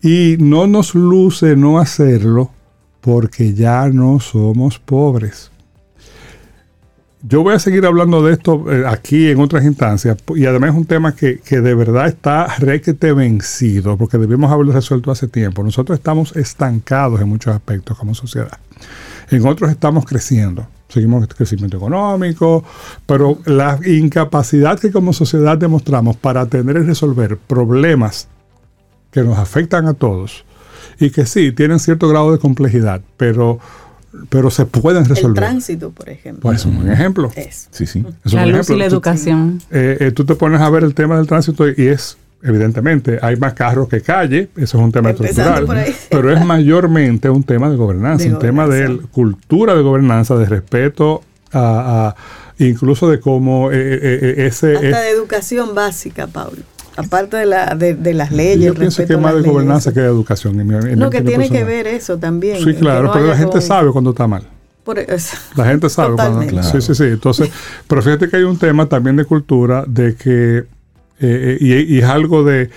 Y 0.00 0.36
no 0.38 0.66
nos 0.66 0.94
luce 0.94 1.56
no 1.56 1.78
hacerlo 1.78 2.50
porque 3.00 3.54
ya 3.54 3.88
no 3.88 4.20
somos 4.20 4.78
pobres. 4.78 5.50
Yo 7.22 7.42
voy 7.42 7.54
a 7.54 7.58
seguir 7.58 7.84
hablando 7.84 8.22
de 8.22 8.32
esto 8.32 8.72
eh, 8.72 8.84
aquí 8.86 9.28
en 9.28 9.40
otras 9.40 9.64
instancias 9.64 10.18
y 10.36 10.46
además 10.46 10.70
es 10.70 10.76
un 10.76 10.86
tema 10.86 11.16
que, 11.16 11.40
de 11.50 11.74
verdad 11.74 12.06
está 12.06 12.46
requete 12.58 13.12
vencido 13.12 13.96
porque 13.96 14.18
debimos 14.18 14.52
haberlo 14.52 14.72
resuelto 14.72 15.10
hace 15.10 15.26
tiempo. 15.26 15.64
Nosotros 15.64 15.98
estamos 15.98 16.36
estancados 16.36 17.20
en 17.20 17.28
muchos 17.28 17.54
aspectos 17.54 17.98
como 17.98 18.14
sociedad. 18.14 18.58
En 19.30 19.44
otros 19.46 19.70
estamos 19.70 20.04
creciendo. 20.04 20.68
Seguimos 20.88 21.26
crecimiento 21.26 21.76
económico, 21.76 22.64
pero 23.04 23.38
la 23.44 23.78
incapacidad 23.84 24.78
que 24.78 24.92
como 24.92 25.12
sociedad 25.12 25.58
demostramos 25.58 26.16
para 26.16 26.46
tener 26.46 26.76
y 26.76 26.82
resolver 26.82 27.36
problemas 27.36 28.28
que 29.18 29.28
nos 29.28 29.38
afectan 29.38 29.86
a 29.86 29.94
todos 29.94 30.44
y 31.00 31.10
que 31.10 31.26
sí, 31.26 31.52
tienen 31.52 31.78
cierto 31.78 32.08
grado 32.08 32.32
de 32.32 32.38
complejidad, 32.38 33.00
pero 33.16 33.58
pero 34.30 34.50
se 34.50 34.64
pueden 34.64 35.04
resolver. 35.04 35.42
El 35.42 35.48
tránsito, 35.48 35.90
por 35.90 36.08
ejemplo. 36.08 36.42
Pues 36.42 36.60
es 36.60 36.66
un 36.66 36.76
buen 36.76 36.90
ejemplo. 36.90 37.30
Sí, 37.70 37.86
sí. 37.86 38.04
la 38.24 38.46
luz 38.46 38.70
y 38.70 38.76
la 38.76 38.86
educación. 38.86 39.60
Eh, 39.70 39.98
eh, 40.00 40.12
tú 40.12 40.24
te 40.24 40.34
pones 40.34 40.60
a 40.60 40.70
ver 40.70 40.82
el 40.82 40.94
tema 40.94 41.18
del 41.18 41.26
tránsito 41.26 41.68
y 41.68 41.88
es, 41.88 42.16
evidentemente, 42.42 43.18
hay 43.20 43.36
más 43.36 43.52
carros 43.52 43.88
que 43.88 44.00
calle, 44.00 44.48
eso 44.56 44.78
es 44.78 44.84
un 44.84 44.90
tema 44.90 45.10
estructural, 45.10 45.66
pero 46.10 46.32
es 46.32 46.44
mayormente 46.44 47.28
un 47.28 47.42
tema 47.42 47.68
de 47.68 47.76
gobernanza, 47.76 48.26
un 48.28 48.38
tema 48.38 48.66
de 48.66 48.98
cultura 49.12 49.74
de 49.74 49.82
gobernanza, 49.82 50.36
de 50.36 50.46
respeto 50.46 51.22
a, 51.52 52.14
incluso 52.58 53.08
de 53.10 53.20
cómo 53.20 53.70
eh, 53.70 54.46
ese... 54.46 54.74
Hasta 54.74 55.00
de 55.02 55.10
educación 55.10 55.74
básica, 55.74 56.26
Pablo. 56.26 56.62
Aparte 56.98 57.36
de, 57.36 57.46
la, 57.46 57.76
de, 57.76 58.12
las 58.12 58.32
leyes. 58.32 58.66
Yo 58.66 58.74
pienso 58.74 59.06
que 59.06 59.12
es 59.12 59.20
más 59.20 59.32
de 59.32 59.42
gobernanza 59.42 59.92
que 59.92 60.00
de 60.00 60.06
educación. 60.06 60.56
no, 60.96 61.10
que 61.10 61.22
tiene 61.22 61.48
que 61.48 61.62
ver 61.62 61.86
eso 61.86 62.18
también. 62.18 62.62
Sí, 62.62 62.74
claro, 62.74 63.12
pero 63.12 63.28
la 63.28 63.36
gente 63.36 63.60
sabe 63.60 63.92
cuando 63.92 64.10
está 64.10 64.26
mal. 64.26 64.42
Por 64.82 64.98
eso. 64.98 65.36
La 65.54 65.66
gente 65.66 65.88
sabe 65.88 66.16
cuando. 66.16 66.62
Sí, 66.64 66.80
sí, 66.80 66.94
sí. 66.96 67.04
Entonces, 67.04 67.50
pero 67.86 68.02
fíjate 68.02 68.28
que 68.28 68.38
hay 68.38 68.42
un 68.42 68.58
tema 68.58 68.86
también 68.86 69.14
de 69.14 69.24
cultura 69.24 69.84
de 69.86 70.16
que. 70.16 70.58
Eh, 70.58 70.66
eh, 71.20 71.58
y, 71.60 71.98
es 71.98 72.04
algo 72.04 72.42
de 72.42 72.70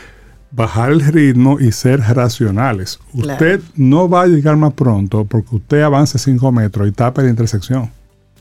bajar 0.51 0.91
el 0.91 1.01
ritmo 1.01 1.60
y 1.60 1.71
ser 1.71 2.01
racionales. 2.01 2.99
Usted 3.13 3.62
no 3.75 4.07
va 4.07 4.23
a 4.23 4.27
llegar 4.27 4.55
más 4.55 4.73
pronto 4.73 5.25
porque 5.25 5.55
usted 5.55 5.81
avance 5.81 6.19
5 6.19 6.51
metros 6.51 6.88
y 6.88 6.91
tapa 6.91 7.23
la 7.23 7.29
intersección. 7.29 7.89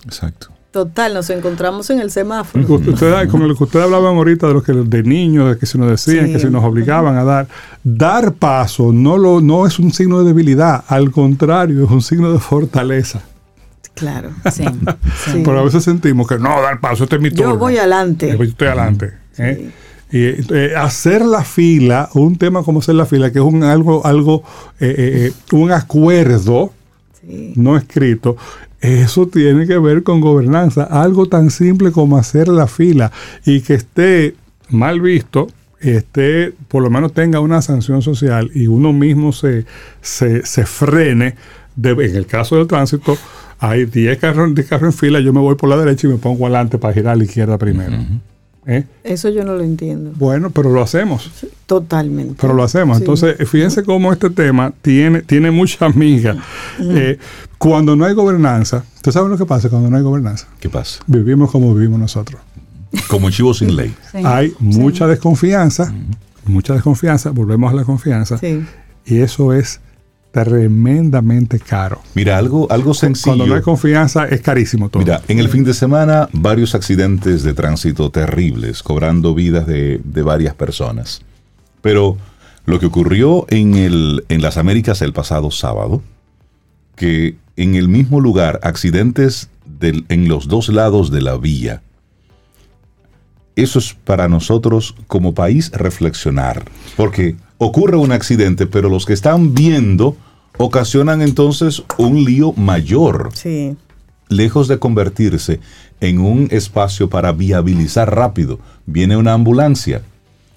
Exacto. 0.04 0.48
Total, 0.70 1.12
nos 1.12 1.28
encontramos 1.30 1.90
en 1.90 1.98
el 1.98 2.12
semáforo. 2.12 2.64
Usted, 2.74 3.28
con 3.28 3.46
lo 3.48 3.56
que 3.56 3.64
ustedes 3.64 3.86
hablaban 3.86 4.14
ahorita 4.14 4.46
de 4.46 4.54
los 4.54 4.62
que 4.62 4.72
de 4.72 5.02
niños, 5.02 5.50
de 5.50 5.58
que 5.58 5.66
se 5.66 5.76
nos 5.78 5.90
decían, 5.90 6.32
que 6.32 6.38
se 6.38 6.48
nos 6.48 6.62
obligaban 6.64 7.16
a 7.16 7.24
dar. 7.24 7.48
Dar 7.82 8.34
paso 8.34 8.92
no, 8.92 9.18
lo, 9.18 9.40
no 9.40 9.66
es 9.66 9.80
un 9.80 9.92
signo 9.92 10.20
de 10.20 10.26
debilidad, 10.26 10.84
al 10.86 11.10
contrario, 11.10 11.84
es 11.84 11.90
un 11.90 12.02
signo 12.02 12.32
de 12.32 12.38
fortaleza. 12.38 13.20
Claro, 13.94 14.30
sí. 14.52 14.64
Pero 15.44 15.58
a 15.58 15.64
veces 15.64 15.82
sentimos 15.82 16.28
que 16.28 16.38
no, 16.38 16.62
dar 16.62 16.78
paso, 16.78 17.02
este 17.02 17.16
es 17.16 17.22
mi 17.22 17.30
turno. 17.30 17.54
Yo 17.54 17.58
voy 17.58 17.76
adelante. 17.76 18.36
Yo 18.38 18.44
estoy 18.44 18.68
adelante. 18.68 19.12
¿eh? 19.38 19.72
Y, 20.12 20.54
eh, 20.54 20.74
hacer 20.76 21.24
la 21.24 21.42
fila, 21.42 22.10
un 22.14 22.36
tema 22.36 22.62
como 22.62 22.78
hacer 22.78 22.94
la 22.94 23.06
fila, 23.06 23.32
que 23.32 23.40
es 23.40 23.44
un 23.44 23.64
algo, 23.64 24.06
algo, 24.06 24.44
eh, 24.78 25.32
un 25.50 25.72
acuerdo 25.72 26.72
no 27.54 27.76
escrito, 27.76 28.36
eso 28.80 29.26
tiene 29.26 29.66
que 29.66 29.78
ver 29.78 30.02
con 30.02 30.20
gobernanza. 30.20 30.84
Algo 30.84 31.26
tan 31.26 31.50
simple 31.50 31.92
como 31.92 32.16
hacer 32.16 32.48
la 32.48 32.66
fila 32.66 33.12
y 33.44 33.60
que 33.60 33.74
esté 33.74 34.34
mal 34.70 35.00
visto, 35.00 35.48
esté, 35.80 36.52
por 36.68 36.82
lo 36.82 36.90
menos 36.90 37.12
tenga 37.12 37.40
una 37.40 37.62
sanción 37.62 38.02
social 38.02 38.50
y 38.54 38.66
uno 38.66 38.92
mismo 38.92 39.32
se, 39.32 39.66
se, 40.00 40.66
frene. 40.66 41.34
en 41.82 42.16
el 42.16 42.26
caso 42.26 42.56
del 42.56 42.66
tránsito, 42.66 43.16
hay 43.58 43.84
10 43.84 44.18
carros, 44.18 44.52
en 44.56 44.92
fila, 44.92 45.20
yo 45.20 45.32
me 45.32 45.40
voy 45.40 45.54
por 45.54 45.68
la 45.68 45.76
derecha 45.76 46.06
y 46.06 46.10
me 46.10 46.16
pongo 46.16 46.46
adelante 46.46 46.78
para 46.78 46.94
girar 46.94 47.12
a 47.12 47.16
la 47.16 47.24
izquierda 47.24 47.58
primero. 47.58 47.96
¿Eh? 48.70 48.84
Eso 49.02 49.28
yo 49.30 49.44
no 49.44 49.56
lo 49.56 49.64
entiendo. 49.64 50.12
Bueno, 50.14 50.50
pero 50.50 50.70
lo 50.70 50.80
hacemos. 50.80 51.28
Totalmente. 51.66 52.36
Pero 52.40 52.54
lo 52.54 52.62
hacemos. 52.62 52.98
Entonces, 52.98 53.36
fíjense 53.48 53.82
cómo 53.82 54.12
este 54.12 54.30
tema 54.30 54.72
tiene, 54.80 55.22
tiene 55.22 55.50
mucha 55.50 55.86
amiga. 55.86 56.36
Eh, 56.78 57.18
cuando 57.58 57.96
no 57.96 58.04
hay 58.04 58.14
gobernanza, 58.14 58.84
¿usted 58.94 59.10
sabe 59.10 59.28
lo 59.28 59.36
que 59.36 59.44
pasa 59.44 59.68
cuando 59.68 59.90
no 59.90 59.96
hay 59.96 60.04
gobernanza? 60.04 60.46
¿Qué 60.60 60.68
pasa? 60.68 61.00
Vivimos 61.08 61.50
como 61.50 61.74
vivimos 61.74 61.98
nosotros. 61.98 62.40
Como 63.08 63.28
chivo 63.30 63.54
sin 63.54 63.74
ley. 63.74 63.92
Hay 64.24 64.54
mucha 64.60 65.08
desconfianza, 65.08 65.92
mucha 66.46 66.74
desconfianza, 66.74 67.30
volvemos 67.30 67.72
a 67.72 67.74
la 67.74 67.84
confianza. 67.84 68.38
Y 69.04 69.18
eso 69.18 69.52
es 69.52 69.80
tremendamente 70.30 71.58
caro. 71.58 72.00
Mira, 72.14 72.38
algo, 72.38 72.70
algo 72.70 72.94
sencillo. 72.94 73.36
Cuando 73.36 73.46
no 73.46 73.54
hay 73.54 73.62
confianza 73.62 74.26
es 74.26 74.40
carísimo 74.40 74.88
todo. 74.88 75.02
Mira, 75.02 75.22
en 75.28 75.38
el 75.38 75.48
fin 75.48 75.64
de 75.64 75.74
semana 75.74 76.28
varios 76.32 76.74
accidentes 76.74 77.42
de 77.42 77.54
tránsito 77.54 78.10
terribles, 78.10 78.82
cobrando 78.82 79.34
vidas 79.34 79.66
de, 79.66 80.00
varias 80.22 80.54
personas. 80.54 81.22
Pero 81.82 82.16
lo 82.66 82.78
que 82.78 82.86
ocurrió 82.86 83.46
en, 83.48 83.74
el, 83.74 84.24
en 84.28 84.42
las 84.42 84.56
Américas 84.56 85.02
el 85.02 85.12
pasado 85.12 85.50
sábado, 85.50 86.02
que 86.94 87.36
en 87.56 87.74
el 87.74 87.88
mismo 87.88 88.20
lugar, 88.20 88.60
accidentes 88.62 89.48
en 89.80 90.28
los 90.28 90.46
dos 90.46 90.68
lados 90.68 91.10
de 91.10 91.22
la 91.22 91.36
vía, 91.36 91.82
eso 93.56 93.78
es 93.78 93.94
para 94.04 94.28
nosotros 94.28 94.94
como 95.06 95.34
país 95.34 95.70
reflexionar, 95.72 96.64
porque 96.96 97.36
ocurre 97.60 97.98
un 97.98 98.10
accidente, 98.10 98.66
pero 98.66 98.88
los 98.88 99.04
que 99.04 99.12
están 99.12 99.54
viendo 99.54 100.16
ocasionan 100.56 101.20
entonces 101.20 101.82
un 101.98 102.24
lío 102.24 102.54
mayor. 102.54 103.30
Sí. 103.34 103.76
Lejos 104.28 104.66
de 104.66 104.78
convertirse 104.78 105.60
en 106.00 106.20
un 106.20 106.48
espacio 106.50 107.10
para 107.10 107.32
viabilizar 107.32 108.14
rápido, 108.14 108.58
viene 108.86 109.18
una 109.18 109.34
ambulancia. 109.34 110.00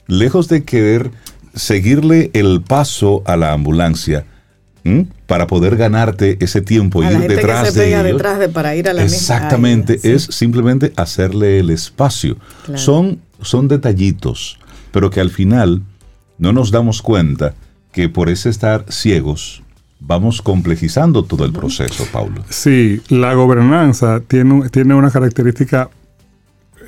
Lejos 0.07 0.47
de 0.47 0.63
querer 0.63 1.11
seguirle 1.53 2.31
el 2.33 2.61
paso 2.61 3.21
a 3.25 3.35
la 3.35 3.51
ambulancia, 3.51 4.25
para 5.27 5.47
poder 5.47 5.77
ganarte 5.77 6.37
ese 6.41 6.61
tiempo 6.61 7.03
y 7.03 7.07
ir 7.07 7.19
detrás 7.19 7.73
de 7.73 7.87
ellos. 7.87 8.03
detrás 8.03 8.39
de 8.39 8.49
para 8.49 8.75
ir 8.75 8.89
a 8.89 8.93
la 8.93 9.03
Exactamente, 9.03 9.99
es 10.03 10.23
simplemente 10.23 10.91
hacerle 10.97 11.59
el 11.59 11.69
espacio. 11.69 12.37
Son, 12.75 13.21
son 13.41 13.69
detallitos, 13.69 14.59
pero 14.91 15.09
que 15.09 15.21
al 15.21 15.29
final 15.29 15.83
no 16.43 16.51
nos 16.51 16.71
damos 16.71 17.01
cuenta 17.01 17.55
que 17.93 18.09
por 18.09 18.27
ese 18.27 18.49
estar 18.49 18.83
ciegos 18.89 19.63
vamos 20.01 20.41
complejizando 20.41 21.23
todo 21.23 21.45
el 21.45 21.53
proceso, 21.53 22.05
Paulo. 22.11 22.43
Sí, 22.49 23.01
la 23.07 23.33
gobernanza 23.33 24.19
tiene, 24.19 24.67
tiene 24.67 24.93
una 24.93 25.09
característica 25.09 25.89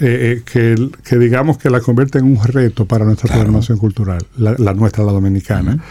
eh, 0.01 0.43
eh, 0.53 0.89
que, 1.03 1.17
digamos 1.17 1.57
que 1.57 1.69
la 1.69 1.79
convierte 1.79 2.19
en 2.19 2.25
un 2.25 2.43
reto 2.43 2.85
para 2.85 3.05
nuestra 3.05 3.33
formación 3.33 3.77
cultural, 3.77 4.27
la, 4.35 4.73
nuestra, 4.73 5.05
la 5.05 5.13
dominicana. 5.13 5.81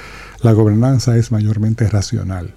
La 0.42 0.52
gobernanza 0.52 1.16
es 1.16 1.32
mayormente 1.32 1.88
racional. 1.88 2.54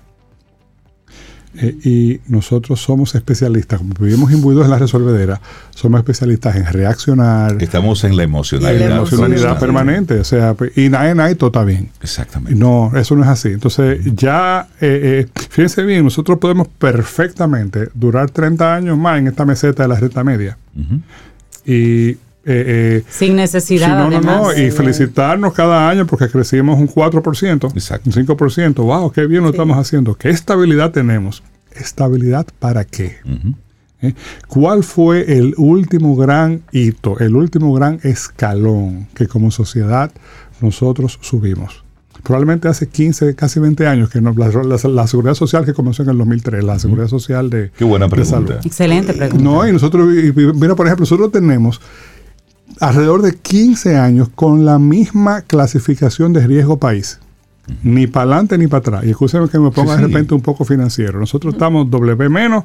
Eh, 1.59 1.75
y 1.83 2.19
nosotros 2.27 2.79
somos 2.79 3.15
especialistas, 3.15 3.79
como 3.79 3.93
vivimos 3.99 4.31
imbuidos 4.31 4.65
en 4.65 4.71
la 4.71 4.77
resolvedera, 4.77 5.41
somos 5.71 5.99
especialistas 5.99 6.55
en 6.55 6.65
reaccionar. 6.65 7.61
Estamos 7.61 8.03
en 8.03 8.15
la 8.15 8.23
emocionalidad. 8.23 8.89
la 8.89 8.95
emocionalidad 8.97 9.59
permanente. 9.59 10.19
O 10.19 10.23
sea, 10.23 10.55
y 10.75 10.89
nada, 10.89 11.31
y 11.31 11.35
todo 11.35 11.47
está 11.47 11.63
bien. 11.63 11.89
Exactamente. 12.01 12.57
No, 12.59 12.91
eso 12.95 13.15
no 13.15 13.23
es 13.23 13.29
así. 13.29 13.49
Entonces, 13.49 13.99
ya, 14.15 14.67
eh, 14.79 15.25
eh, 15.25 15.41
fíjense 15.49 15.83
bien, 15.83 16.03
nosotros 16.03 16.37
podemos 16.37 16.67
perfectamente 16.67 17.89
durar 17.93 18.29
30 18.29 18.75
años 18.75 18.97
más 18.97 19.17
en 19.17 19.27
esta 19.27 19.45
meseta 19.45 19.83
de 19.83 19.89
la 19.89 19.95
renta 19.95 20.23
media. 20.23 20.57
Y 21.65 22.17
eh, 22.49 23.03
Sin 23.09 23.35
necesidad. 23.35 24.09
no, 24.09 24.09
no, 24.09 24.21
no, 24.21 24.53
y 24.53 24.71
felicitarnos 24.71 25.53
cada 25.53 25.89
año 25.89 26.05
porque 26.07 26.29
crecimos 26.29 26.79
un 26.79 26.87
4%, 26.87 27.71
Exacto. 27.73 28.09
un 28.09 28.25
5%. 28.25 28.75
¡Wow! 28.75 29.11
¡Qué 29.11 29.27
bien 29.27 29.43
lo 29.43 29.49
estamos 29.49 29.77
haciendo! 29.77 30.15
¿Qué 30.15 30.29
estabilidad 30.29 30.91
tenemos? 30.91 31.43
¿Estabilidad 31.71 32.47
para 32.59 32.85
qué? 32.85 33.17
¿Eh? 34.01 34.13
¿Cuál 34.47 34.83
fue 34.83 35.37
el 35.37 35.55
último 35.57 36.15
gran 36.15 36.61
hito, 36.71 37.19
el 37.19 37.35
último 37.35 37.73
gran 37.73 37.99
escalón 38.03 39.07
que 39.13 39.27
como 39.27 39.51
sociedad 39.51 40.11
nosotros 40.61 41.19
subimos? 41.21 41.83
Probablemente 42.23 42.67
hace 42.67 42.87
15, 42.87 43.35
casi 43.35 43.59
20 43.59 43.87
años 43.87 44.09
que 44.09 44.19
la, 44.21 45.07
seguridad 45.07 45.33
social 45.33 45.65
que 45.65 45.73
comenzó 45.73 46.03
en 46.03 46.09
el 46.09 46.17
2003, 46.17 46.63
la 46.63 46.77
seguridad 46.79 47.07
social 47.07 47.49
de, 47.49 47.71
Qué 47.77 47.85
buena 47.85 48.09
pregunta. 48.09 48.59
Excelente 48.63 49.13
pregunta. 49.13 49.43
No, 49.43 49.67
y 49.67 49.71
nosotros, 49.71 50.07
mira, 50.55 50.75
por 50.75 50.87
ejemplo, 50.87 51.03
nosotros 51.03 51.31
tenemos 51.31 51.79
alrededor 52.79 53.21
de 53.21 53.35
15 53.35 53.97
años 53.97 54.29
con 54.33 54.65
la 54.65 54.79
misma 54.79 55.41
clasificación 55.41 56.33
de 56.33 56.45
riesgo 56.45 56.77
país. 56.77 57.19
Ni 57.83 58.07
para 58.07 58.23
adelante 58.23 58.57
ni 58.57 58.67
para 58.67 58.79
atrás. 58.79 59.03
Y 59.05 59.09
escúcheme 59.09 59.49
que 59.49 59.59
me 59.59 59.71
ponga 59.71 59.97
de 59.97 60.03
repente 60.03 60.33
un 60.33 60.41
poco 60.41 60.63
financiero. 60.63 61.19
Nosotros 61.19 61.53
estamos 61.53 61.89
W 61.89 62.29
menos. 62.29 62.63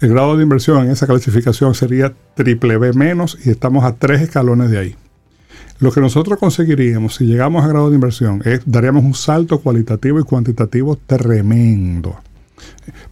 El 0.00 0.10
grado 0.10 0.36
de 0.36 0.42
inversión 0.42 0.84
en 0.84 0.90
esa 0.90 1.06
clasificación 1.06 1.74
sería 1.74 2.12
triple 2.34 2.76
B 2.78 2.92
menos 2.94 3.38
y 3.44 3.50
estamos 3.50 3.84
a 3.84 3.94
tres 3.94 4.22
escalones 4.22 4.70
de 4.70 4.78
ahí. 4.78 4.96
Lo 5.78 5.92
que 5.92 6.00
nosotros 6.00 6.38
conseguiríamos 6.38 7.16
si 7.16 7.26
llegamos 7.26 7.64
a 7.64 7.68
grado 7.68 7.90
de 7.90 7.94
inversión 7.94 8.42
es 8.44 8.60
daríamos 8.66 9.04
un 9.04 9.14
salto 9.14 9.60
cualitativo 9.60 10.18
y 10.18 10.24
cuantitativo 10.24 10.98
tremendo. 11.06 12.16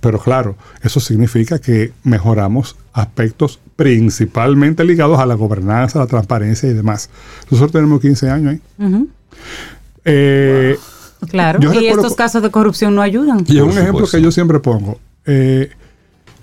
Pero 0.00 0.18
claro, 0.18 0.56
eso 0.82 1.00
significa 1.00 1.58
que 1.58 1.92
mejoramos 2.04 2.76
aspectos 2.92 3.60
principalmente 3.76 4.84
ligados 4.84 5.18
a 5.18 5.26
la 5.26 5.34
gobernanza, 5.34 5.98
la 5.98 6.06
transparencia 6.06 6.68
y 6.68 6.74
demás. 6.74 7.10
Nosotros 7.50 7.72
tenemos 7.72 8.00
15 8.00 8.30
años 8.30 8.54
ahí. 8.54 9.08
Eh, 10.04 10.76
claro, 11.28 11.72
y 11.72 11.86
estos 11.86 12.14
casos 12.14 12.42
de 12.42 12.50
corrupción 12.50 12.94
no 12.94 13.02
ayudan. 13.02 13.44
Y 13.46 13.58
es 13.58 13.62
un 13.62 13.78
ejemplo 13.78 14.06
que 14.06 14.20
yo 14.20 14.30
siempre 14.30 14.60
pongo. 14.60 14.98
Eh, 15.24 15.70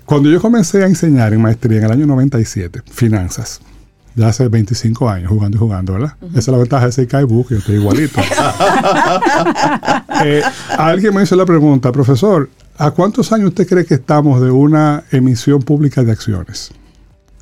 cuando 0.04 0.30
yo 0.30 0.40
comencé 0.40 0.82
a 0.82 0.86
enseñar 0.86 1.32
en 1.32 1.40
maestría 1.40 1.78
en 1.78 1.84
el 1.84 1.92
año 1.92 2.06
97, 2.06 2.82
finanzas, 2.90 3.60
ya 4.14 4.28
hace 4.28 4.48
25 4.48 5.08
años 5.08 5.28
jugando 5.30 5.56
y 5.56 5.60
jugando, 5.60 5.92
¿verdad? 5.94 6.14
Esa 6.30 6.38
es 6.38 6.48
la 6.48 6.58
ventaja 6.58 6.84
de 6.84 6.90
ese 6.90 7.24
Book, 7.24 7.48
yo 7.50 7.58
estoy 7.58 7.76
igualito. 7.76 8.20
Eh, 10.22 10.42
alguien 10.76 11.14
me 11.14 11.22
hizo 11.22 11.34
la 11.34 11.46
pregunta, 11.46 11.90
profesor, 11.92 12.50
¿a 12.76 12.90
cuántos 12.90 13.32
años 13.32 13.48
usted 13.48 13.66
cree 13.66 13.86
que 13.86 13.94
estamos 13.94 14.42
de 14.42 14.50
una 14.50 15.02
emisión 15.12 15.62
pública 15.62 16.04
de 16.04 16.12
acciones? 16.12 16.72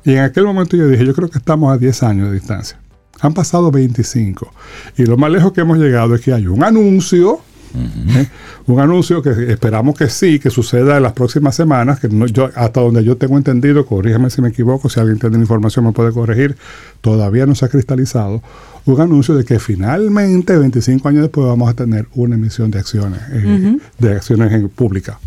Y 0.05 0.13
en 0.13 0.19
aquel 0.19 0.45
momento 0.45 0.77
yo 0.77 0.87
dije, 0.87 1.05
yo 1.05 1.13
creo 1.13 1.29
que 1.29 1.39
estamos 1.39 1.73
a 1.73 1.77
10 1.77 2.03
años 2.03 2.27
de 2.29 2.35
distancia. 2.35 2.79
Han 3.19 3.33
pasado 3.33 3.69
25. 3.69 4.49
Y 4.97 5.05
lo 5.05 5.17
más 5.17 5.29
lejos 5.29 5.51
que 5.51 5.59
hemos 5.61 5.77
llegado 5.77 6.15
es 6.15 6.21
que 6.21 6.31
hay 6.31 6.47
un 6.47 6.63
anuncio, 6.63 7.41
¿eh? 7.75 8.27
un 8.67 8.79
anuncio 8.79 9.21
que 9.21 9.51
esperamos 9.51 9.97
que 9.97 10.09
sí, 10.09 10.39
que 10.39 10.49
suceda 10.49 10.97
en 10.97 11.03
las 11.03 11.13
próximas 11.13 11.55
semanas, 11.55 11.99
que 11.99 12.09
yo, 12.31 12.49
hasta 12.55 12.81
donde 12.81 13.03
yo 13.03 13.17
tengo 13.17 13.37
entendido, 13.37 13.85
corrígeme 13.85 14.29
si 14.29 14.41
me 14.41 14.49
equivoco, 14.49 14.89
si 14.89 14.99
alguien 14.99 15.19
tiene 15.19 15.37
información 15.37 15.85
me 15.85 15.91
puede 15.91 16.11
corregir, 16.11 16.55
todavía 17.01 17.45
no 17.45 17.55
se 17.55 17.65
ha 17.65 17.69
cristalizado, 17.69 18.41
un 18.85 19.01
anuncio 19.01 19.35
de 19.35 19.43
que 19.43 19.59
finalmente, 19.59 20.57
25 20.57 21.07
años 21.07 21.21
después, 21.23 21.47
vamos 21.47 21.69
a 21.69 21.73
tener 21.73 22.07
una 22.15 22.35
emisión 22.35 22.71
de 22.71 22.79
acciones, 22.79 23.19
eh, 23.31 23.77
de 23.97 24.11
acciones 24.11 24.69
públicas. 24.71 25.17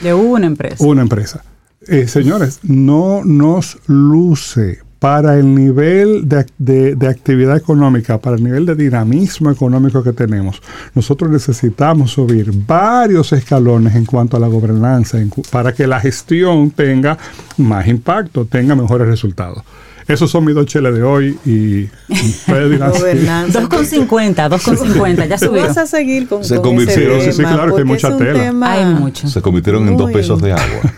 De 0.00 0.14
una 0.14 0.46
empresa. 0.46 0.84
Una 0.84 1.02
empresa. 1.02 1.44
Eh, 1.88 2.06
señores, 2.06 2.60
no 2.62 3.22
nos 3.24 3.78
luce 3.86 4.80
para 5.02 5.36
el 5.36 5.52
nivel 5.52 6.28
de, 6.28 7.08
actividad 7.08 7.56
económica, 7.56 8.18
para 8.18 8.36
el 8.36 8.44
nivel 8.44 8.64
de 8.66 8.76
dinamismo 8.76 9.50
económico 9.50 10.00
que 10.04 10.12
tenemos. 10.12 10.62
Nosotros 10.94 11.28
necesitamos 11.28 12.12
subir 12.12 12.52
varios 12.52 13.32
escalones 13.32 13.96
en 13.96 14.04
cuanto 14.04 14.36
a 14.36 14.40
la 14.40 14.46
gobernanza, 14.46 15.18
para 15.50 15.74
que 15.74 15.88
la 15.88 15.98
gestión 15.98 16.70
tenga 16.70 17.18
más 17.56 17.88
impacto, 17.88 18.44
tenga 18.44 18.76
mejores 18.76 19.08
resultados. 19.08 19.64
Esos 20.06 20.30
son 20.30 20.44
mis 20.44 20.54
dos 20.54 20.66
cheles 20.66 20.94
de 20.94 21.02
hoy 21.02 21.36
y 21.44 21.88
Gobernanza. 22.46 23.62
2,50, 23.62 24.48
2,50, 24.50 25.28
ya 25.28 25.36
subió. 25.36 25.62
Vas 25.62 25.78
a 25.78 25.86
seguir 25.88 26.28
con, 26.28 26.44
Se 26.44 26.60
convirtieron, 26.60 27.20
sí, 27.22 27.32
sí, 27.32 27.42
claro 27.42 27.74
que 27.74 27.80
hay 27.80 27.88
mucha 27.88 28.16
tela. 28.16 28.52
hay 28.70 28.84
mucho. 28.84 29.26
Se 29.26 29.42
convirtieron 29.42 29.88
en 29.88 29.96
dos 29.96 30.12
pesos 30.12 30.40
de 30.40 30.52
agua. 30.52 30.92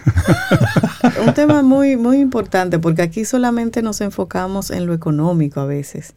un 1.43 1.49
tema 1.49 1.62
muy, 1.62 1.97
muy 1.97 2.18
importante 2.18 2.78
porque 2.78 3.03
aquí 3.03 3.24
solamente 3.24 3.82
nos 3.82 4.01
enfocamos 4.01 4.70
en 4.70 4.87
lo 4.87 4.95
económico 4.95 5.61
a 5.61 5.66
veces. 5.66 6.14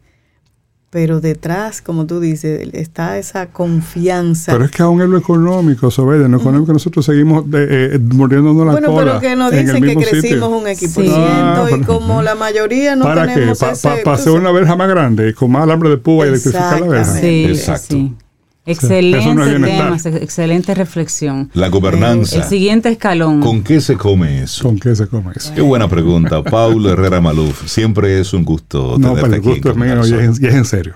pero 0.90 1.20
detrás, 1.20 1.82
como 1.82 2.06
tú 2.06 2.18
dices, 2.18 2.66
está 2.72 3.18
esa 3.18 3.48
confianza. 3.48 4.52
Pero 4.52 4.64
es 4.64 4.70
que 4.70 4.82
aún 4.82 5.02
en 5.02 5.10
lo 5.10 5.18
económico, 5.18 5.90
Sobeida, 5.90 6.24
en 6.24 6.32
lo 6.32 6.38
económico 6.38 6.72
nosotros 6.72 7.04
seguimos 7.04 7.44
eh, 7.52 7.90
eh, 7.92 7.98
mordiéndonos 7.98 8.64
la 8.66 8.72
bueno, 8.72 8.88
cola. 8.88 9.02
Bueno, 9.02 9.20
pero 9.20 9.20
que 9.20 9.36
nos 9.36 9.50
dicen 9.52 9.82
que 9.84 9.96
crecimos 9.96 10.50
un 10.50 10.66
equipo 10.66 11.02
y 11.02 11.80
como 11.82 12.22
la 12.22 12.34
mayoría 12.34 12.96
no 12.96 13.04
¿Para 13.04 13.26
tenemos 13.26 13.58
qué? 13.58 14.02
Para 14.02 14.16
hacer 14.16 14.32
una 14.32 14.50
verja 14.50 14.76
más 14.76 14.88
grande, 14.88 15.34
con 15.34 15.50
más 15.50 15.64
alambre 15.64 15.90
de 15.90 15.98
púa 15.98 16.24
y 16.24 16.28
electrificar 16.30 16.80
la 16.80 16.86
verja. 16.86 17.20
Sí, 17.20 17.44
Exacto. 17.44 17.94
Sí. 17.94 18.14
Excelente 18.68 19.60
tema, 19.60 19.96
excelente 19.96 20.74
reflexión. 20.74 21.50
La 21.54 21.68
gobernanza. 21.68 22.36
el 22.36 22.44
siguiente 22.44 22.90
escalón. 22.90 23.40
¿Con 23.40 23.62
qué 23.62 23.80
se 23.80 23.96
come 23.96 24.42
eso? 24.42 24.62
¿Con 24.62 24.78
qué 24.78 24.94
se 24.94 25.06
come 25.06 25.32
eso? 25.34 25.54
Qué 25.54 25.62
buena 25.62 25.88
pregunta. 25.88 26.42
Paulo 26.48 26.92
Herrera 26.92 27.20
Maluf, 27.20 27.66
siempre 27.66 28.20
es 28.20 28.34
un 28.34 28.44
gusto 28.44 28.96
no, 28.98 29.14
tenerte 29.14 29.36
el 29.36 29.42
gusto 29.42 29.70
es 29.70 29.76
mío 29.76 30.06
y 30.06 30.12
es, 30.12 30.54
en 30.54 30.64
serio. 30.64 30.94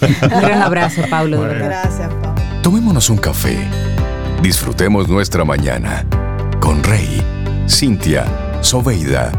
Un 0.00 0.40
gran 0.40 0.62
abrazo, 0.62 1.02
Paulo. 1.08 1.40
Gracias, 1.40 2.10
Paulo. 2.20 2.34
Tomémonos 2.62 3.08
un 3.10 3.18
café. 3.18 3.56
Disfrutemos 4.42 5.08
nuestra 5.08 5.44
mañana 5.44 6.04
con 6.60 6.82
Rey, 6.82 7.22
Cintia, 7.68 8.24
Soveida, 8.60 9.32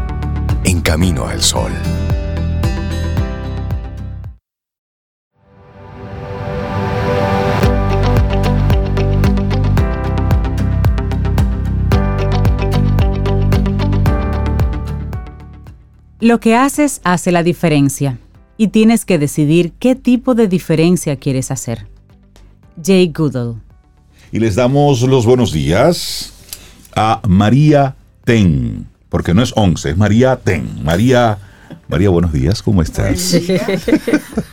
en 0.64 0.80
camino 0.80 1.26
al 1.26 1.42
sol. 1.42 1.72
Lo 16.20 16.38
que 16.38 16.54
haces 16.54 17.00
hace 17.02 17.32
la 17.32 17.42
diferencia 17.42 18.18
y 18.58 18.68
tienes 18.68 19.06
que 19.06 19.18
decidir 19.18 19.72
qué 19.78 19.94
tipo 19.94 20.34
de 20.34 20.48
diferencia 20.48 21.16
quieres 21.16 21.50
hacer. 21.50 21.86
Jay 22.82 23.10
Goodall. 23.10 23.62
Y 24.30 24.38
les 24.38 24.54
damos 24.54 25.00
los 25.00 25.24
buenos 25.24 25.50
días 25.50 26.34
a 26.94 27.22
María 27.26 27.96
Ten, 28.24 28.86
porque 29.08 29.32
no 29.32 29.42
es 29.42 29.54
11, 29.56 29.90
es 29.90 29.96
María 29.96 30.36
Ten. 30.36 30.84
María 30.84 31.38
María, 31.88 32.08
buenos 32.08 32.32
días, 32.32 32.62
¿cómo 32.62 32.82
estás? 32.82 33.34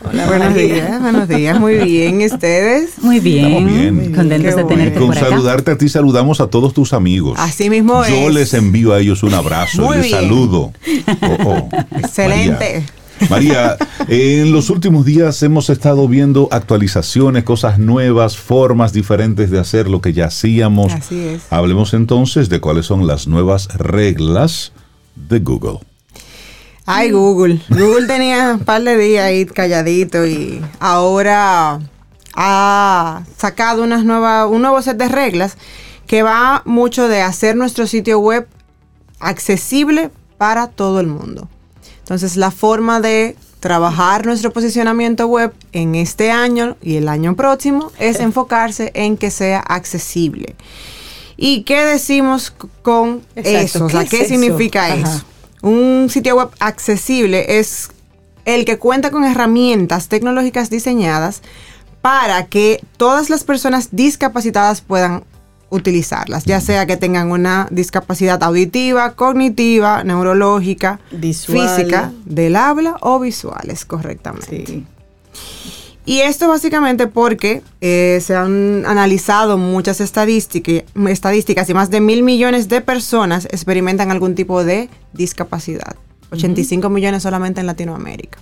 Hola, 0.03 0.27
buenos 0.27 0.55
días, 0.55 1.01
buenos 1.01 1.27
días, 1.27 1.59
muy 1.59 1.75
bien, 1.77 2.21
¿ustedes? 2.21 2.97
Muy 3.01 3.19
bien, 3.19 3.65
bien. 3.65 4.13
contentos 4.13 4.55
de 4.55 4.63
tenerte 4.63 4.99
Con 4.99 5.13
saludarte 5.13 5.71
a 5.71 5.77
ti, 5.77 5.87
saludamos 5.87 6.41
a 6.41 6.47
todos 6.47 6.73
tus 6.73 6.93
amigos. 6.93 7.37
Así 7.39 7.69
mismo 7.69 8.03
Yo 8.05 8.29
les 8.29 8.53
envío 8.53 8.93
a 8.93 8.99
ellos 8.99 9.21
un 9.23 9.33
abrazo, 9.33 9.93
y 9.93 9.97
les 9.97 10.11
saludo. 10.11 10.73
Oh, 11.21 11.37
oh. 11.45 11.69
Excelente. 11.97 12.83
María, 13.29 13.77
en 14.07 14.51
los 14.51 14.69
últimos 14.69 15.05
días 15.05 15.41
hemos 15.43 15.69
estado 15.69 16.07
viendo 16.07 16.47
actualizaciones, 16.51 17.43
cosas 17.43 17.79
nuevas, 17.79 18.37
formas 18.37 18.93
diferentes 18.93 19.49
de 19.49 19.59
hacer 19.59 19.89
lo 19.89 20.01
que 20.01 20.13
ya 20.13 20.25
hacíamos. 20.25 20.93
Así 20.93 21.19
es. 21.19 21.41
Hablemos 21.51 21.93
entonces 21.93 22.49
de 22.49 22.59
cuáles 22.59 22.85
son 22.85 23.07
las 23.07 23.27
nuevas 23.27 23.67
reglas 23.75 24.71
de 25.15 25.39
Google. 25.39 25.79
Ay, 26.89 27.11
Google. 27.11 27.61
Google 27.67 28.07
tenía 28.07 28.53
un 28.53 28.59
par 28.61 28.81
de 28.81 28.95
días 28.97 29.25
ahí 29.25 29.45
calladito 29.45 30.25
y 30.25 30.61
ahora 30.79 31.81
ha 32.33 33.23
sacado 33.37 33.83
unas 33.83 34.05
nuevas, 34.05 34.47
un 34.49 34.61
nuevo 34.61 34.81
set 34.81 34.95
de 34.95 35.09
reglas 35.09 35.57
que 36.07 36.23
va 36.23 36.61
mucho 36.63 37.09
de 37.09 37.21
hacer 37.21 37.57
nuestro 37.57 37.87
sitio 37.87 38.19
web 38.19 38.47
accesible 39.19 40.11
para 40.37 40.67
todo 40.67 41.01
el 41.01 41.07
mundo. 41.07 41.49
Entonces, 41.99 42.37
la 42.37 42.51
forma 42.51 43.01
de 43.01 43.35
trabajar 43.59 44.25
nuestro 44.25 44.53
posicionamiento 44.53 45.27
web 45.27 45.53
en 45.73 45.93
este 45.95 46.31
año 46.31 46.77
y 46.81 46.95
el 46.95 47.09
año 47.09 47.35
próximo 47.35 47.91
es 47.99 48.21
enfocarse 48.21 48.91
en 48.93 49.17
que 49.17 49.29
sea 49.29 49.59
accesible. 49.59 50.55
¿Y 51.35 51.63
qué 51.63 51.83
decimos 51.83 52.53
con 52.81 53.23
eso? 53.35 53.85
O 53.85 53.89
sea, 53.89 54.05
¿qué, 54.05 54.23
significa 54.23 54.95
eso? 54.95 55.25
Un 55.61 56.09
sitio 56.09 56.35
web 56.35 56.49
accesible 56.59 57.59
es 57.59 57.89
el 58.45 58.65
que 58.65 58.77
cuenta 58.77 59.11
con 59.11 59.23
herramientas 59.23 60.07
tecnológicas 60.07 60.69
diseñadas 60.69 61.41
para 62.01 62.45
que 62.45 62.81
todas 62.95 63.29
las 63.29 63.43
personas 63.43 63.89
discapacitadas 63.91 64.81
puedan 64.81 65.23
utilizarlas, 65.69 66.45
ya 66.45 66.61
sea 66.61 66.85
que 66.85 66.95
tengan 66.95 67.31
una 67.31 67.67
discapacidad 67.71 68.41
auditiva, 68.41 69.13
cognitiva, 69.13 70.03
neurológica, 70.03 70.99
física, 71.09 72.13
del 72.23 72.55
habla 72.55 72.95
o 73.01 73.19
visuales 73.19 73.83
correctamente. 73.83 74.83
Y 76.07 76.21
esto 76.21 76.47
básicamente 76.47 77.07
porque 77.07 77.61
eh, 77.81 78.19
se 78.21 78.33
han 78.33 78.85
analizado 78.85 79.57
muchas 79.57 79.99
estadísticas 79.99 81.69
y 81.69 81.73
más 81.73 81.89
de 81.89 81.99
mil 81.99 82.23
millones 82.23 82.69
de 82.69 82.79
personas 82.79 83.43
experimentan 83.51 84.09
algún 84.09 84.33
tipo 84.33 84.63
de 84.63 84.89
discapacidad. 85.11 85.97
85 86.31 86.89
millones 86.89 87.23
solamente 87.23 87.59
en 87.59 87.67
Latinoamérica 87.67 88.39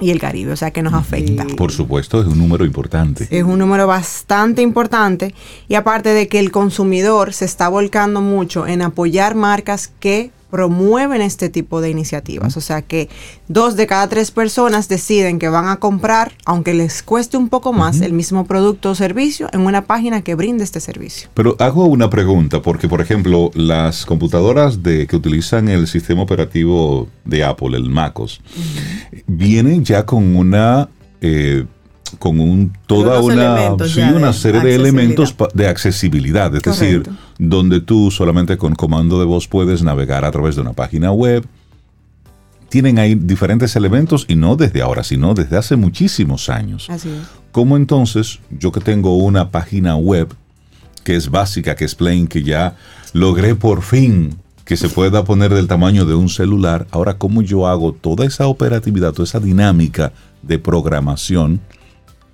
y 0.00 0.12
el 0.12 0.18
Caribe, 0.18 0.52
o 0.52 0.56
sea 0.56 0.70
que 0.70 0.82
nos 0.82 0.94
afecta. 0.94 1.44
Por 1.58 1.72
supuesto, 1.72 2.22
es 2.22 2.26
un 2.26 2.38
número 2.38 2.64
importante. 2.64 3.28
Es 3.30 3.44
un 3.44 3.58
número 3.58 3.86
bastante 3.86 4.62
importante 4.62 5.34
y 5.68 5.74
aparte 5.74 6.08
de 6.08 6.26
que 6.26 6.38
el 6.38 6.50
consumidor 6.50 7.34
se 7.34 7.44
está 7.44 7.68
volcando 7.68 8.22
mucho 8.22 8.66
en 8.66 8.80
apoyar 8.80 9.34
marcas 9.34 9.92
que 10.00 10.30
promueven 10.52 11.22
este 11.22 11.48
tipo 11.48 11.80
de 11.80 11.88
iniciativas. 11.88 12.58
O 12.58 12.60
sea 12.60 12.82
que 12.82 13.08
dos 13.48 13.74
de 13.74 13.86
cada 13.86 14.06
tres 14.10 14.30
personas 14.30 14.86
deciden 14.86 15.38
que 15.38 15.48
van 15.48 15.66
a 15.66 15.76
comprar, 15.78 16.32
aunque 16.44 16.74
les 16.74 17.02
cueste 17.02 17.38
un 17.38 17.48
poco 17.48 17.72
más, 17.72 18.02
el 18.02 18.12
mismo 18.12 18.44
producto 18.44 18.90
o 18.90 18.94
servicio 18.94 19.48
en 19.54 19.62
una 19.62 19.86
página 19.86 20.20
que 20.20 20.34
brinde 20.34 20.62
este 20.62 20.80
servicio. 20.80 21.30
Pero 21.32 21.56
hago 21.58 21.86
una 21.86 22.10
pregunta, 22.10 22.60
porque 22.60 22.86
por 22.86 23.00
ejemplo, 23.00 23.50
las 23.54 24.04
computadoras 24.04 24.82
de, 24.82 25.06
que 25.06 25.16
utilizan 25.16 25.70
el 25.70 25.86
sistema 25.86 26.20
operativo 26.20 27.08
de 27.24 27.44
Apple, 27.44 27.74
el 27.74 27.88
MacOS, 27.88 28.42
vienen 29.26 29.86
ya 29.86 30.04
con 30.04 30.36
una... 30.36 30.90
Eh, 31.22 31.64
con 32.18 32.40
un, 32.40 32.72
toda 32.86 33.20
una, 33.20 33.72
una 34.14 34.32
serie 34.32 34.60
de 34.60 34.74
elementos 34.74 35.34
de 35.54 35.68
accesibilidad, 35.68 36.54
es 36.54 36.62
decir, 36.62 37.02
donde 37.38 37.80
tú 37.80 38.10
solamente 38.10 38.56
con 38.56 38.74
comando 38.74 39.18
de 39.18 39.24
voz 39.24 39.48
puedes 39.48 39.82
navegar 39.82 40.24
a 40.24 40.30
través 40.30 40.56
de 40.56 40.62
una 40.62 40.72
página 40.72 41.12
web. 41.12 41.46
Tienen 42.68 42.98
ahí 42.98 43.14
diferentes 43.14 43.76
elementos 43.76 44.24
y 44.28 44.34
no 44.34 44.56
desde 44.56 44.80
ahora, 44.80 45.04
sino 45.04 45.34
desde 45.34 45.58
hace 45.58 45.76
muchísimos 45.76 46.48
años. 46.48 46.88
Así 46.88 47.10
es. 47.10 47.42
¿Cómo 47.50 47.76
entonces 47.76 48.38
yo 48.50 48.72
que 48.72 48.80
tengo 48.80 49.16
una 49.18 49.50
página 49.50 49.96
web 49.96 50.34
que 51.04 51.16
es 51.16 51.30
básica, 51.30 51.74
que 51.74 51.84
es 51.84 51.94
plain, 51.94 52.26
que 52.26 52.42
ya 52.42 52.76
logré 53.12 53.54
por 53.54 53.82
fin 53.82 54.38
que 54.64 54.76
se 54.76 54.88
pueda 54.88 55.24
poner 55.24 55.52
del 55.52 55.66
tamaño 55.66 56.06
de 56.06 56.14
un 56.14 56.28
celular, 56.28 56.86
ahora 56.92 57.18
cómo 57.18 57.42
yo 57.42 57.66
hago 57.66 57.92
toda 57.92 58.24
esa 58.24 58.46
operatividad, 58.46 59.12
toda 59.12 59.24
esa 59.24 59.40
dinámica 59.40 60.12
de 60.42 60.58
programación 60.58 61.60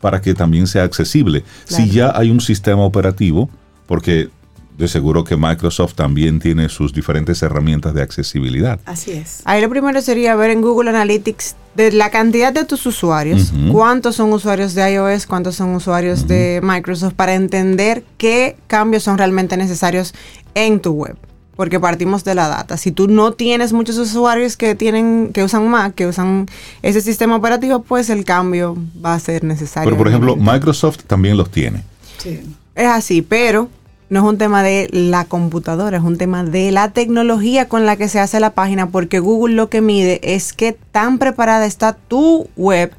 para 0.00 0.20
que 0.20 0.34
también 0.34 0.66
sea 0.66 0.84
accesible. 0.84 1.44
Si 1.64 1.90
ya 1.90 2.12
hay 2.14 2.30
un 2.30 2.40
sistema 2.40 2.82
operativo, 2.82 3.50
porque 3.86 4.30
de 4.78 4.86
seguro 4.86 5.24
que 5.24 5.36
Microsoft 5.36 5.94
también 5.94 6.38
tiene 6.38 6.68
sus 6.68 6.92
diferentes 6.92 7.42
herramientas 7.42 7.94
de 7.94 8.02
accesibilidad. 8.02 8.78
Así 8.84 9.10
es. 9.10 9.42
Ahí 9.44 9.60
lo 9.60 9.68
primero 9.68 10.00
sería 10.00 10.36
ver 10.36 10.50
en 10.50 10.62
Google 10.62 10.90
Analytics 10.90 11.56
de 11.74 11.90
la 11.90 12.10
cantidad 12.10 12.52
de 12.52 12.64
tus 12.64 12.86
usuarios, 12.86 13.52
cuántos 13.72 14.16
son 14.16 14.32
usuarios 14.32 14.74
de 14.74 14.92
iOS, 14.92 15.26
cuántos 15.26 15.56
son 15.56 15.74
usuarios 15.74 16.28
de 16.28 16.60
Microsoft, 16.62 17.14
para 17.14 17.34
entender 17.34 18.04
qué 18.18 18.56
cambios 18.68 19.02
son 19.02 19.18
realmente 19.18 19.56
necesarios 19.56 20.14
en 20.54 20.80
tu 20.80 20.92
web 20.92 21.16
porque 21.58 21.80
partimos 21.80 22.22
de 22.22 22.36
la 22.36 22.46
data. 22.46 22.76
Si 22.76 22.92
tú 22.92 23.08
no 23.08 23.32
tienes 23.32 23.72
muchos 23.72 23.98
usuarios 23.98 24.56
que 24.56 24.76
tienen 24.76 25.32
que 25.32 25.42
usan 25.42 25.66
Mac, 25.66 25.92
que 25.92 26.06
usan 26.06 26.46
ese 26.82 27.00
sistema 27.00 27.34
operativo, 27.34 27.82
pues 27.82 28.10
el 28.10 28.24
cambio 28.24 28.76
va 29.04 29.14
a 29.14 29.18
ser 29.18 29.42
necesario. 29.42 29.90
Pero 29.90 29.98
por 29.98 30.06
ejemplo, 30.06 30.36
Microsoft 30.36 30.98
también 31.08 31.36
los 31.36 31.50
tiene. 31.50 31.82
Sí. 32.18 32.42
Es 32.76 32.86
así, 32.86 33.22
pero 33.22 33.68
no 34.08 34.20
es 34.20 34.24
un 34.24 34.38
tema 34.38 34.62
de 34.62 34.88
la 34.92 35.24
computadora, 35.24 35.96
es 35.96 36.04
un 36.04 36.16
tema 36.16 36.44
de 36.44 36.70
la 36.70 36.92
tecnología 36.92 37.68
con 37.68 37.86
la 37.86 37.96
que 37.96 38.08
se 38.08 38.20
hace 38.20 38.38
la 38.38 38.50
página, 38.50 38.90
porque 38.90 39.18
Google 39.18 39.56
lo 39.56 39.68
que 39.68 39.80
mide 39.80 40.20
es 40.22 40.52
qué 40.52 40.78
tan 40.92 41.18
preparada 41.18 41.66
está 41.66 41.92
tu 41.92 42.48
web 42.56 42.92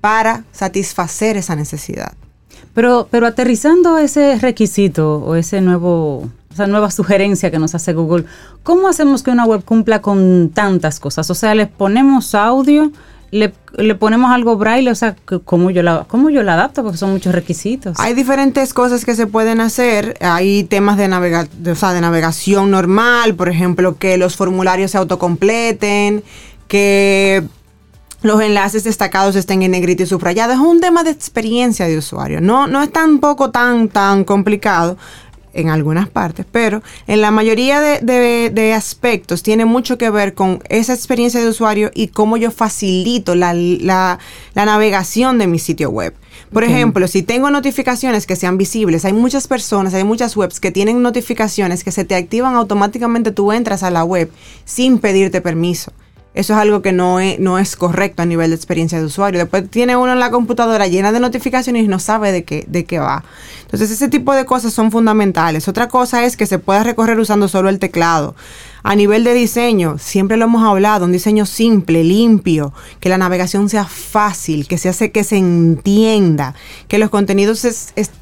para 0.00 0.44
satisfacer 0.52 1.36
esa 1.36 1.54
necesidad. 1.54 2.14
Pero, 2.72 3.08
pero 3.10 3.26
aterrizando 3.26 3.98
ese 3.98 4.38
requisito 4.38 5.18
o 5.18 5.34
ese 5.34 5.60
nuevo 5.60 6.30
esa 6.56 6.66
nueva 6.66 6.90
sugerencia 6.90 7.50
que 7.50 7.58
nos 7.58 7.74
hace 7.74 7.92
Google. 7.92 8.24
¿Cómo 8.62 8.88
hacemos 8.88 9.22
que 9.22 9.30
una 9.30 9.44
web 9.44 9.62
cumpla 9.64 10.00
con 10.00 10.50
tantas 10.52 10.98
cosas? 11.00 11.30
O 11.30 11.34
sea, 11.34 11.54
le 11.54 11.66
ponemos 11.66 12.34
audio, 12.34 12.90
le, 13.30 13.52
ponemos 13.94 14.32
algo 14.32 14.56
braille, 14.56 14.90
o 14.90 14.94
sea, 14.94 15.16
¿cómo 15.44 15.70
yo, 15.70 15.82
la, 15.82 16.06
¿cómo 16.08 16.30
yo 16.30 16.42
la 16.42 16.54
adapto? 16.54 16.82
Porque 16.82 16.96
son 16.96 17.12
muchos 17.12 17.34
requisitos. 17.34 17.98
Hay 18.00 18.14
diferentes 18.14 18.72
cosas 18.72 19.04
que 19.04 19.14
se 19.14 19.26
pueden 19.26 19.60
hacer. 19.60 20.16
Hay 20.20 20.64
temas 20.64 20.96
de, 20.96 21.08
navega 21.08 21.44
de 21.44 22.00
navegación 22.00 22.70
normal, 22.70 23.34
por 23.34 23.48
ejemplo, 23.48 23.98
que 23.98 24.16
los 24.16 24.36
formularios 24.36 24.92
se 24.92 24.98
autocompleten, 24.98 26.24
que 26.68 27.44
los 28.22 28.40
enlaces 28.40 28.84
destacados 28.84 29.36
estén 29.36 29.62
en 29.62 29.72
negrito 29.72 30.02
y 30.02 30.06
subrayado. 30.06 30.52
Es 30.52 30.58
un 30.58 30.80
tema 30.80 31.04
de 31.04 31.10
experiencia 31.10 31.86
de 31.86 31.98
usuario. 31.98 32.40
No, 32.40 32.66
no 32.66 32.82
es 32.82 32.90
tampoco 32.90 33.50
tan, 33.50 33.88
tan 33.88 34.24
complicado 34.24 34.96
en 35.56 35.70
algunas 35.70 36.08
partes, 36.08 36.46
pero 36.50 36.82
en 37.06 37.20
la 37.20 37.30
mayoría 37.30 37.80
de, 37.80 38.72
aspectos 38.76 39.42
tiene 39.42 39.64
mucho 39.64 39.96
que 39.96 40.10
ver 40.10 40.34
con 40.34 40.62
esa 40.68 40.92
experiencia 40.92 41.40
de 41.40 41.48
usuario 41.48 41.90
y 41.94 42.08
cómo 42.08 42.36
yo 42.36 42.50
facilito 42.50 43.34
la, 43.34 43.54
la, 43.54 44.18
navegación 44.54 45.38
de 45.38 45.46
mi 45.46 45.58
sitio 45.58 45.90
web. 45.90 46.14
Por 46.52 46.62
ejemplo, 46.62 47.08
si 47.08 47.22
tengo 47.22 47.50
notificaciones 47.50 48.26
que 48.26 48.36
sean 48.36 48.58
visibles, 48.58 49.04
hay 49.04 49.12
muchas 49.12 49.48
personas, 49.48 49.94
hay 49.94 50.04
muchas 50.04 50.36
webs 50.36 50.60
que 50.60 50.70
tienen 50.70 51.02
notificaciones 51.02 51.82
que 51.82 51.90
se 51.90 52.04
te 52.04 52.14
activan 52.14 52.54
automáticamente, 52.54 53.32
tú 53.32 53.50
entras 53.52 53.82
a 53.82 53.90
la 53.90 54.04
web 54.04 54.30
sin 54.64 54.98
pedirte 54.98 55.40
permiso. 55.40 55.92
Eso 56.36 56.52
es 56.52 56.58
algo 56.58 56.82
que 56.82 56.92
no 56.92 57.18
es, 57.18 57.38
no 57.40 57.58
es 57.58 57.76
correcto 57.76 58.20
a 58.20 58.26
nivel 58.26 58.50
de 58.50 58.56
experiencia 58.56 58.98
de 58.98 59.06
usuario. 59.06 59.40
Después 59.40 59.70
tiene 59.70 59.96
uno 59.96 60.12
en 60.12 60.20
la 60.20 60.30
computadora 60.30 60.86
llena 60.86 61.10
de 61.10 61.18
notificaciones 61.18 61.84
y 61.84 61.88
no 61.88 61.98
sabe 61.98 62.30
de 62.30 62.44
qué, 62.44 62.66
de 62.68 62.84
qué 62.84 62.98
va. 62.98 63.24
Entonces 63.62 63.90
ese 63.90 64.08
tipo 64.08 64.34
de 64.34 64.44
cosas 64.44 64.74
son 64.74 64.92
fundamentales. 64.92 65.66
Otra 65.66 65.88
cosa 65.88 66.26
es 66.26 66.36
que 66.36 66.44
se 66.44 66.58
pueda 66.58 66.82
recorrer 66.82 67.18
usando 67.18 67.48
solo 67.48 67.70
el 67.70 67.78
teclado. 67.78 68.36
A 68.88 68.94
nivel 68.94 69.24
de 69.24 69.34
diseño, 69.34 69.98
siempre 69.98 70.36
lo 70.36 70.44
hemos 70.44 70.62
hablado, 70.62 71.06
un 71.06 71.10
diseño 71.10 71.44
simple, 71.44 72.04
limpio, 72.04 72.72
que 73.00 73.08
la 73.08 73.18
navegación 73.18 73.68
sea 73.68 73.84
fácil, 73.84 74.68
que 74.68 74.78
se 74.78 74.88
hace 74.88 75.10
que 75.10 75.24
se 75.24 75.38
entienda, 75.38 76.54
que 76.86 76.98
los 76.98 77.10
contenidos 77.10 77.66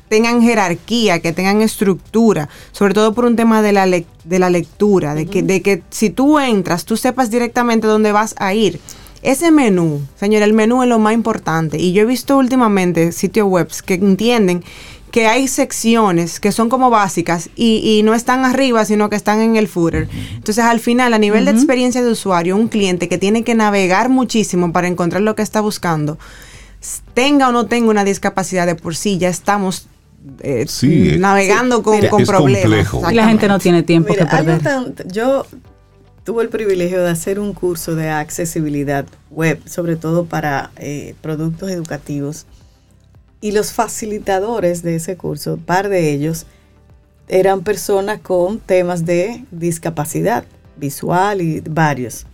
tengan 0.09 0.41
jerarquía, 0.41 1.19
que 1.19 1.35
tengan 1.35 1.61
estructura, 1.61 2.49
sobre 2.73 2.95
todo 2.95 3.12
por 3.12 3.27
un 3.27 3.37
tema 3.37 3.61
de 3.61 3.75
la, 3.75 3.87
de 3.87 4.39
la 4.39 4.49
lectura, 4.49 5.15
de, 5.15 5.27
que, 5.27 5.43
de 5.43 5.61
que 5.61 5.83
si 5.91 6.09
tú 6.09 6.39
entras, 6.39 6.87
tú 6.87 6.97
sepas 6.97 7.31
directamente 7.31 7.87
dónde 7.87 8.12
vas 8.12 8.35
a 8.39 8.55
ir. 8.55 8.81
Ese 9.21 9.51
menú, 9.51 10.01
señor, 10.21 10.43
el 10.43 10.55
menú 10.55 10.83
es 10.83 10.89
lo 10.89 10.99
más 10.99 11.12
importante. 11.12 11.79
Y 11.79 11.93
yo 11.93 12.03
he 12.03 12.07
visto 12.07 12.39
últimamente 12.39 13.12
sitios 13.12 13.49
web 13.49 13.69
que 13.85 13.95
entienden 13.95 14.65
que 15.15 15.29
hay 15.29 15.47
secciones 15.47 16.41
que 16.41 16.51
son 16.51 16.69
como 16.69 16.91
básicas 16.91 17.49
y, 17.55 18.03
no 18.03 18.15
están 18.15 18.45
arriba, 18.45 18.85
sino 18.85 19.09
que 19.11 19.15
están 19.15 19.41
en 19.41 19.55
el 19.55 19.69
footer. 19.69 20.09
Entonces, 20.35 20.65
al 20.65 20.81
final, 20.81 21.15
a 21.15 21.19
nivel 21.19 21.45
de 21.45 21.53
experiencia 21.53 22.03
de 22.03 22.11
usuario, 22.11 22.57
un 22.57 22.67
cliente 22.67 23.09
que 23.09 23.17
tiene 23.17 23.45
que 23.45 23.55
navegar 23.55 24.09
muchísimo 24.09 24.73
para 24.73 24.89
encontrar 24.89 25.23
lo 25.23 25.37
que 25.37 25.43
está 25.43 25.61
buscando, 25.61 26.19
tenga 27.15 27.49
o 27.49 27.53
no 27.53 27.67
tenga 27.67 27.91
una 27.91 28.03
discapacidad 28.03 28.67
de 28.67 28.75
por 28.75 28.97
sí, 28.97 29.17
ya 29.19 29.29
estamos 29.29 29.87
eh, 30.41 30.67
navegando 31.17 31.85
con, 31.85 32.01
problemas. 32.27 32.89
Y 33.09 33.15
la 33.15 33.29
gente 33.29 33.47
no 33.47 33.61
tiene 33.61 33.85
tiempo 33.85 34.15
que 34.15 34.27
perder. 34.27 34.95
yo 35.07 35.47
tuve 36.25 36.43
el 36.43 36.49
privilegio 36.49 37.01
de 37.01 37.11
hacer 37.11 37.39
un 37.39 37.53
curso 37.53 37.95
de 37.95 38.11
accesibilidad 38.11 39.07
web, 39.31 39.61
sobre 39.65 39.95
todo 39.95 40.25
para 40.25 40.73
eh, 40.77 41.15
productos 41.21 41.71
educativos. 41.71 42.47
Y 43.45 43.53
los 43.53 43.74
facilitadores 43.74 44.82
de 44.82 44.97
ese 44.97 45.18
curso, 45.18 45.59
par 45.59 45.90
de 45.90 46.14
ellos, 46.14 46.47
eran 47.28 47.62
personas 47.62 48.20
con 48.20 48.59
temas 48.59 49.05
de 49.05 49.45
discapacidad 49.51 50.47
visual 50.78 51.42
y 51.42 51.61
varios. 51.61 52.24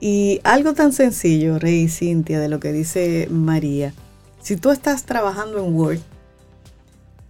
Y 0.00 0.40
algo 0.42 0.72
tan 0.72 0.92
sencillo, 0.92 1.60
Rey 1.60 1.82
y 1.82 1.88
Cintia, 1.88 2.40
de 2.40 2.48
lo 2.48 2.58
que 2.58 2.72
dice 2.72 3.28
María, 3.30 3.94
si 4.42 4.56
tú 4.56 4.72
estás 4.72 5.04
trabajando 5.04 5.64
en 5.64 5.72
Word, 5.72 6.00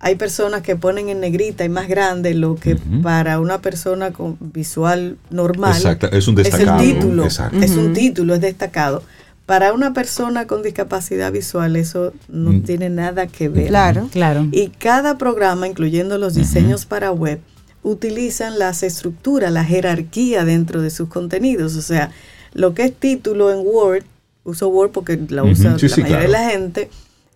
hay 0.00 0.14
personas 0.14 0.62
que 0.62 0.74
ponen 0.74 1.10
en 1.10 1.20
negrita 1.20 1.62
y 1.62 1.68
más 1.68 1.88
grande 1.88 2.32
lo 2.32 2.54
que 2.54 2.76
para 3.02 3.38
una 3.38 3.60
persona 3.60 4.12
con 4.12 4.38
visual 4.40 5.18
normal 5.28 5.76
es 6.10 6.26
un 6.26 6.36
destacado. 6.36 6.80
Es 6.80 6.88
el 6.88 6.94
título, 6.94 7.26
es 7.26 7.70
un 7.76 7.92
título, 7.92 8.34
es 8.34 8.40
destacado 8.40 9.02
para 9.46 9.72
una 9.72 9.92
persona 9.92 10.46
con 10.46 10.62
discapacidad 10.62 11.30
visual 11.30 11.76
eso 11.76 12.12
no 12.28 12.52
mm. 12.52 12.62
tiene 12.62 12.90
nada 12.90 13.26
que 13.26 13.48
ver. 13.48 13.68
Claro, 13.68 14.08
claro. 14.10 14.46
Y 14.52 14.68
cada 14.68 15.18
programa, 15.18 15.68
incluyendo 15.68 16.16
los 16.18 16.34
diseños 16.34 16.86
para 16.86 17.12
web, 17.12 17.40
utilizan 17.82 18.58
las 18.58 18.82
estructuras, 18.82 19.52
la 19.52 19.64
jerarquía 19.64 20.44
dentro 20.44 20.80
de 20.80 20.90
sus 20.90 21.08
contenidos. 21.08 21.76
O 21.76 21.82
sea, 21.82 22.10
lo 22.54 22.72
que 22.72 22.84
es 22.84 22.94
título 22.94 23.52
en 23.52 23.66
Word, 23.66 24.04
uso 24.44 24.68
Word 24.68 24.90
porque 24.90 25.20
la 25.28 25.44
usa 25.44 25.76
la 25.76 25.88
mayoría 25.88 26.18
de 26.18 26.28
la 26.28 26.50
gente, 26.50 26.88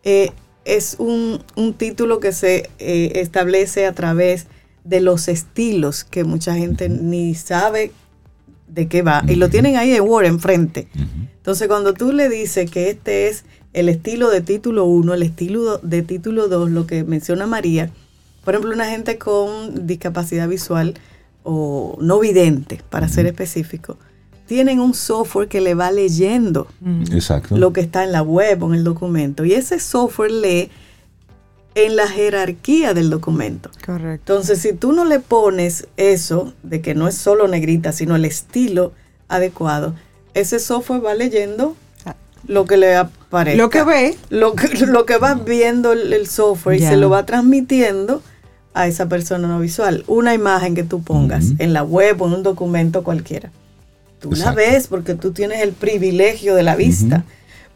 eh, 0.05 0.31
es 0.65 0.97
un, 0.99 1.43
título 1.77 2.21
que 2.21 2.33
se 2.33 2.71
eh, 2.79 3.13
establece 3.17 3.87
a 3.87 3.93
través 3.93 4.47
de 4.85 5.01
los 5.01 5.29
estilos 5.29 6.05
que 6.05 6.25
mucha 6.25 6.55
gente 6.55 6.89
ni 6.89 7.35
sabe 7.35 7.93
de 8.69 8.89
qué 8.89 9.03
va. 9.03 9.25
Y 9.29 9.37
lo 9.37 9.49
tienen 9.49 9.77
ahí 9.77 9.93
en 9.93 10.03
Word 10.03 10.27
enfrente. 10.27 10.89
Entonces, 11.37 11.69
cuando 11.69 11.95
tú 11.95 12.13
le 12.13 12.29
dices 12.29 12.71
que 12.71 12.91
este 12.91 13.29
es 13.29 13.45
el 13.73 13.89
estilo 13.89 14.31
de 14.31 14.41
título 14.41 14.85
1, 14.85 15.15
el 15.15 15.23
estilo 15.23 15.79
de 15.79 16.03
título 16.03 16.49
2, 16.49 16.71
lo 16.71 16.87
que 16.87 17.05
menciona 17.05 17.47
María, 17.47 17.91
por 18.45 18.55
ejemplo, 18.55 18.75
una 18.75 18.87
gente 18.87 19.19
con 19.19 19.87
discapacidad 19.87 20.49
visual 20.49 20.95
o 21.43 21.97
no 22.01 22.19
vidente, 22.19 22.81
para 22.91 23.09
ser 23.09 23.27
específico, 23.27 23.99
tienen 24.47 24.81
un 24.81 24.95
software 24.95 25.49
que 25.49 25.61
le 25.61 25.75
va 25.75 25.91
leyendo 25.91 26.67
lo 27.51 27.73
que 27.73 27.83
está 27.83 28.05
en 28.05 28.13
la 28.13 28.23
web 28.23 28.63
o 28.63 28.69
en 28.69 28.75
el 28.75 28.85
documento. 28.85 29.45
Y 29.45 29.53
ese 29.53 29.79
software 29.79 30.31
lee 30.31 30.71
en 31.75 31.97
la 31.97 32.09
jerarquía 32.09 32.95
del 32.95 33.11
documento. 33.11 33.71
Correcto. 33.85 34.33
Entonces, 34.33 34.61
si 34.61 34.73
tú 34.73 34.93
no 34.93 35.05
le 35.05 35.21
pones 35.21 35.87
eso, 35.97 36.53
de 36.63 36.81
que 36.81 36.95
no 36.95 37.09
es 37.09 37.15
solo 37.17 37.49
negrita, 37.49 37.93
sino 37.93 38.17
el 38.17 38.25
estilo 38.25 38.93
adecuado, 39.29 39.95
ese 40.35 40.59
software 40.59 41.05
va 41.05 41.15
leyendo 41.15 41.77
ah. 42.05 42.15
lo 42.47 42.65
que 42.65 42.77
le 42.77 42.97
aparece. 42.97 43.57
Lo 43.57 43.71
que 43.71 43.83
ve. 43.85 44.17
Lo 44.31 44.55
que, 44.55 44.87
lo 44.87 45.07
que 45.07 45.19
va 45.19 45.35
viendo 45.35 45.93
el, 45.93 46.27
software 46.27 46.77
y 46.77 46.81
se 46.81 46.97
lo 46.97 47.11
va 47.11 47.27
transmitiendo 47.27 48.23
a 48.75 48.87
esa 48.87 49.09
persona 49.09 49.49
no 49.49 49.61
visual. 49.61 50.05
Una 50.07 50.35
imagen 50.35 50.75
que 50.75 50.85
tú 50.85 51.03
pongas 51.03 51.53
en 51.59 51.73
la 51.73 51.83
web 51.83 52.21
o 52.23 52.27
en 52.27 52.35
un 52.35 52.43
documento 52.43 53.03
cualquiera. 53.03 53.51
Tú 54.21 54.33
la 54.33 54.53
ves 54.53 54.89
porque 54.89 55.15
tú 55.15 55.33
tienes 55.33 55.63
el 55.63 55.73
privilegio 55.73 56.55
de 56.55 56.63
la 56.65 56.77
vista. 56.77 57.25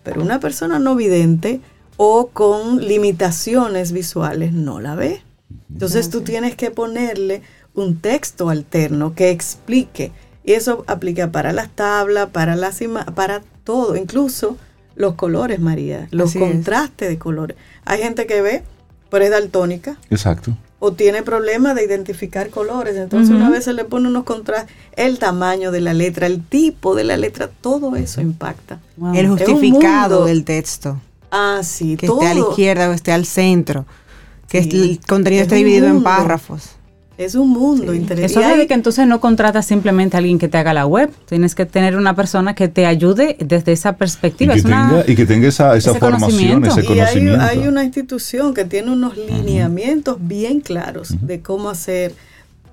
Pero 0.02 0.22
una 0.22 0.40
persona 0.40 0.78
no 0.78 0.96
vidente 0.96 1.60
o 1.96 2.28
con 2.28 2.80
limitaciones 2.80 3.92
visuales 3.92 4.52
no 4.52 4.80
la 4.80 4.94
ve. 4.94 5.22
Entonces 5.70 6.10
tú 6.10 6.20
tienes 6.22 6.54
que 6.54 6.70
ponerle 6.70 7.42
un 7.74 7.98
texto 7.98 8.50
alterno 8.50 9.14
que 9.14 9.30
explique. 9.30 10.12
Y 10.44 10.52
eso 10.52 10.84
aplica 10.86 11.30
para 11.30 11.52
las 11.52 11.70
tablas, 11.70 12.30
para 12.30 12.56
las 12.56 12.80
para 13.14 13.42
todo, 13.64 13.96
incluso 13.96 14.56
los 14.94 15.14
colores, 15.14 15.60
María, 15.60 16.08
los 16.10 16.34
contrastes 16.34 17.08
de 17.08 17.18
colores. 17.18 17.56
Hay 17.84 18.02
gente 18.02 18.26
que 18.26 18.42
ve, 18.42 18.62
pero 19.08 19.24
es 19.24 19.30
daltónica. 19.30 19.96
Exacto. 20.10 20.56
O 20.80 20.92
tiene 20.92 21.22
problemas 21.22 21.76
de 21.76 21.84
identificar 21.84 22.50
colores. 22.50 22.96
Entonces 22.96 23.34
una 23.34 23.50
vez 23.50 23.64
se 23.64 23.72
le 23.72 23.84
pone 23.84 24.08
unos 24.08 24.24
contrastes, 24.24 24.74
el 24.96 25.20
tamaño 25.20 25.70
de 25.70 25.80
la 25.80 25.94
letra, 25.94 26.26
el 26.26 26.42
tipo 26.42 26.96
de 26.96 27.04
la 27.04 27.16
letra, 27.16 27.48
todo 27.48 27.94
eso 27.94 28.20
impacta. 28.20 28.80
El 29.14 29.28
justificado 29.28 30.24
del 30.24 30.44
texto. 30.44 31.00
Ah, 31.32 31.60
sí, 31.62 31.96
que 31.96 32.06
esté 32.06 32.26
a 32.26 32.34
la 32.34 32.40
izquierda 32.40 32.90
o 32.90 32.92
esté 32.92 33.10
al 33.10 33.24
centro, 33.24 33.86
que 34.48 34.58
el 34.58 35.00
contenido 35.08 35.42
esté 35.42 35.56
dividido 35.56 35.86
en 35.88 36.02
párrafos. 36.02 36.76
Es 37.16 37.34
un 37.34 37.50
mundo 37.50 37.94
interesante. 37.94 38.40
Eso 38.40 38.40
es 38.40 38.58
de 38.58 38.66
que 38.66 38.74
entonces 38.74 39.06
no 39.06 39.20
contratas 39.20 39.64
simplemente 39.66 40.16
a 40.16 40.18
alguien 40.18 40.38
que 40.38 40.48
te 40.48 40.58
haga 40.58 40.74
la 40.74 40.86
web. 40.86 41.10
Tienes 41.26 41.54
que 41.54 41.64
tener 41.66 41.96
una 41.96 42.14
persona 42.14 42.54
que 42.54 42.68
te 42.68 42.84
ayude 42.84 43.36
desde 43.38 43.72
esa 43.72 43.96
perspectiva. 43.96 44.54
Y 44.54 44.56
que, 44.56 44.62
tenga, 44.62 45.04
y 45.06 45.14
que 45.14 45.26
tenga, 45.26 45.48
esa, 45.48 45.76
esa 45.76 45.94
formación, 45.94 46.64
ese 46.64 46.84
conocimiento. 46.84 47.42
hay, 47.42 47.66
una 47.66 47.84
institución 47.84 48.52
que 48.52 48.64
tiene 48.64 48.90
unos 48.90 49.16
lineamientos 49.16 50.16
bien 50.20 50.60
claros 50.60 51.14
de 51.20 51.40
cómo 51.40 51.70
hacer 51.70 52.14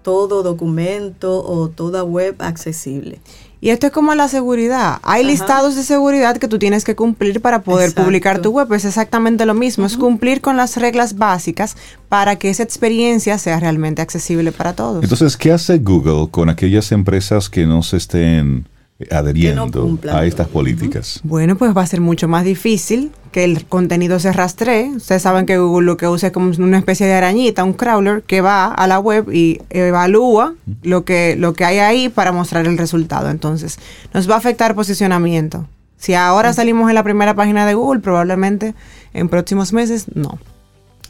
todo 0.03 0.43
documento 0.43 1.43
o 1.45 1.69
toda 1.69 2.03
web 2.03 2.35
accesible. 2.39 3.19
Y 3.61 3.71
esto 3.71 3.87
es 3.87 3.93
como 3.93 4.15
la 4.15 4.29
seguridad. 4.29 4.99
Hay 5.03 5.25
listados 5.25 5.75
de 5.75 5.83
seguridad 5.83 6.37
que 6.37 6.47
tú 6.47 6.59
tienes 6.59 6.85
que 6.85 6.95
cumplir 6.95 7.41
para 7.41 7.61
poder 7.61 7.93
publicar 7.93 8.41
tu 8.41 8.51
web. 8.51 8.71
Es 8.73 8.85
exactamente 8.85 9.45
lo 9.45 9.53
mismo. 9.53 9.85
Es 9.85 9.97
cumplir 9.97 10.39
con 10.39 10.55
las 10.55 10.77
reglas 10.77 11.17
básicas 11.17 11.75
para 12.07 12.37
que 12.37 12.49
esa 12.49 12.63
experiencia 12.63 13.37
sea 13.37 13.59
realmente 13.59 14.01
accesible 14.01 14.53
para 14.53 14.73
todos. 14.73 15.03
Entonces, 15.03 15.35
¿qué 15.35 15.51
hace 15.51 15.79
Google 15.79 16.29
con 16.31 16.49
aquellas 16.49 16.91
empresas 16.93 17.49
que 17.49 17.65
no 17.65 17.83
se 17.83 17.97
estén 17.97 18.65
adheriendo 19.09 19.97
a 20.11 20.25
estas 20.25 20.47
políticas? 20.47 21.21
Bueno, 21.23 21.55
pues 21.55 21.75
va 21.75 21.81
a 21.81 21.87
ser 21.87 22.01
mucho 22.01 22.27
más 22.27 22.43
difícil 22.43 23.11
que 23.31 23.43
el 23.43 23.65
contenido 23.65 24.19
se 24.19 24.33
rastree. 24.33 24.89
Ustedes 24.95 25.21
saben 25.21 25.45
que 25.45 25.57
Google 25.57 25.85
lo 25.85 25.97
que 25.97 26.07
usa 26.07 26.27
es 26.27 26.33
como 26.33 26.51
una 26.57 26.77
especie 26.77 27.07
de 27.07 27.13
arañita, 27.13 27.63
un 27.63 27.73
crawler 27.73 28.23
que 28.23 28.41
va 28.41 28.73
a 28.73 28.87
la 28.87 28.99
web 28.99 29.31
y 29.31 29.61
evalúa 29.69 30.55
lo 30.83 31.05
que, 31.05 31.35
lo 31.37 31.53
que 31.53 31.65
hay 31.65 31.79
ahí 31.79 32.09
para 32.09 32.31
mostrar 32.31 32.67
el 32.67 32.77
resultado. 32.77 33.29
Entonces, 33.29 33.79
nos 34.13 34.29
va 34.29 34.35
a 34.35 34.39
afectar 34.39 34.75
posicionamiento. 34.75 35.67
Si 35.97 36.13
ahora 36.13 36.53
salimos 36.53 36.89
en 36.89 36.95
la 36.95 37.03
primera 37.03 37.35
página 37.35 37.65
de 37.65 37.73
Google, 37.73 38.01
probablemente 38.01 38.73
en 39.13 39.29
próximos 39.29 39.73
meses 39.73 40.05
no. 40.13 40.39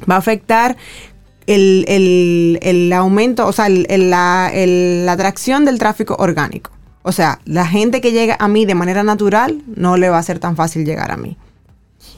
Va 0.10 0.16
a 0.16 0.20
afectar 0.20 0.78
el, 1.48 2.92
aumento, 2.96 3.48
o 3.48 3.52
sea, 3.52 3.68
la, 3.70 4.52
la 4.54 5.12
atracción 5.12 5.66
del 5.66 5.80
tráfico 5.80 6.16
orgánico 6.20 6.72
O 7.02 7.12
sea, 7.12 7.40
la 7.46 7.66
gente 7.66 8.02
que 8.02 8.12
llega 8.12 8.36
a 8.40 8.48
mí 8.48 8.66
de 8.66 8.76
manera 8.76 9.04
natural 9.04 9.62
no 9.76 9.98
le 9.98 10.10
va 10.10 10.18
a 10.18 10.24
ser 10.24 10.40
tan 10.40 10.56
fácil 10.56 10.86
llegar 10.86 11.12
a 11.12 11.18
mí. 11.18 11.38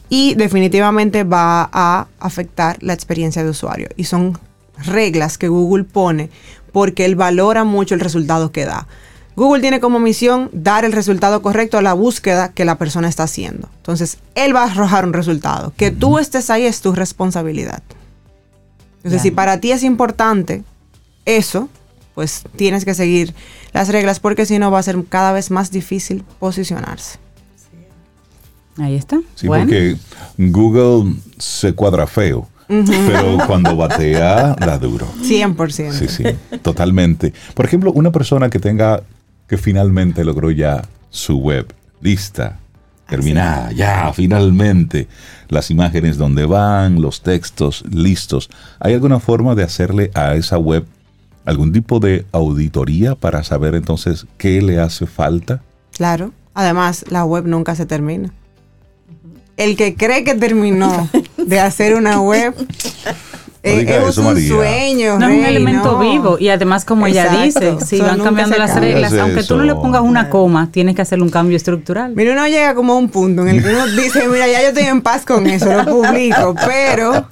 Y 0.09 0.35
definitivamente 0.35 1.23
va 1.23 1.69
a 1.71 2.07
afectar 2.19 2.77
la 2.81 2.93
experiencia 2.93 3.43
de 3.43 3.49
usuario. 3.49 3.89
Y 3.95 4.05
son 4.05 4.37
reglas 4.85 5.37
que 5.37 5.47
Google 5.47 5.83
pone 5.83 6.29
porque 6.71 7.05
él 7.05 7.15
valora 7.15 7.63
mucho 7.63 7.95
el 7.95 8.01
resultado 8.01 8.51
que 8.51 8.65
da. 8.65 8.87
Google 9.35 9.61
tiene 9.61 9.79
como 9.79 9.99
misión 9.99 10.49
dar 10.51 10.83
el 10.83 10.91
resultado 10.91 11.41
correcto 11.41 11.77
a 11.77 11.81
la 11.81 11.93
búsqueda 11.93 12.49
que 12.49 12.65
la 12.65 12.77
persona 12.77 13.07
está 13.07 13.23
haciendo. 13.23 13.69
Entonces, 13.77 14.17
él 14.35 14.55
va 14.55 14.63
a 14.63 14.71
arrojar 14.71 15.05
un 15.05 15.13
resultado. 15.13 15.73
Que 15.77 15.91
tú 15.91 16.19
estés 16.19 16.49
ahí 16.49 16.65
es 16.65 16.81
tu 16.81 16.93
responsabilidad. 16.93 17.81
Entonces, 18.97 19.21
si 19.21 19.31
para 19.31 19.59
ti 19.59 19.71
es 19.71 19.83
importante 19.83 20.63
eso, 21.25 21.69
pues 22.21 22.43
tienes 22.55 22.85
que 22.85 22.93
seguir 22.93 23.33
las 23.73 23.89
reglas 23.89 24.19
porque 24.19 24.45
si 24.45 24.59
no 24.59 24.69
va 24.69 24.77
a 24.77 24.83
ser 24.83 25.03
cada 25.09 25.31
vez 25.31 25.49
más 25.49 25.71
difícil 25.71 26.23
posicionarse. 26.37 27.17
Ahí 28.77 28.95
está. 28.95 29.19
Sí, 29.33 29.47
porque 29.47 29.97
Google 30.37 31.15
se 31.39 31.73
cuadra 31.73 32.05
feo. 32.05 32.47
Pero 32.67 33.39
cuando 33.47 33.75
batea, 33.75 34.53
da 34.53 34.77
duro. 34.77 35.07
100%. 35.23 35.93
Sí, 35.93 36.07
sí, 36.09 36.23
totalmente. 36.61 37.33
Por 37.55 37.65
ejemplo, 37.65 37.91
una 37.91 38.11
persona 38.11 38.51
que 38.51 38.59
tenga, 38.59 39.01
que 39.47 39.57
finalmente 39.57 40.23
logró 40.23 40.51
ya 40.51 40.83
su 41.09 41.39
web 41.39 41.73
lista, 42.01 42.59
terminada, 43.09 43.71
ya, 43.71 44.13
finalmente, 44.13 45.07
las 45.49 45.71
imágenes 45.71 46.17
donde 46.17 46.45
van, 46.45 47.01
los 47.01 47.23
textos 47.23 47.83
listos. 47.91 48.51
¿Hay 48.79 48.93
alguna 48.93 49.19
forma 49.19 49.55
de 49.55 49.63
hacerle 49.63 50.11
a 50.13 50.35
esa 50.35 50.59
web 50.59 50.85
algún 51.45 51.71
tipo 51.71 51.99
de 51.99 52.25
auditoría 52.31 53.15
para 53.15 53.43
saber 53.43 53.75
entonces 53.75 54.25
qué 54.37 54.61
le 54.61 54.79
hace 54.79 55.05
falta? 55.05 55.61
Claro. 55.95 56.31
Además, 56.53 57.05
la 57.09 57.25
web 57.25 57.45
nunca 57.45 57.75
se 57.75 57.85
termina. 57.85 58.33
El 59.57 59.77
que 59.77 59.95
cree 59.95 60.23
que 60.23 60.35
terminó 60.35 61.09
de 61.37 61.59
hacer 61.59 61.95
una 61.95 62.19
web 62.19 62.53
eh, 63.63 64.05
es 64.07 64.17
un 64.17 64.41
sueño. 64.41 65.19
No 65.19 65.29
es 65.29 65.39
un 65.39 65.45
elemento 65.45 65.99
vivo. 65.99 66.37
Y 66.39 66.49
además, 66.49 66.83
como 66.83 67.05
ella 67.05 67.43
dice, 67.43 67.77
si 67.85 67.99
van 67.99 68.19
cambiando 68.19 68.57
las 68.57 68.75
reglas, 68.79 69.13
aunque 69.13 69.43
tú 69.43 69.57
no 69.57 69.63
le 69.63 69.75
pongas 69.75 70.01
una 70.01 70.29
coma, 70.29 70.69
tienes 70.71 70.95
que 70.95 71.01
hacerle 71.01 71.23
un 71.23 71.29
cambio 71.29 71.57
estructural. 71.57 72.13
Mira, 72.15 72.33
uno 72.33 72.47
llega 72.47 72.73
como 72.73 72.93
a 72.93 72.97
un 72.97 73.09
punto 73.09 73.43
en 73.43 73.49
el 73.49 73.63
que 73.63 73.69
uno 73.69 73.87
dice, 74.01 74.27
mira, 74.27 74.47
ya 74.47 74.61
yo 74.61 74.69
estoy 74.69 74.85
en 74.85 75.01
paz 75.01 75.25
con 75.25 75.47
eso, 75.47 75.71
lo 75.71 75.85
publico, 75.85 76.55
pero 76.65 77.27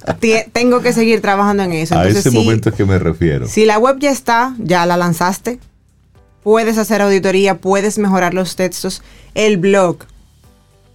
tengo 0.52 0.80
que 0.80 0.92
seguir 0.92 1.20
trabajando 1.20 1.64
en 1.64 1.72
eso. 1.72 1.98
a 1.98 2.06
ese 2.06 2.30
momento 2.30 2.70
es 2.70 2.74
que 2.74 2.84
me 2.84 2.98
refiero. 2.98 3.48
Si 3.48 3.64
la 3.64 3.78
web 3.78 3.98
ya 3.98 4.10
está, 4.10 4.54
ya 4.58 4.86
la 4.86 4.96
lanzaste, 4.96 5.58
puedes 6.42 6.78
hacer 6.78 7.02
auditoría, 7.02 7.58
puedes 7.58 7.98
mejorar 7.98 8.34
los 8.34 8.56
textos, 8.56 9.02
el 9.34 9.56
blog 9.56 9.98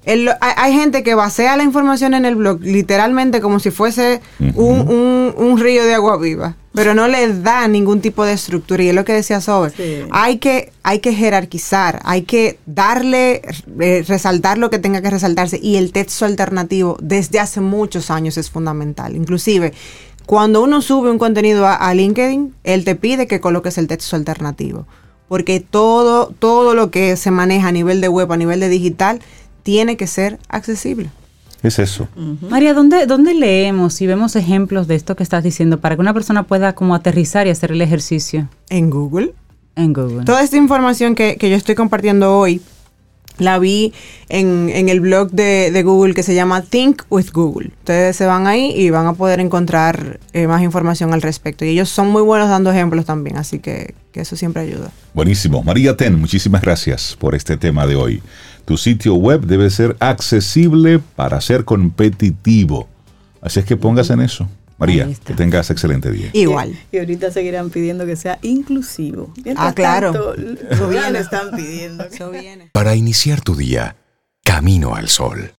hay, 0.06 0.74
gente 0.74 1.02
que 1.04 1.16
basea 1.16 1.58
la 1.58 1.64
información 1.64 2.14
en 2.14 2.26
el 2.26 2.36
blog 2.36 2.62
literalmente 2.62 3.42
como 3.42 3.60
si 3.60 3.72
fuese 3.72 4.22
un, 4.54 5.58
río 5.58 5.84
de 5.84 5.96
agua 5.96 6.18
viva, 6.18 6.56
pero 6.74 6.94
no 6.94 7.08
le 7.08 7.34
da 7.42 7.68
ningún 7.68 8.02
tipo 8.02 8.24
de 8.24 8.34
estructura. 8.34 8.84
Y 8.84 8.90
es 8.90 8.96
lo 8.96 9.04
que 9.04 9.14
decía 9.14 9.42
Sober. 9.42 9.74
Hay, 10.12 10.38
que, 10.38 10.72
hay 10.84 11.00
que 11.00 11.14
jerarquizar, 11.14 12.02
hay 12.04 12.22
que 12.22 12.60
darle, 12.68 13.42
eh, 13.80 14.04
resaltar 14.08 14.60
lo 14.60 14.70
que 14.70 14.78
tenga 14.78 15.02
que 15.02 15.10
resaltarse. 15.10 15.60
Y 15.62 15.78
el 15.78 15.92
texto 15.92 16.26
alternativo 16.26 16.98
desde 17.02 17.40
hace 17.40 17.62
muchos 17.62 18.12
años 18.12 18.38
es 18.38 18.52
fundamental. 18.52 19.16
Inclusive, 19.16 19.74
cuando 20.28 20.62
uno 20.62 20.84
sube 20.84 21.10
un 21.10 21.18
contenido 21.18 21.66
a, 21.66 21.76
a 21.76 21.94
LinkedIn, 21.96 22.54
él 22.64 22.84
te 22.84 22.96
pide 22.96 23.26
que 23.26 23.40
coloques 23.40 23.80
el 23.80 23.88
texto 23.88 24.16
alternativo. 24.16 24.86
Porque 25.28 25.60
todo, 25.60 26.32
todo 26.38 26.76
lo 26.76 26.92
que 26.92 27.18
se 27.18 27.32
maneja 27.32 27.70
a 27.70 27.72
nivel 27.72 28.00
de 28.00 28.10
web, 28.10 28.32
a 28.32 28.38
nivel 28.38 28.60
de 28.60 28.70
digital, 28.70 29.22
tiene 29.66 29.98
que 29.98 30.06
ser 30.06 30.38
accesible. 30.48 31.10
Es 31.64 31.80
eso. 31.80 32.08
María, 32.48 32.76
¿dónde, 32.76 33.08
¿dónde 33.08 33.34
leemos 33.34 34.00
y 34.00 34.06
vemos 34.06 34.36
ejemplos 34.36 34.88
de 34.88 34.94
esto 34.94 35.16
que 35.16 35.24
estás 35.24 35.44
diciendo 35.44 35.82
para 35.82 35.96
que 35.96 36.02
una 36.02 36.14
persona 36.14 36.44
pueda 36.44 36.76
como 36.76 36.94
aterrizar 36.94 37.48
y 37.48 37.50
hacer 37.50 37.72
el 37.72 37.82
ejercicio? 37.82 38.48
En 38.70 38.92
Google. 38.92 39.34
En 39.76 39.92
Google. 39.92 40.24
Toda 40.24 40.44
esta 40.44 40.58
información 40.58 41.16
que, 41.16 41.36
yo 41.42 41.56
estoy 41.56 41.74
compartiendo 41.74 42.38
hoy 42.38 42.62
la 43.40 43.58
vi 43.58 43.92
en, 44.30 44.70
el 44.88 45.00
blog 45.00 45.32
de, 45.32 45.82
Google 45.84 46.14
que 46.14 46.22
se 46.22 46.36
llama 46.36 46.62
Think 46.62 47.02
with 47.10 47.32
Google. 47.34 47.70
Ustedes 47.80 48.16
se 48.16 48.28
van 48.28 48.46
ahí 48.46 48.72
y 48.76 48.92
van 48.92 49.08
a 49.08 49.14
poder 49.14 49.40
encontrar 49.40 50.20
eh, 50.34 50.46
más 50.46 50.62
información 50.62 51.12
al 51.12 51.24
respecto. 51.24 51.66
Y 51.66 51.70
ellos 51.70 51.90
son 51.90 52.10
muy 52.10 52.22
buenos 52.22 52.50
dando 52.50 52.70
ejemplos 52.70 53.06
también, 53.06 53.38
así 53.38 53.58
que, 53.58 53.96
que 54.12 54.22
eso 54.22 54.36
siempre 54.36 54.62
ayuda. 54.62 54.92
Buenísimo. 55.16 55.64
María 55.64 55.98
Ten, 55.98 56.20
muchísimas 56.20 56.62
gracias 56.62 57.18
por 57.20 57.34
este 57.34 57.58
tema 57.58 57.88
de 57.88 57.96
hoy. 57.96 58.22
Tu 58.66 58.78
sitio 58.78 59.16
web 59.16 59.46
debe 59.46 59.70
ser 59.70 59.96
accesible 60.00 61.00
para 61.00 61.40
ser 61.42 61.66
competitivo. 61.66 62.88
Así 63.42 63.60
es 63.60 63.66
que 63.66 63.78
pongas 63.78 64.10
en 64.10 64.22
eso. 64.22 64.50
María, 64.78 65.08
que 65.24 65.34
tengas 65.34 65.70
excelente 65.70 66.12
día. 66.12 66.30
Igual. 66.34 66.78
Y, 66.92 66.98
ahorita 66.98 67.32
seguirán 67.32 67.70
pidiendo 67.70 68.06
que 68.06 68.16
sea 68.16 68.40
inclusivo. 68.42 69.34
ah, 69.56 69.72
claro. 69.74 70.36
Eso 70.70 70.90
viene. 70.90 71.20
están 71.20 71.52
pidiendo. 71.56 72.04
Eso 72.04 72.32
viene. 72.32 72.70
Para 72.74 72.96
iniciar 72.96 73.40
tu 73.42 73.56
día, 73.56 73.96
camino 74.44 74.96
al 74.96 75.08
sol. 75.08 75.54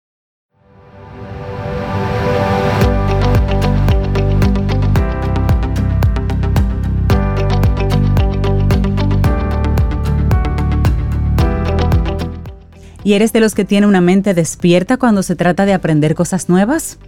¿Y 13.07 13.15
eres 13.15 13.33
de 13.33 13.39
los 13.39 13.55
que 13.55 13.65
tiene 13.65 13.87
una 13.87 14.01
mente 14.01 14.35
despierta 14.35 14.97
cuando 14.97 15.23
se 15.23 15.37
trata 15.37 15.65
de 15.65 15.73
aprender 15.73 16.17
cosas 16.17 16.49
nuevas? 16.49 16.99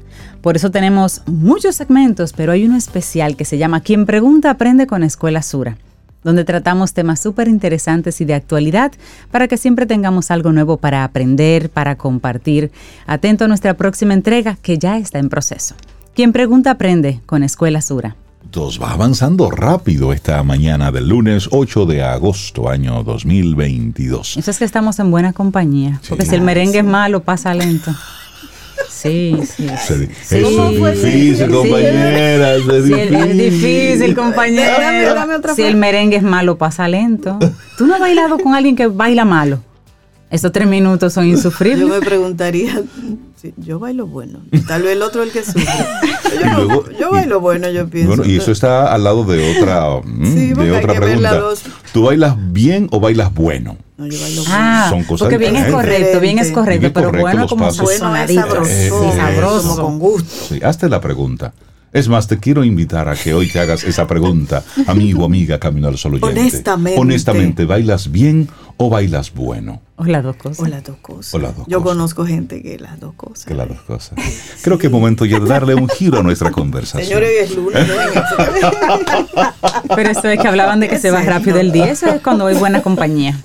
Por 0.42 0.54
eso 0.54 0.70
tenemos 0.70 1.22
muchos 1.26 1.74
segmentos, 1.74 2.32
pero 2.32 2.52
hay 2.52 2.64
uno 2.64 2.76
especial 2.76 3.34
que 3.34 3.44
se 3.44 3.58
llama 3.58 3.80
Quien 3.80 4.06
pregunta 4.06 4.50
aprende 4.50 4.86
con 4.86 5.02
Escuela 5.02 5.42
Sura, 5.42 5.76
donde 6.22 6.44
tratamos 6.44 6.92
temas 6.92 7.18
súper 7.18 7.48
interesantes 7.48 8.20
y 8.20 8.24
de 8.24 8.34
actualidad 8.34 8.92
para 9.32 9.48
que 9.48 9.56
siempre 9.56 9.86
tengamos 9.86 10.30
algo 10.30 10.52
nuevo 10.52 10.76
para 10.76 11.02
aprender, 11.02 11.68
para 11.68 11.96
compartir. 11.96 12.70
Atento 13.08 13.46
a 13.46 13.48
nuestra 13.48 13.74
próxima 13.74 14.14
entrega 14.14 14.56
que 14.62 14.78
ya 14.78 14.98
está 14.98 15.18
en 15.18 15.28
proceso. 15.28 15.74
Quien 16.14 16.32
pregunta 16.32 16.70
aprende 16.70 17.18
con 17.26 17.42
Escuela 17.42 17.82
Sura 17.82 18.14
va 18.56 18.92
avanzando 18.92 19.50
rápido 19.50 20.12
esta 20.12 20.42
mañana 20.42 20.90
del 20.90 21.08
lunes 21.08 21.48
8 21.50 21.86
de 21.86 22.02
agosto, 22.02 22.68
año 22.68 23.02
2022. 23.04 24.36
Eso 24.36 24.50
es 24.50 24.58
que 24.58 24.64
estamos 24.64 24.98
en 24.98 25.10
buena 25.10 25.32
compañía, 25.32 26.00
porque 26.08 26.24
si 26.24 26.34
el 26.34 26.40
merengue 26.40 26.78
es 26.78 26.84
malo, 26.84 27.22
pasa 27.22 27.54
lento. 27.54 27.94
Sí, 28.88 29.36
sí. 29.44 29.66
Es 29.68 30.00
difícil, 30.00 31.50
compañera. 31.50 32.54
Es 32.54 32.66
difícil. 32.66 33.14
es 33.14 33.36
difícil, 33.36 34.16
compañera. 34.16 35.26
Si 35.54 35.62
el 35.62 35.76
merengue 35.76 36.16
es 36.16 36.22
malo, 36.22 36.58
pasa 36.58 36.88
lento. 36.88 37.38
¿Tú 37.76 37.86
no 37.86 37.94
has 37.94 38.00
bailado 38.00 38.38
con 38.38 38.54
alguien 38.54 38.74
que 38.74 38.86
baila 38.88 39.24
malo? 39.24 39.62
Esos 40.30 40.52
tres 40.52 40.68
minutos 40.68 41.14
son 41.14 41.26
insufribles. 41.26 41.80
Yo 41.80 41.88
me 41.88 42.00
preguntaría, 42.00 42.82
yo 43.56 43.78
bailo 43.78 44.06
bueno. 44.06 44.40
Tal 44.66 44.82
vez 44.82 44.92
el 44.92 45.02
otro 45.02 45.22
el 45.22 45.30
que 45.30 45.42
sufre. 45.42 45.64
Yo, 47.00 47.10
bailo 47.10 47.40
bueno, 47.40 47.70
yo 47.70 47.88
pienso. 47.88 48.08
Bueno, 48.08 48.24
y 48.24 48.36
eso 48.36 48.52
está 48.52 48.92
al 48.92 49.02
lado 49.02 49.24
de 49.24 49.56
otra, 49.56 50.00
mm, 50.04 50.54
de 50.54 50.72
otra 50.72 50.94
pregunta. 51.00 51.40
¿Tú 51.92 52.02
bailas 52.02 52.36
bien 52.52 52.88
o 52.90 53.00
bailas 53.00 53.32
bueno? 53.32 53.78
No, 53.96 54.06
yo 54.06 54.20
bailo 54.20 54.42
ah, 54.48 54.86
Son 54.90 55.02
cosas 55.04 55.26
porque 55.26 55.38
bien 55.38 55.56
es 55.56 55.72
correcto, 55.72 56.20
bien 56.20 56.38
es 56.38 56.52
correcto, 56.52 56.92
pero 56.92 57.10
bueno 57.10 57.48
como 57.48 57.72
bueno 57.72 58.16
es 58.16 58.34
sabroso, 58.34 59.12
sabroso, 59.16 59.82
con 59.82 59.98
gusto. 59.98 60.30
Sí, 60.48 60.60
hazte 60.62 60.88
la 60.88 61.00
pregunta. 61.00 61.54
Es 61.92 62.08
más, 62.08 62.26
te 62.28 62.38
quiero 62.38 62.64
invitar 62.64 63.08
a 63.08 63.14
que 63.14 63.32
hoy 63.32 63.48
te 63.48 63.60
hagas 63.60 63.84
esa 63.84 64.06
pregunta, 64.06 64.62
amigo, 64.86 65.24
amiga, 65.24 65.58
camino 65.58 65.88
al 65.88 65.96
sol 65.96 66.12
oyente. 66.14 66.40
Honestamente. 66.40 67.00
Honestamente, 67.00 67.64
¿bailas 67.64 68.10
bien 68.10 68.48
o 68.76 68.90
bailas 68.90 69.32
bueno? 69.32 69.80
O 69.96 70.04
las 70.04 70.22
dos 70.22 70.36
cosas. 70.36 70.60
O 70.60 70.68
las 70.68 70.84
dos 70.84 70.98
cosas. 70.98 71.40
Yo 71.66 71.82
conozco 71.82 72.26
gente 72.26 72.62
que 72.62 72.78
las 72.78 73.00
dos 73.00 73.14
cosas. 73.14 73.46
Que 73.46 73.54
las 73.54 73.68
dos 73.68 73.80
cosas. 73.80 74.18
Creo 74.62 74.76
que 74.76 74.88
es 74.88 74.92
momento 74.92 75.24
ya 75.24 75.40
de 75.40 75.48
darle 75.48 75.74
un 75.74 75.88
giro 75.88 76.20
a 76.20 76.22
nuestra 76.22 76.50
conversación. 76.50 77.06
Señores, 77.06 77.30
hoy 77.30 77.36
es 77.44 77.56
lunes. 77.56 77.88
Pero 79.96 80.10
eso 80.10 80.28
es 80.28 80.38
que 80.38 80.46
hablaban 80.46 80.80
de 80.80 80.88
que 80.88 80.98
se 80.98 81.10
va 81.10 81.22
rápido 81.22 81.58
el 81.58 81.72
día. 81.72 81.90
Eso 81.90 82.06
es 82.06 82.20
cuando 82.20 82.46
hay 82.46 82.56
buena 82.56 82.82
compañía. 82.82 83.40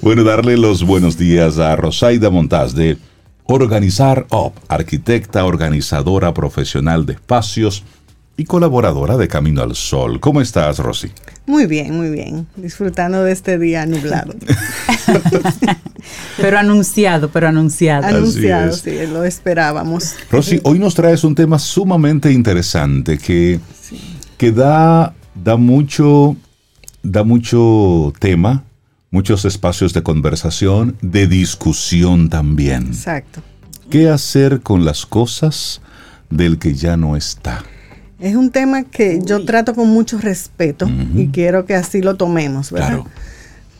Bueno, 0.00 0.22
darle 0.22 0.56
los 0.56 0.84
buenos 0.84 1.18
días 1.18 1.58
a 1.58 1.74
Rosaida 1.74 2.30
Montaz 2.30 2.72
de 2.74 2.96
Organizar 3.46 4.26
Up, 4.30 4.54
arquitecta 4.68 5.44
organizadora 5.44 6.32
profesional 6.32 7.04
de 7.04 7.12
espacios 7.12 7.84
y 8.38 8.44
colaboradora 8.44 9.18
de 9.18 9.28
Camino 9.28 9.62
al 9.62 9.76
Sol. 9.76 10.18
¿Cómo 10.18 10.40
estás, 10.40 10.78
Rosy? 10.78 11.12
Muy 11.46 11.66
bien, 11.66 11.94
muy 11.94 12.08
bien. 12.08 12.46
Disfrutando 12.56 13.22
de 13.22 13.32
este 13.32 13.58
día 13.58 13.84
nublado. 13.84 14.34
pero 16.38 16.58
anunciado, 16.58 17.28
pero 17.28 17.48
anunciado. 17.48 18.06
Anunciado, 18.06 18.72
sí, 18.72 18.92
lo 19.12 19.24
esperábamos. 19.24 20.14
Rosy, 20.30 20.60
hoy 20.64 20.78
nos 20.78 20.94
traes 20.94 21.22
un 21.22 21.34
tema 21.34 21.58
sumamente 21.58 22.32
interesante 22.32 23.18
que, 23.18 23.60
que 24.38 24.52
da, 24.52 25.14
da, 25.34 25.56
mucho, 25.56 26.34
da 27.02 27.24
mucho 27.24 28.10
tema 28.18 28.64
muchos 29.14 29.44
espacios 29.44 29.92
de 29.92 30.02
conversación, 30.02 30.96
de 31.00 31.28
discusión 31.28 32.28
también. 32.28 32.88
Exacto. 32.88 33.42
¿Qué 33.88 34.10
hacer 34.10 34.60
con 34.60 34.84
las 34.84 35.06
cosas 35.06 35.80
del 36.30 36.58
que 36.58 36.74
ya 36.74 36.96
no 36.96 37.14
está? 37.14 37.62
Es 38.18 38.34
un 38.34 38.50
tema 38.50 38.82
que 38.82 39.20
yo 39.24 39.44
trato 39.44 39.72
con 39.76 39.88
mucho 39.88 40.18
respeto 40.18 40.90
y 41.14 41.28
quiero 41.28 41.64
que 41.64 41.76
así 41.76 42.02
lo 42.02 42.16
tomemos, 42.16 42.72
¿verdad? 42.72 42.88
Claro. 42.88 43.06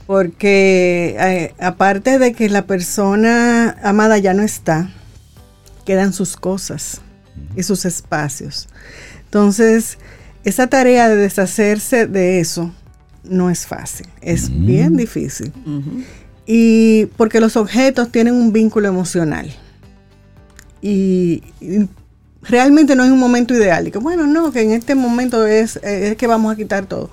Porque 0.07 1.17
eh, 1.19 1.55
aparte 1.59 2.21
de 2.21 2.33
que 2.33 2.49
la 2.49 2.67
persona 2.67 3.77
amada 3.83 4.19
ya 4.19 4.35
no 4.35 4.45
está, 4.45 4.89
quedan 5.85 6.13
sus 6.13 6.37
cosas 6.37 7.01
y 7.57 7.65
sus 7.65 7.87
espacios. 7.87 8.69
Entonces, 9.25 9.99
esa 10.45 10.69
tarea 10.69 11.09
de 11.09 11.17
deshacerse 11.17 12.07
de 12.07 12.39
eso 12.39 12.73
no 13.25 13.51
es 13.51 13.67
fácil, 13.67 14.07
es 14.21 14.51
bien 14.51 14.97
difícil. 14.97 15.53
Y 16.47 17.07
porque 17.17 17.41
los 17.41 17.57
objetos 17.57 18.11
tienen 18.13 18.35
un 18.35 18.53
vínculo 18.53 18.89
emocional. 18.89 19.51
Y, 20.83 21.43
realmente 22.43 22.95
no 22.95 23.05
es 23.05 23.11
un 23.11 23.19
momento 23.19 23.55
ideal. 23.55 23.89
Y 23.89 23.91
que 23.91 23.99
bueno, 23.99 24.27
no, 24.27 24.53
que 24.53 24.61
en 24.61 24.73
este 24.73 24.95
momento 24.95 25.47
es, 25.47 25.77
es 25.77 26.17
que 26.17 26.27
vamos 26.27 26.53
a 26.53 26.57
quitar 26.57 26.87
todo. 26.87 27.11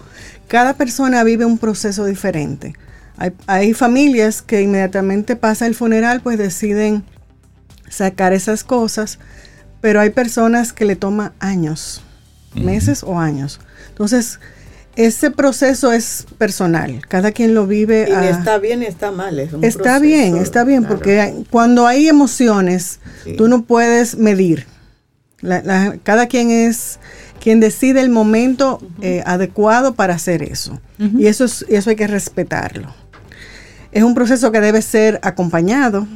Cada 0.47 0.73
persona 0.73 1.23
vive 1.23 1.45
un 1.45 1.57
proceso 1.57 2.05
diferente. 2.05 2.73
Hay, 3.17 3.31
hay, 3.47 3.73
familias 3.73 4.41
que 4.41 4.61
inmediatamente 4.61 5.37
pasa 5.37 5.67
el 5.67 5.75
funeral, 5.75 6.21
pues 6.21 6.37
deciden 6.37 7.03
sacar 7.87 8.33
esas 8.33 8.63
cosas, 8.63 9.19
pero 9.79 10.01
hay 10.01 10.09
personas 10.09 10.73
que 10.73 10.85
le 10.85 10.95
toma 10.95 11.33
años, 11.39 12.01
meses 12.55 13.03
o 13.03 13.19
años. 13.19 13.61
Entonces, 13.89 14.39
ese 14.95 15.31
proceso 15.31 15.91
es 15.91 16.25
personal, 16.37 17.01
cada 17.07 17.31
quien 17.31 17.53
lo 17.53 17.67
vive. 17.67 18.07
Y 18.09 18.27
está 18.27 18.57
bien 18.57 18.83
está 18.83 19.11
mal. 19.11 19.39
está 19.39 19.99
bien, 19.99 20.37
está 20.37 20.63
bien, 20.63 20.85
porque 20.85 21.33
cuando 21.49 21.87
hay 21.87 22.07
emociones, 22.07 22.99
tú 23.37 23.47
no 23.47 23.63
puedes 23.63 24.17
medir. 24.17 24.65
cada 26.03 26.27
quien 26.27 26.51
es 26.51 26.99
quien 27.41 27.59
decide 27.59 28.01
el 28.01 28.09
momento 28.09 28.79
eh, 29.01 29.23
adecuado 29.25 29.95
para 29.95 30.13
hacer 30.13 30.43
eso. 30.43 30.79
Y 30.99 31.25
eso, 31.25 31.45
es, 31.45 31.65
eso 31.67 31.89
hay 31.89 31.95
que 31.95 32.05
respetarlo. 32.05 32.93
Es 33.91 34.03
un 34.03 34.13
proceso 34.13 34.51
que 34.51 34.61
debe 34.61 34.81
ser 34.83 35.19
acompañado, 35.23 36.07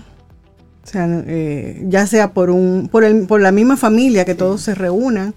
o 0.83 0.87
sea, 0.87 1.07
eh, 1.25 1.83
ya 1.87 2.05
sea 2.05 2.31
por, 2.31 2.51
un, 2.51 2.89
por, 2.91 3.03
el, 3.03 3.25
por 3.25 3.41
la 3.41 3.51
misma 3.51 3.75
familia, 3.75 4.23
que 4.23 4.35
todos 4.35 4.61
se 4.61 4.75
reúnan, 4.75 5.33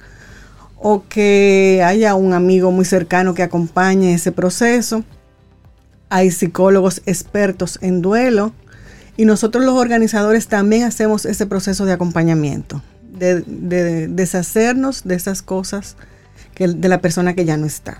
o 0.80 1.04
que 1.08 1.82
haya 1.84 2.14
un 2.14 2.32
amigo 2.32 2.70
muy 2.70 2.84
cercano 2.84 3.34
que 3.34 3.42
acompañe 3.42 4.14
ese 4.14 4.32
proceso. 4.32 5.04
Hay 6.08 6.30
psicólogos 6.30 7.02
expertos 7.04 7.78
en 7.82 8.00
duelo 8.00 8.52
y 9.16 9.24
nosotros 9.24 9.64
los 9.64 9.74
organizadores 9.74 10.46
también 10.46 10.84
hacemos 10.84 11.26
ese 11.26 11.46
proceso 11.46 11.84
de 11.84 11.92
acompañamiento, 11.92 12.82
de, 13.12 14.08
deshacernos 14.08 15.04
de 15.04 15.16
esas 15.16 15.42
cosas 15.42 15.96
que, 16.54 16.68
de 16.68 16.88
la 16.88 17.00
persona 17.00 17.34
que 17.34 17.44
ya 17.44 17.56
no 17.56 17.66
está. 17.66 17.98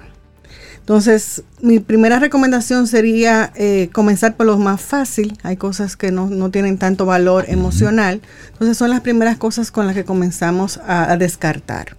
Entonces, 0.79 1.43
mi 1.61 1.81
primera 1.81 2.19
recomendación 2.19 2.87
sería 2.87 3.53
eh, 3.57 3.91
comenzar 3.93 4.37
por 4.37 4.47
lo 4.47 4.57
más 4.57 4.81
fácil. 4.81 5.37
Hay 5.43 5.59
cosas 5.59 5.99
que 5.99 6.11
no, 6.13 6.51
tienen 6.51 6.79
tanto 6.79 7.05
valor 7.05 7.45
emocional. 7.49 8.23
Entonces, 8.53 8.79
son 8.79 8.89
las 8.89 9.03
primeras 9.03 9.37
cosas 9.37 9.71
con 9.71 9.87
las 9.87 9.95
que 9.95 10.07
comenzamos 10.07 10.81
a 10.87 11.15
descartar 11.19 11.99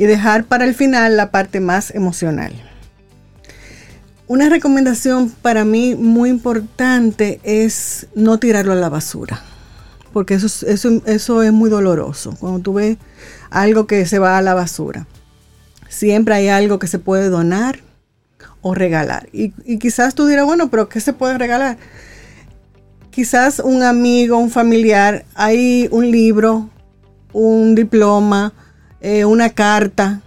y 0.00 0.06
dejar 0.06 0.44
para 0.44 0.64
el 0.64 0.74
final 0.74 1.18
la 1.18 1.30
parte 1.30 1.60
más 1.60 1.94
emocional. 1.94 2.54
Una 4.28 4.48
recomendación 4.48 5.28
para 5.28 5.66
mí 5.66 5.94
muy 5.94 6.30
importante 6.30 7.38
es 7.42 8.06
no 8.14 8.38
tirarlo 8.38 8.72
a 8.72 8.76
la 8.76 8.88
basura, 8.88 9.42
porque 10.14 10.32
eso, 10.32 10.46
eso, 10.66 11.02
eso 11.04 11.42
es 11.42 11.52
muy 11.52 11.68
doloroso, 11.68 12.34
cuando 12.40 12.60
tú 12.60 12.72
ves 12.72 12.96
algo 13.50 13.86
que 13.86 14.06
se 14.06 14.18
va 14.18 14.38
a 14.38 14.42
la 14.42 14.54
basura. 14.54 15.06
Siempre 15.90 16.34
hay 16.34 16.48
algo 16.48 16.78
que 16.78 16.86
se 16.86 16.98
puede 16.98 17.28
donar 17.28 17.80
o 18.62 18.74
regalar. 18.74 19.28
Y, 19.34 19.50
quizás 19.76 20.14
tú 20.14 20.24
dirás, 20.24 20.46
bueno, 20.46 20.70
pero 20.70 20.88
¿qué 20.88 21.00
se 21.00 21.12
puede 21.12 21.36
regalar? 21.36 21.76
Quizás 23.10 23.58
un 23.58 23.82
amigo, 23.82 24.38
un 24.38 24.50
familiar, 24.50 25.26
hay 25.34 25.88
un 25.90 26.10
libro, 26.10 26.70
un 27.34 27.74
diploma, 27.74 28.54
eh, 29.00 29.24
una 29.24 29.50
carta 29.50 30.20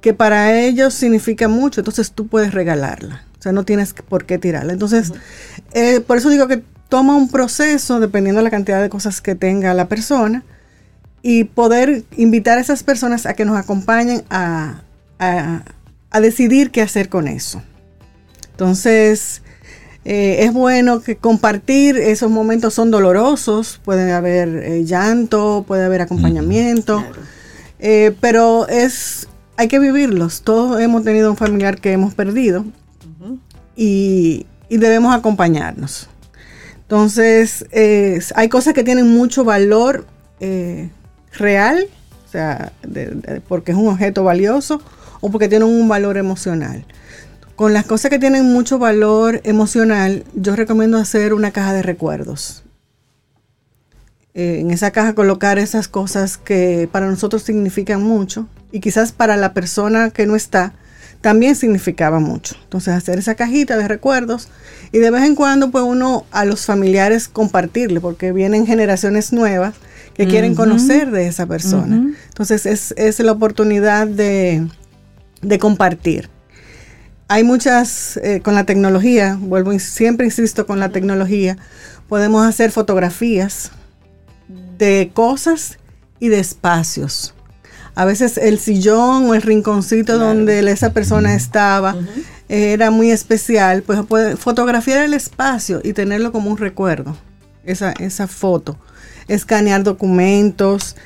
que 0.00 0.14
para 0.14 0.60
ellos 0.60 0.94
significa 0.94 1.48
mucho, 1.48 1.80
entonces 1.80 2.12
tú 2.12 2.26
puedes 2.26 2.52
regalarla. 2.52 3.24
O 3.38 3.42
sea, 3.42 3.52
no 3.52 3.64
tienes 3.64 3.94
por 3.94 4.26
qué 4.26 4.38
tirarla. 4.38 4.72
Entonces, 4.72 5.12
eh, 5.72 6.00
por 6.00 6.16
eso 6.16 6.28
digo 6.28 6.48
que 6.48 6.62
toma 6.88 7.16
un 7.16 7.30
proceso, 7.30 8.00
dependiendo 8.00 8.40
de 8.40 8.44
la 8.44 8.50
cantidad 8.50 8.82
de 8.82 8.88
cosas 8.88 9.20
que 9.20 9.34
tenga 9.34 9.74
la 9.74 9.88
persona, 9.88 10.44
y 11.22 11.44
poder 11.44 12.04
invitar 12.16 12.58
a 12.58 12.60
esas 12.60 12.82
personas 12.82 13.26
a 13.26 13.34
que 13.34 13.44
nos 13.44 13.56
acompañen 13.56 14.24
a, 14.30 14.82
decidir 16.20 16.70
qué 16.70 16.82
hacer 16.82 17.08
con 17.08 17.28
eso. 17.28 17.62
Entonces, 18.52 19.42
eh, 20.04 20.38
es 20.40 20.52
bueno 20.52 21.00
que 21.00 21.16
compartir 21.16 21.96
esos 21.96 22.30
momentos 22.30 22.74
son 22.74 22.90
dolorosos, 22.90 23.80
puede 23.84 24.12
haber 24.12 24.84
llanto, 24.84 25.64
puede 25.66 25.84
haber 25.84 26.02
acompañamiento. 26.02 27.04
Eh, 27.78 28.14
pero 28.20 28.68
es, 28.68 29.28
hay 29.56 29.68
que 29.68 29.78
vivirlos. 29.78 30.42
Todos 30.42 30.80
hemos 30.80 31.04
tenido 31.04 31.30
un 31.30 31.36
familiar 31.36 31.80
que 31.80 31.92
hemos 31.92 32.14
perdido 32.14 32.64
y, 33.76 34.46
debemos 34.68 35.14
acompañarnos. 35.14 36.08
Entonces, 36.82 37.64
hay 38.34 38.48
cosas 38.48 38.74
que 38.74 38.84
tienen 38.84 39.08
mucho 39.08 39.44
valor 39.44 40.06
eh, 40.40 40.90
real, 41.32 41.86
o 42.26 42.30
sea, 42.30 42.72
porque 43.48 43.72
es 43.72 43.78
un 43.78 43.88
objeto 43.88 44.24
valioso 44.24 44.80
o 45.20 45.30
porque 45.30 45.48
tienen 45.48 45.68
un 45.68 45.88
valor 45.88 46.16
emocional. 46.16 46.84
Con 47.56 47.72
las 47.72 47.86
cosas 47.86 48.10
que 48.10 48.18
tienen 48.18 48.44
mucho 48.52 48.78
valor 48.78 49.40
emocional, 49.44 50.24
yo 50.34 50.54
recomiendo 50.54 50.98
hacer 50.98 51.34
una 51.34 51.50
caja 51.50 51.72
de 51.72 51.82
recuerdos. 51.82 52.62
Eh, 54.38 54.60
en 54.60 54.70
esa 54.70 54.92
caja 54.92 55.16
colocar 55.16 55.58
esas 55.58 55.88
cosas 55.88 56.36
que 56.36 56.88
para 56.92 57.10
nosotros 57.10 57.42
significan 57.42 58.04
mucho 58.04 58.46
y 58.70 58.78
quizás 58.78 59.10
para 59.10 59.36
la 59.36 59.52
persona 59.52 60.10
que 60.10 60.26
no 60.26 60.36
está 60.36 60.74
también 61.20 61.56
significaba 61.56 62.20
mucho. 62.20 62.54
Entonces 62.62 62.94
hacer 62.94 63.18
esa 63.18 63.34
cajita 63.34 63.76
de 63.76 63.88
recuerdos 63.88 64.48
y 64.92 64.98
de 64.98 65.10
vez 65.10 65.24
en 65.24 65.34
cuando 65.34 65.72
pues 65.72 65.82
uno 65.82 66.24
a 66.30 66.44
los 66.44 66.66
familiares 66.66 67.26
compartirle 67.26 68.00
porque 68.00 68.30
vienen 68.30 68.64
generaciones 68.64 69.32
nuevas 69.32 69.74
que 70.14 70.28
quieren 70.28 70.54
conocer 70.54 71.10
de 71.10 71.26
esa 71.26 71.46
persona. 71.46 72.14
Entonces 72.28 72.94
es, 72.96 73.18
la 73.18 73.32
oportunidad 73.32 74.06
de, 74.06 74.68
compartir. 75.58 76.30
Hay 77.26 77.42
muchas, 77.42 78.18
eh, 78.18 78.40
con 78.40 78.54
la 78.54 78.62
tecnología, 78.62 79.36
vuelvo 79.40 79.76
siempre 79.80 80.26
insisto 80.26 80.64
con 80.64 80.78
la 80.78 80.90
tecnología, 80.90 81.58
podemos 82.08 82.46
hacer 82.46 82.70
fotografías 82.70 83.72
de 84.78 85.10
cosas 85.12 85.78
y 86.20 86.28
de 86.28 86.38
espacios. 86.38 87.34
A 87.94 88.04
veces 88.04 88.38
el 88.38 88.58
sillón 88.58 89.28
o 89.28 89.34
el 89.34 89.42
rinconcito 89.42 90.18
donde 90.18 90.60
esa 90.70 90.92
persona 90.92 91.34
estaba 91.34 91.96
era 92.48 92.90
muy 92.90 93.10
especial, 93.10 93.82
pues 93.82 94.00
puede 94.06 94.36
fotografiar 94.36 95.04
el 95.04 95.14
espacio 95.14 95.80
y 95.82 95.92
tenerlo 95.92 96.32
como 96.32 96.50
un 96.50 96.56
recuerdo, 96.56 97.16
esa, 97.64 97.92
esa 97.92 98.26
foto. 98.26 98.78
Escanear 99.26 99.82
documentos 99.82 100.96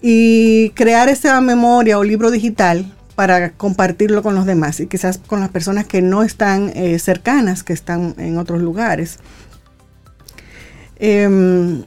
y 0.00 0.70
crear 0.70 1.08
esa 1.08 1.40
memoria 1.40 1.98
o 1.98 2.04
libro 2.04 2.30
digital 2.30 2.92
para 3.14 3.52
compartirlo 3.52 4.22
con 4.22 4.34
los 4.34 4.44
demás 4.44 4.80
y 4.80 4.86
quizás 4.86 5.18
con 5.18 5.40
las 5.40 5.48
personas 5.48 5.86
que 5.86 6.02
no 6.02 6.22
están 6.22 6.70
eh, 6.74 6.98
cercanas, 6.98 7.62
que 7.62 7.72
están 7.72 8.14
en 8.18 8.38
otros 8.38 8.60
lugares. 8.60 9.18
Em, 10.96 11.84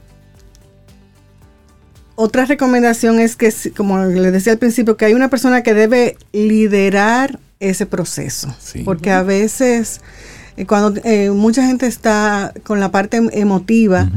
otra 2.20 2.46
recomendación 2.46 3.20
es 3.20 3.36
que, 3.36 3.52
como 3.76 4.04
les 4.04 4.32
decía 4.32 4.52
al 4.52 4.58
principio, 4.58 4.96
que 4.96 5.04
hay 5.04 5.14
una 5.14 5.30
persona 5.30 5.62
que 5.62 5.72
debe 5.72 6.16
liderar 6.32 7.38
ese 7.60 7.86
proceso. 7.86 8.52
Porque 8.84 9.12
a 9.12 9.22
veces, 9.22 10.00
eh, 10.56 10.66
cuando 10.66 11.00
eh, 11.04 11.30
mucha 11.30 11.64
gente 11.64 11.86
está 11.86 12.52
con 12.64 12.80
la 12.80 12.90
parte 12.90 13.18
emotiva, 13.34 14.10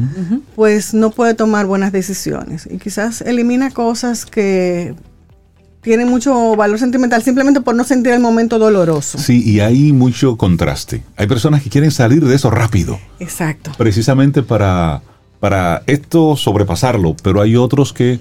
pues 0.56 0.96
no 0.96 1.12
puede 1.12 1.36
tomar 1.36 1.68
buenas 1.68 1.92
decisiones. 1.92 2.68
Y 2.72 2.80
quizás 2.80 3.22
elimina 3.22 3.70
cosas 3.70 4.26
que 4.26 4.96
tienen 5.82 6.10
mucho 6.10 6.56
valor 6.56 6.80
sentimental 6.80 7.22
simplemente 7.22 7.62
por 7.62 7.76
no 7.76 7.84
sentir 7.84 8.14
el 8.14 8.20
momento 8.20 8.58
doloroso. 8.58 9.20
Sí, 9.20 9.44
y 9.48 9.60
hay 9.60 9.94
mucho 9.94 10.38
contraste. 10.38 11.04
Hay 11.18 11.28
personas 11.28 11.62
que 11.62 11.70
quieren 11.70 11.92
salir 11.92 12.26
de 12.26 12.34
eso 12.34 12.50
rápido. 12.50 13.00
Exacto. 13.20 13.72
Precisamente 13.78 14.42
para 14.42 15.04
para 15.42 15.82
esto 15.88 16.38
sobrepasarlo, 16.38 17.16
pero 17.22 17.42
hay 17.42 17.58
otros 17.58 17.92
que 17.92 18.20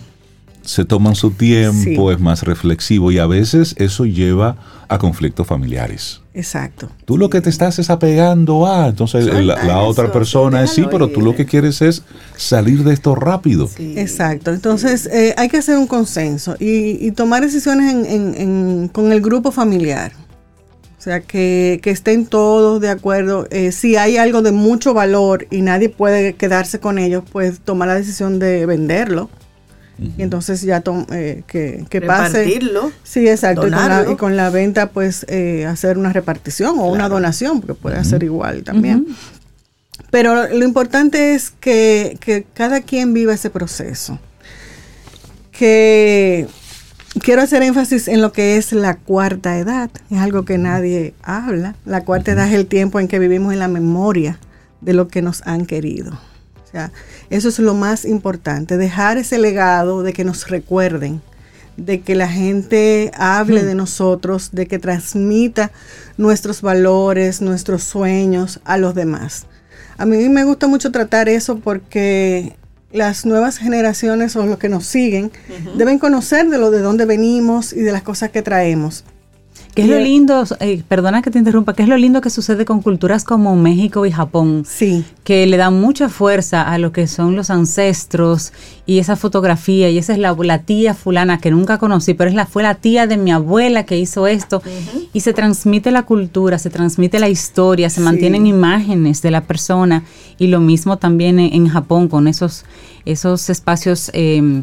se 0.63 0.85
toman 0.85 1.15
su 1.15 1.31
tiempo, 1.33 2.11
es 2.11 2.19
más 2.19 2.43
reflexivo 2.43 3.13
y 3.13 3.19
a 3.19 3.27
veces 3.27 3.75
eso 3.79 4.07
lleva 4.07 4.57
a 4.89 4.99
conflictos 4.99 5.47
familiares. 5.47 6.23
Exacto. 6.33 6.89
Tú 7.05 7.19
lo 7.19 7.29
que 7.29 7.43
te 7.43 7.51
estás 7.51 7.79
es 7.79 7.91
apegando 7.91 8.67
a, 8.67 8.89
entonces 8.89 9.27
la, 9.45 9.81
otra 9.81 10.11
persona 10.11 10.63
es 10.63 10.71
sí, 10.71 10.87
pero 10.91 11.09
tú 11.09 11.21
lo 11.21 11.37
que 11.37 11.45
quieres 11.45 11.83
es 11.83 12.03
salir 12.37 12.85
de 12.85 12.95
esto 12.95 13.15
rápido. 13.15 13.69
Exacto. 13.79 14.51
Entonces 14.51 15.07
eh, 15.07 15.35
hay 15.37 15.51
que 15.51 15.59
hacer 15.59 15.77
un 15.77 15.87
consenso 15.87 16.57
y, 16.59 17.11
tomar 17.13 17.43
decisiones 17.43 18.89
con 18.93 19.13
el 19.13 19.21
grupo 19.21 19.53
familiar. 19.53 20.13
O 21.01 21.03
sea, 21.03 21.21
que, 21.21 21.81
estén 21.83 22.27
todos 22.27 22.81
de 22.81 22.91
acuerdo. 22.91 23.49
Eh, 23.51 23.73
si 23.73 23.97
hay 23.97 24.19
algo 24.19 24.43
de 24.43 24.53
mucho 24.53 24.93
valor 24.93 25.47
y 25.51 25.63
nadie 25.63 25.89
puede 25.89 26.35
quedarse 26.35 26.79
con 26.79 26.99
ellos, 26.99 27.25
pues 27.33 27.61
tomar 27.61 27.89
la 27.89 27.95
decisión 27.95 28.39
de 28.39 28.67
venderlo 28.67 29.31
y 30.17 30.23
entonces 30.23 30.63
ya 30.63 30.83
eh, 31.13 31.43
que, 31.47 31.85
que 31.91 32.01
pase. 32.01 32.61
Sí, 33.03 33.29
exacto. 33.29 33.67
Y 33.67 34.17
con, 34.17 34.37
la, 34.37 34.49
venta, 34.49 34.91
pues 34.91 35.27
eh, 35.29 35.67
hacer 35.67 35.99
una 35.99 36.13
repartición 36.13 36.79
o 36.79 36.87
una 36.87 37.09
donación, 37.09 37.61
porque 37.61 37.75
puede 37.75 37.97
hacer 37.97 38.23
igual 38.23 38.63
también. 38.65 39.07
Pero 40.11 40.49
lo 40.49 40.65
importante 40.65 41.35
es 41.35 41.51
que, 41.51 42.17
que 42.21 42.47
cada 42.55 42.81
quien 42.81 43.13
viva 43.13 43.35
ese 43.35 43.51
proceso. 43.51 44.19
Que 45.53 46.47
quiero 47.19 47.43
hacer 47.43 47.63
énfasis 47.63 48.09
en 48.09 48.23
lo 48.23 48.33
que 48.33 48.57
es 48.57 48.73
la 48.73 48.97
cuarta 48.97 49.59
edad. 49.59 49.91
Es 50.11 50.19
algo 50.19 50.45
que 50.45 50.59
nadie 50.59 51.15
habla. 51.23 51.75
La 51.85 52.05
cuarta 52.05 52.33
edad 52.33 52.49
es 52.49 52.55
el 52.55 52.67
tiempo 52.67 53.01
en 53.01 53.09
que 53.09 53.19
vivimos 53.19 53.53
en 53.53 53.59
la 53.59 53.69
memoria 53.69 54.39
de 54.81 54.95
lo 54.95 55.09
que 55.09 55.23
nos 55.23 55.47
han 55.47 55.67
querido. 55.67 56.13
O 56.13 56.71
sea, 56.71 56.93
eso 57.31 57.49
es 57.49 57.59
lo 57.59 57.75
más 57.75 58.05
importante, 58.05 58.77
dejar 58.77 59.19
ese 59.19 59.39
legado 59.39 60.05
de 60.05 60.13
que 60.13 60.23
nos 60.23 60.49
recuerden, 60.49 61.21
de 61.77 62.01
que 62.01 62.15
la 62.15 62.29
gente 62.29 63.11
hable 63.17 63.65
de 63.65 63.75
nosotros, 63.75 64.51
de 64.53 64.67
que 64.67 64.79
transmita 64.79 65.73
nuestros 66.17 66.63
valores, 66.63 67.41
nuestros 67.43 67.83
sueños 67.83 68.61
a 68.65 68.77
los 68.79 68.95
demás. 68.95 69.47
A 69.99 70.07
mí 70.07 70.29
me 70.29 70.45
gusta 70.45 70.69
mucho 70.69 70.93
tratar 70.93 71.29
eso 71.29 71.59
porque 71.59 72.57
las 72.93 73.25
nuevas 73.25 73.59
generaciones 73.59 74.37
o 74.37 74.47
los 74.47 74.59
que 74.59 74.69
nos 74.69 74.87
siguen 74.87 75.31
deben 75.77 75.99
conocer 75.99 76.49
de 76.49 76.59
lo 76.59 76.71
de 76.71 76.81
dónde 76.81 77.05
venimos 77.05 77.73
y 77.73 77.81
de 77.81 77.93
las 77.93 78.03
cosas 78.03 78.31
que 78.31 78.43
traemos. 78.43 79.05
¿Qué 79.75 79.83
es 79.83 79.89
lo 79.89 79.99
lindo, 79.99 80.45
eh, 80.59 80.83
perdona 80.89 81.23
que 81.23 81.31
te 81.31 81.39
interrumpa, 81.39 81.75
qué 81.75 81.85
es 81.85 81.89
lo 81.89 81.97
lindo 81.97 82.21
que 82.21 82.31
sucede 82.31 82.65
con 82.65 82.83
culturas 82.83 83.23
como 83.25 83.55
México 83.55 84.05
y 84.05 84.11
Japón? 84.11 84.65
Sí. 84.67 85.05
Que 85.23 85.47
le 85.47 85.57
dan 85.57 85.81
mucha 85.81 86.09
fuerza 86.09 86.63
a 86.63 86.79
lo 86.79 86.93
que 86.93 87.07
son 87.07 87.37
los 87.37 87.51
ancestros 87.51 88.53
y 88.85 88.99
esa 88.99 89.15
fotografía, 89.15 89.89
y 89.89 89.99
esa 89.99 90.13
es 90.13 90.19
la, 90.19 90.59
tía 90.59 90.95
fulana 90.95 91.39
que 91.39 91.53
nunca 91.53 91.79
conocí, 91.79 92.15
pero 92.15 92.31
es 92.31 92.35
la, 92.35 92.47
fue 92.47 92.65
la 92.65 92.75
tía 92.75 93.07
de 93.07 93.17
mi 93.17 93.31
abuela 93.31 93.85
que 93.85 93.97
hizo 93.97 94.27
esto. 94.27 94.63
Y 95.13 95.21
se 95.21 95.33
transmite 95.33 95.93
la 95.93 96.03
cultura, 96.03 96.59
se 96.59 96.71
transmite 96.71 97.21
la 97.21 97.29
historia, 97.29 97.91
se 97.91 98.01
mantienen 98.01 98.47
imágenes 98.47 99.23
de 99.23 99.31
la 99.31 99.43
persona. 99.43 100.05
Y 100.39 100.49
lo 100.49 100.61
mismo 100.61 100.99
también 100.99 101.39
en, 101.39 101.69
Japón 101.69 102.09
con 102.09 102.27
esos, 102.27 102.65
esos 103.05 103.49
espacios. 103.51 104.11
Eh, 104.15 104.63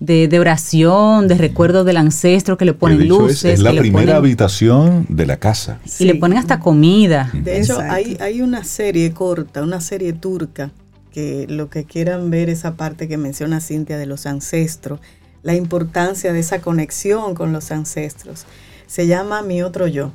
de, 0.00 0.40
oración, 0.40 1.28
de 1.28 1.34
recuerdo 1.34 1.84
del 1.84 1.98
ancestro, 1.98 2.56
que 2.56 2.64
le 2.64 2.72
ponen 2.72 3.06
luces. 3.06 3.44
Es, 3.44 3.60
la 3.60 3.72
primera 3.72 4.16
habitación 4.16 5.06
de 5.08 5.26
la 5.26 5.36
casa. 5.36 5.78
Y 5.98 6.06
le 6.06 6.14
ponen 6.14 6.38
hasta 6.38 6.58
comida. 6.58 7.30
De 7.34 7.60
hecho, 7.60 7.78
hay, 7.78 8.16
hay 8.20 8.40
una 8.40 8.64
serie 8.64 9.12
corta, 9.12 9.62
una 9.62 9.80
serie 9.80 10.14
turca, 10.14 10.70
que 11.12 11.46
lo 11.48 11.68
que 11.68 11.84
quieran 11.84 12.30
ver 12.30 12.48
esa 12.48 12.74
parte 12.74 13.08
que 13.08 13.18
menciona 13.18 13.60
Cintia 13.60 13.98
de 13.98 14.06
los 14.06 14.26
ancestros, 14.26 15.00
la 15.42 15.54
importancia 15.54 16.32
de 16.32 16.40
esa 16.40 16.60
conexión 16.60 17.34
con 17.34 17.52
los 17.52 17.70
ancestros. 17.70 18.46
Se 18.86 19.06
llama 19.06 19.42
Mi 19.42 19.62
Otro 19.62 19.86
Yo, 19.86 20.12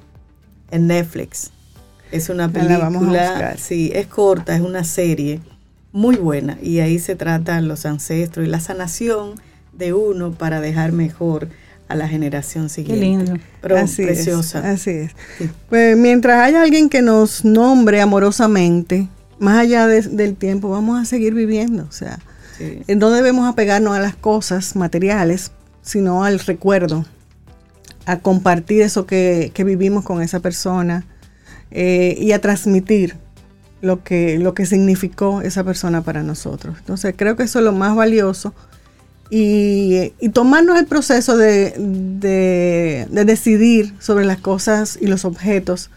en 0.72 0.88
Netflix. 0.88 1.52
Es 2.12 2.30
una 2.30 2.50
película, 2.50 3.56
sí, 3.58 3.92
es 3.94 4.08
corta, 4.08 4.56
es 4.56 4.62
una 4.62 4.84
serie 4.84 5.42
muy 5.92 6.18
buena 6.18 6.58
y 6.62 6.80
ahí 6.80 7.00
se 7.00 7.16
tratan 7.16 7.68
los 7.68 7.86
ancestros 7.86 8.46
y 8.46 8.50
la 8.50 8.60
sanación 8.60 9.36
de 9.78 9.94
uno 9.94 10.32
para 10.32 10.62
dejar 10.62 10.92
mejor 10.92 11.50
a 11.88 11.96
la 11.96 12.08
generación 12.08 12.70
siguiente. 12.70 13.00
Qué 13.00 13.06
lindo. 13.06 13.34
Pero 13.62 13.78
así 13.78 14.04
preciosa. 14.04 14.70
así 14.70 14.92
es. 14.92 15.12
Pues 15.70 15.98
mientras 15.98 16.42
haya 16.42 16.62
alguien 16.62 16.90
que 16.90 17.02
nos 17.02 17.46
nombre 17.46 18.02
amorosamente, 18.02 19.08
más 19.40 19.60
allá 19.60 19.88
del 19.88 20.36
tiempo, 20.36 20.70
vamos 20.70 21.00
a 21.00 21.06
seguir 21.06 21.34
viviendo. 21.34 21.86
O 21.88 21.92
sea, 21.92 22.20
no 22.88 23.12
debemos 23.12 23.48
apegarnos 23.48 23.96
a 23.96 24.00
las 24.00 24.16
cosas 24.16 24.76
materiales, 24.76 25.52
sino 25.82 26.24
al 26.24 26.40
recuerdo, 26.40 27.06
a 28.06 28.20
compartir 28.20 28.82
eso 28.82 29.06
que, 29.06 29.52
vivimos 29.66 30.04
con 30.04 30.22
esa 30.22 30.40
persona 30.40 31.06
eh, 31.72 32.16
y 32.20 32.32
a 32.32 32.42
transmitir 32.42 33.18
lo 33.82 34.04
que, 34.04 34.40
lo 34.40 34.54
que 34.54 34.66
significó 34.66 35.42
esa 35.42 35.64
persona 35.64 36.02
para 36.02 36.24
nosotros. 36.24 36.78
Entonces 36.80 37.14
creo 37.16 37.36
que 37.36 37.44
eso 37.44 37.60
es 37.60 37.66
lo 37.66 37.74
más 37.74 37.96
valioso 37.96 38.54
y, 39.30 40.12
tomarnos 40.34 40.78
el 40.78 40.86
proceso 40.86 41.38
de, 41.38 41.74
decidir 43.10 43.94
sobre 44.00 44.26
las 44.26 44.40
cosas 44.40 44.98
y 45.00 45.08
los 45.08 45.26
objetos 45.26 45.90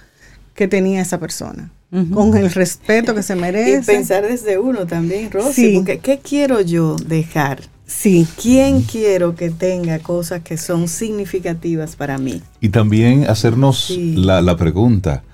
que 0.54 0.68
tenía 0.68 1.00
esa 1.00 1.18
persona. 1.18 1.70
Con 2.12 2.36
el 2.36 2.50
respeto 2.50 3.14
que 3.14 3.22
se 3.22 3.34
merece. 3.36 3.92
Y 3.92 3.96
pensar 3.96 4.26
desde 4.26 4.58
uno 4.58 4.86
también, 4.86 5.30
Rosy, 5.30 5.76
porque 5.76 5.98
¿qué 6.00 6.18
quiero 6.18 6.60
yo 6.60 6.96
dejar? 6.96 7.62
Sí. 7.86 8.26
¿Quién 8.40 8.82
quiero 8.82 9.34
que 9.34 9.48
tenga 9.48 9.98
cosas 9.98 10.42
que 10.42 10.58
son 10.58 10.88
significativas 10.88 11.96
para 11.96 12.18
mí? 12.18 12.42
Y 12.60 12.68
también 12.68 13.24
hacernos 13.26 13.90
la, 13.98 14.42
la 14.42 14.58
pregunta, 14.58 15.24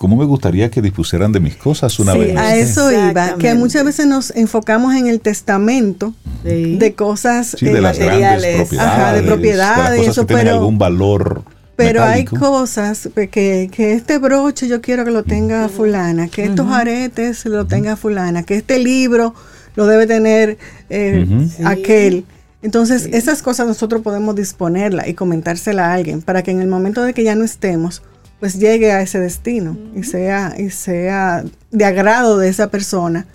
¿Cómo 0.00 0.16
me 0.16 0.24
gustaría 0.24 0.70
que 0.70 0.80
dispusieran 0.80 1.30
de 1.30 1.40
mis 1.40 1.56
cosas 1.56 2.00
una 2.00 2.14
vez? 2.14 2.34
A 2.34 2.56
eso 2.56 2.90
iba, 2.90 3.36
que 3.36 3.52
muchas 3.52 3.84
veces 3.84 4.06
nos 4.06 4.34
enfocamos 4.34 4.94
en 4.94 5.08
el 5.08 5.20
testamento 5.20 6.14
de 6.42 6.94
cosas 6.96 7.54
sí, 7.58 7.66
de 7.66 7.72
eh, 7.72 7.80
las 7.82 7.98
materiales, 7.98 8.56
propiedades, 8.56 8.98
ajá, 8.98 9.12
de 9.12 9.22
propiedades, 9.24 10.08
eso, 10.08 10.26
que 10.26 10.32
pero 10.36 10.52
algún 10.52 10.78
valor. 10.78 11.42
Pero 11.76 12.02
hay 12.02 12.24
cosas 12.24 13.10
que, 13.14 13.68
que 13.70 13.92
este 13.92 14.16
broche 14.16 14.68
yo 14.68 14.80
quiero 14.80 15.04
que 15.04 15.10
lo 15.10 15.22
tenga 15.22 15.68
fulana, 15.68 16.28
que 16.28 16.44
estos 16.46 16.68
aretes 16.68 17.44
lo 17.44 17.66
tenga 17.66 17.94
fulana, 17.94 18.42
que 18.42 18.54
este 18.54 18.78
libro 18.78 19.34
lo 19.76 19.86
debe 19.86 20.06
tener 20.06 20.56
eh, 20.88 21.26
aquel. 21.66 22.24
Entonces, 22.62 23.06
esas 23.12 23.42
cosas 23.42 23.66
nosotros 23.66 24.00
podemos 24.00 24.34
disponerla 24.34 25.06
y 25.08 25.12
comentársela 25.12 25.88
a 25.90 25.92
alguien 25.92 26.22
para 26.22 26.42
que 26.42 26.52
en 26.52 26.62
el 26.62 26.68
momento 26.68 27.02
de 27.02 27.12
que 27.12 27.22
ya 27.22 27.34
no 27.34 27.44
estemos, 27.44 28.02
pues 28.40 28.58
llegue 28.58 28.90
a 28.90 29.02
ese 29.02 29.20
destino 29.20 29.76
y 29.94 30.02
sea 30.02 30.54
y 30.58 30.70
sea 30.70 31.44
de 31.70 31.84
agrado 31.84 32.38
de 32.38 32.48
esa 32.48 32.70
persona 32.70 33.26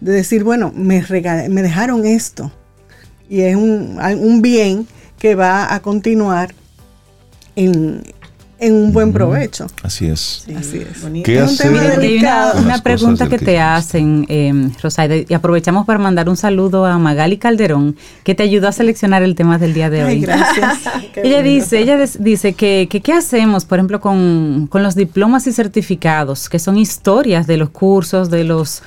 de 0.00 0.12
decir 0.12 0.44
bueno 0.44 0.72
me 0.74 1.04
me 1.48 1.62
dejaron 1.62 2.06
esto 2.06 2.50
y 3.28 3.42
es 3.42 3.56
un, 3.56 3.98
un 4.18 4.42
bien 4.42 4.86
que 5.18 5.34
va 5.34 5.74
a 5.74 5.80
continuar 5.80 6.54
en, 7.56 8.02
en 8.62 8.74
un 8.74 8.92
buen 8.92 9.12
provecho. 9.12 9.66
Así 9.82 10.06
es. 10.06 10.46
Así 10.56 10.78
es. 10.78 10.98
es 10.98 11.02
un 11.02 11.22
tema 11.22 12.52
una, 12.60 12.78
pregunta 12.82 13.28
que 13.28 13.36
te 13.36 13.58
hacen, 13.58 14.24
eh, 14.28 14.70
Rosaida, 14.80 15.16
y 15.28 15.34
aprovechamos 15.34 15.84
para 15.84 15.98
mandar 15.98 16.28
un 16.28 16.36
saludo 16.36 16.86
a 16.86 16.96
Magali 16.96 17.38
Calderón, 17.38 17.96
que 18.22 18.36
te 18.36 18.44
ayudó 18.44 18.68
a 18.68 18.72
seleccionar 18.72 19.24
el 19.24 19.34
tema 19.34 19.58
del 19.58 19.74
día 19.74 19.90
de 19.90 20.04
hoy. 20.04 20.20
gracias. 20.20 20.78
ella 21.16 21.42
dice, 21.42 21.80
ella 21.80 21.98
dice 22.20 22.52
que, 22.52 22.86
que, 22.88 23.00
qué 23.00 23.12
hacemos, 23.12 23.64
por 23.64 23.78
ejemplo, 23.78 24.00
con, 24.00 24.68
con 24.70 24.84
los 24.84 24.94
diplomas 24.94 25.44
y 25.48 25.52
certificados, 25.52 26.48
que 26.48 26.60
son 26.60 26.78
historias 26.78 27.48
de 27.48 27.56
los 27.56 27.70
cursos, 27.70 28.30
de 28.30 28.44
los 28.44 28.84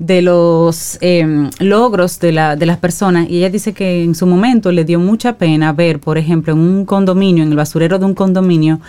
de 0.00 0.22
los 0.22 0.96
em, 1.02 1.50
logros 1.58 2.18
de, 2.20 2.32
la, 2.32 2.56
de 2.56 2.64
las 2.64 2.78
personas 2.78 3.28
y 3.28 3.36
ella 3.36 3.50
dice 3.50 3.74
que 3.74 4.02
en 4.02 4.14
su 4.14 4.26
momento 4.26 4.72
le 4.72 4.86
dio 4.86 4.98
mucha 4.98 5.34
pena 5.34 5.74
ver, 5.74 6.00
por 6.00 6.16
ejemplo, 6.16 6.54
en 6.54 6.58
un 6.58 6.84
condominio, 6.86 7.44
en 7.44 7.50
el 7.50 7.56
basurero 7.56 7.98
de 7.98 8.06
un 8.06 8.14
condominio, 8.14 8.80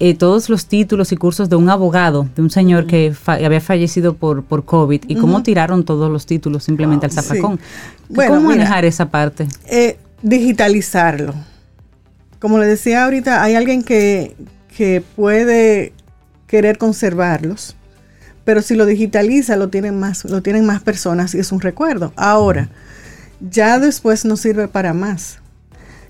eh, 0.00 0.14
todos 0.14 0.48
los 0.48 0.66
títulos 0.66 1.12
y 1.12 1.16
cursos 1.16 1.48
de 1.48 1.54
un 1.54 1.70
abogado, 1.70 2.28
de 2.34 2.42
un 2.42 2.50
señor 2.50 2.86
que 2.86 3.14
había 3.26 3.60
fallecido 3.60 4.14
por, 4.14 4.42
por 4.42 4.64
COVID 4.64 5.04
y 5.06 5.14
cómo 5.14 5.44
tiraron 5.44 5.84
todos 5.84 6.10
los 6.10 6.26
títulos 6.26 6.64
simplemente 6.64 7.06
al 7.06 7.12
zafacón. 7.12 7.60
¿Cómo 8.12 8.40
manejar 8.40 8.84
esa 8.84 9.08
parte? 9.08 9.46
Eh, 9.70 9.98
digitalizarlo. 10.20 11.32
Como 12.40 12.58
le 12.58 12.66
decía 12.66 13.04
ahorita, 13.04 13.40
hay 13.40 13.54
alguien 13.54 13.84
que, 13.84 14.34
que 14.76 15.00
puede 15.14 15.92
querer 16.48 16.76
conservarlos 16.76 17.76
pero 18.46 18.62
si 18.62 18.76
lo 18.76 18.86
digitaliza 18.86 19.56
lo 19.56 19.68
tienen 19.68 19.98
más, 19.98 20.24
lo 20.24 20.40
tienen 20.40 20.64
más 20.64 20.80
personas 20.80 21.34
y 21.34 21.40
es 21.40 21.50
un 21.50 21.60
recuerdo. 21.60 22.12
Ahora, 22.14 22.68
ya 23.40 23.80
después 23.80 24.24
no 24.24 24.36
sirve 24.36 24.68
para 24.68 24.94
más. 24.94 25.40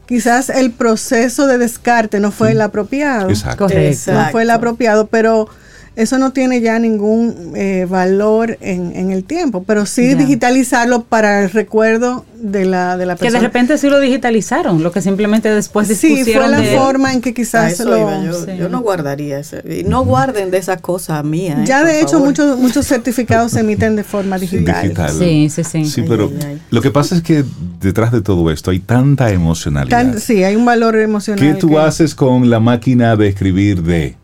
Quizás 0.05 0.51
el 0.51 0.71
proceso 0.71 1.47
de 1.47 1.57
descarte 1.57 2.21
no 2.21 2.31
fue 2.31 2.53
el 2.53 2.61
apropiado. 2.61 3.31
Exacto. 3.31 3.69
No 3.69 4.31
fue 4.31 4.43
el 4.43 4.51
apropiado, 4.51 5.07
pero 5.07 5.49
eso 5.97 6.19
no 6.19 6.33
tiene 6.33 6.61
ya 6.61 6.79
ningún 6.79 7.53
eh, 7.57 7.87
valor 7.89 8.59
en, 8.61 8.95
en, 8.95 9.13
el 9.13 9.25
tiempo, 9.25 9.65
pero 9.67 9.87
sí 9.87 10.15
digitalizarlo 10.15 11.05
para 11.05 11.43
el 11.43 11.51
recuerdo 11.51 12.27
de 12.35 12.67
la, 12.67 12.99
de 12.99 13.07
la 13.07 13.17
persona. 13.17 13.39
Que 13.39 13.43
de 13.43 13.49
repente 13.49 13.79
sí 13.79 13.89
lo 13.89 13.99
digitalizaron, 13.99 14.83
lo 14.83 14.93
que 14.93 15.01
simplemente 15.01 15.49
después 15.49 15.89
dispusieron 15.89 16.25
Sí, 16.27 16.33
fue 16.35 16.49
la 16.49 16.63
forma 16.79 17.15
en 17.15 17.23
que 17.23 17.33
quizás 17.33 17.81
lo... 17.81 17.97
Yo, 18.23 18.55
yo, 18.55 18.69
no 18.69 18.83
guardaría 18.83 19.39
eso. 19.39 19.57
Y 19.67 19.85
no 19.85 20.05
guarden 20.05 20.51
de 20.51 20.59
esas 20.59 20.83
cosas 20.83 21.25
mías. 21.25 21.61
¿eh? 21.61 21.65
Ya 21.67 21.83
de 21.83 22.03
hecho 22.03 22.21
muchos 22.21 22.59
muchos 22.59 22.87
certificados 22.87 23.53
se 23.53 23.61
emiten 23.61 23.97
de 23.97 24.05
forma 24.05 24.39
digital. 24.39 24.93
Sí, 25.19 25.49
sí, 25.49 25.65
sí. 25.65 25.87
Sí, 25.87 26.05
pero 26.07 26.31
lo 26.71 26.83
que 26.83 26.91
pasa 26.91 27.17
es 27.17 27.23
que 27.23 27.43
detrás 27.81 28.13
de 28.13 28.21
todo 28.21 28.51
esto 28.51 28.71
hay 28.71 28.81
tanta 28.81 29.31
emocionalidad. 29.31 30.19
sí, 30.19 30.45
hay 30.45 30.57
un 30.57 30.67
valor 30.67 30.97
emocional. 30.97 31.41
¿Qué 31.43 31.55
tú 31.55 31.79
haces 31.79 32.15
con 32.15 32.51
la 32.51 32.61
máquina 32.61 33.17
de 33.17 33.29
escribir 33.29 33.83
de, 33.83 34.17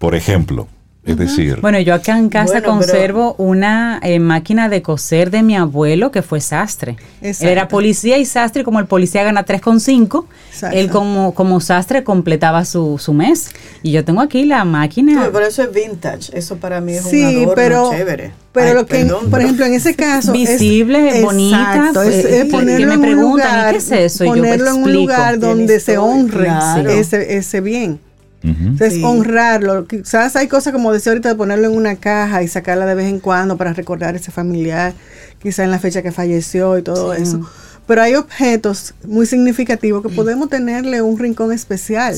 por 0.00 0.16
ejemplo? 0.16 0.66
Es 1.04 1.16
decir. 1.16 1.58
Bueno, 1.60 1.80
yo 1.80 1.94
acá 1.94 2.16
en 2.16 2.28
casa 2.28 2.62
conservo 2.62 3.34
una 3.36 3.98
eh, 4.04 4.20
máquina 4.20 4.68
de 4.68 4.82
coser 4.82 5.32
de 5.32 5.42
mi 5.42 5.56
abuelo 5.56 6.12
que 6.12 6.22
fue 6.22 6.40
sastre. 6.40 6.96
Él 7.20 7.34
era 7.40 7.66
policía 7.66 8.18
y 8.18 8.24
sastre, 8.24 8.62
como 8.62 8.78
el 8.78 8.86
policía 8.86 9.24
gana 9.24 9.44
3,5, 9.44 10.26
él 10.72 10.90
como, 10.90 11.34
como 11.34 11.58
sastre 11.60 12.04
completaba 12.04 12.64
su, 12.64 12.98
su 12.98 13.14
mes. 13.14 13.50
Y 13.82 13.90
yo 13.90 14.04
tengo 14.04 14.20
aquí 14.20 14.44
la 14.44 14.64
máquina. 14.64 15.28
pero 15.32 15.44
eso 15.44 15.64
es 15.64 15.72
vintage, 15.72 16.38
eso 16.38 16.58
para 16.58 16.80
mí 16.80 16.92
es 16.92 17.04
un 17.04 17.24
adorno 17.24 17.54
pero, 17.56 17.90
chévere. 17.90 18.32
Pero 18.52 18.74
lo 18.74 18.86
que, 18.86 19.04
por 19.28 19.40
ejemplo, 19.40 19.64
en 19.64 19.74
ese 19.74 19.96
caso. 19.96 20.32
Visible, 20.32 21.18
es, 21.18 21.22
bonita. 21.24 21.90
es, 22.06 22.46
ponerlo 22.46 22.92
en 22.92 23.00
un 23.00 23.22
lugar, 23.22 23.72
¿qué 23.72 23.78
es 23.78 23.90
eso? 23.90 24.24
Ponerlo 24.24 24.70
en 24.70 24.82
un 24.84 24.92
lugar 24.92 25.40
donde 25.40 25.80
se 25.80 25.98
honre 25.98 26.48
ese, 26.90 27.38
ese 27.38 27.60
bien. 27.60 27.98
Entonces, 28.42 29.02
honrarlo. 29.04 29.86
Quizás 29.86 30.36
hay 30.36 30.48
cosas 30.48 30.72
como 30.72 30.92
decía 30.92 31.12
ahorita 31.12 31.28
de 31.28 31.34
ponerlo 31.34 31.68
en 31.68 31.76
una 31.76 31.96
caja 31.96 32.42
y 32.42 32.48
sacarla 32.48 32.86
de 32.86 32.94
vez 32.94 33.06
en 33.06 33.20
cuando 33.20 33.56
para 33.56 33.72
recordar 33.72 34.14
a 34.14 34.18
ese 34.18 34.32
familiar, 34.32 34.94
quizás 35.40 35.60
en 35.60 35.70
la 35.70 35.78
fecha 35.78 36.02
que 36.02 36.12
falleció 36.12 36.76
y 36.78 36.82
todo 36.82 37.14
eso. 37.14 37.48
Pero 37.86 38.02
hay 38.02 38.14
objetos 38.14 38.94
muy 39.04 39.26
significativos 39.26 40.02
que 40.02 40.08
podemos 40.08 40.48
tenerle 40.48 41.02
un 41.02 41.18
rincón 41.18 41.52
especial 41.52 42.16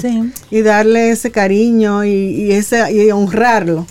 y 0.51 0.63
darle 0.63 1.11
ese 1.11 1.31
cariño 1.31 2.05
y, 2.05 2.53
ese, 2.53 2.93
y 2.93 3.11
honrarlo. 3.11 3.87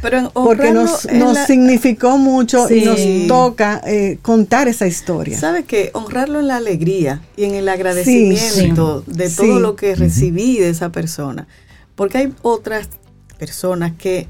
Pero 0.00 0.32
porque 0.34 0.72
nos, 0.72 1.10
nos 1.12 1.38
significó 1.46 2.18
mucho 2.18 2.68
y 2.68 2.84
nos 2.84 3.00
toca 3.28 3.80
eh, 3.86 4.18
contar 4.20 4.66
esa 4.66 4.88
historia. 4.88 5.38
¿Sabe 5.38 5.62
qué? 5.62 5.90
Honrarlo 5.94 6.40
en 6.40 6.48
la 6.48 6.56
alegría 6.56 7.22
y 7.36 7.44
en 7.44 7.54
el 7.54 7.68
agradecimiento 7.68 9.04
de 9.06 9.30
todo 9.30 9.60
lo 9.60 9.76
que 9.76 9.94
recibí 9.94 10.58
de 10.58 10.70
esa 10.70 10.90
persona. 10.90 11.46
Porque 12.02 12.18
hay 12.18 12.34
otras 12.42 12.88
personas 13.38 13.92
que 13.96 14.26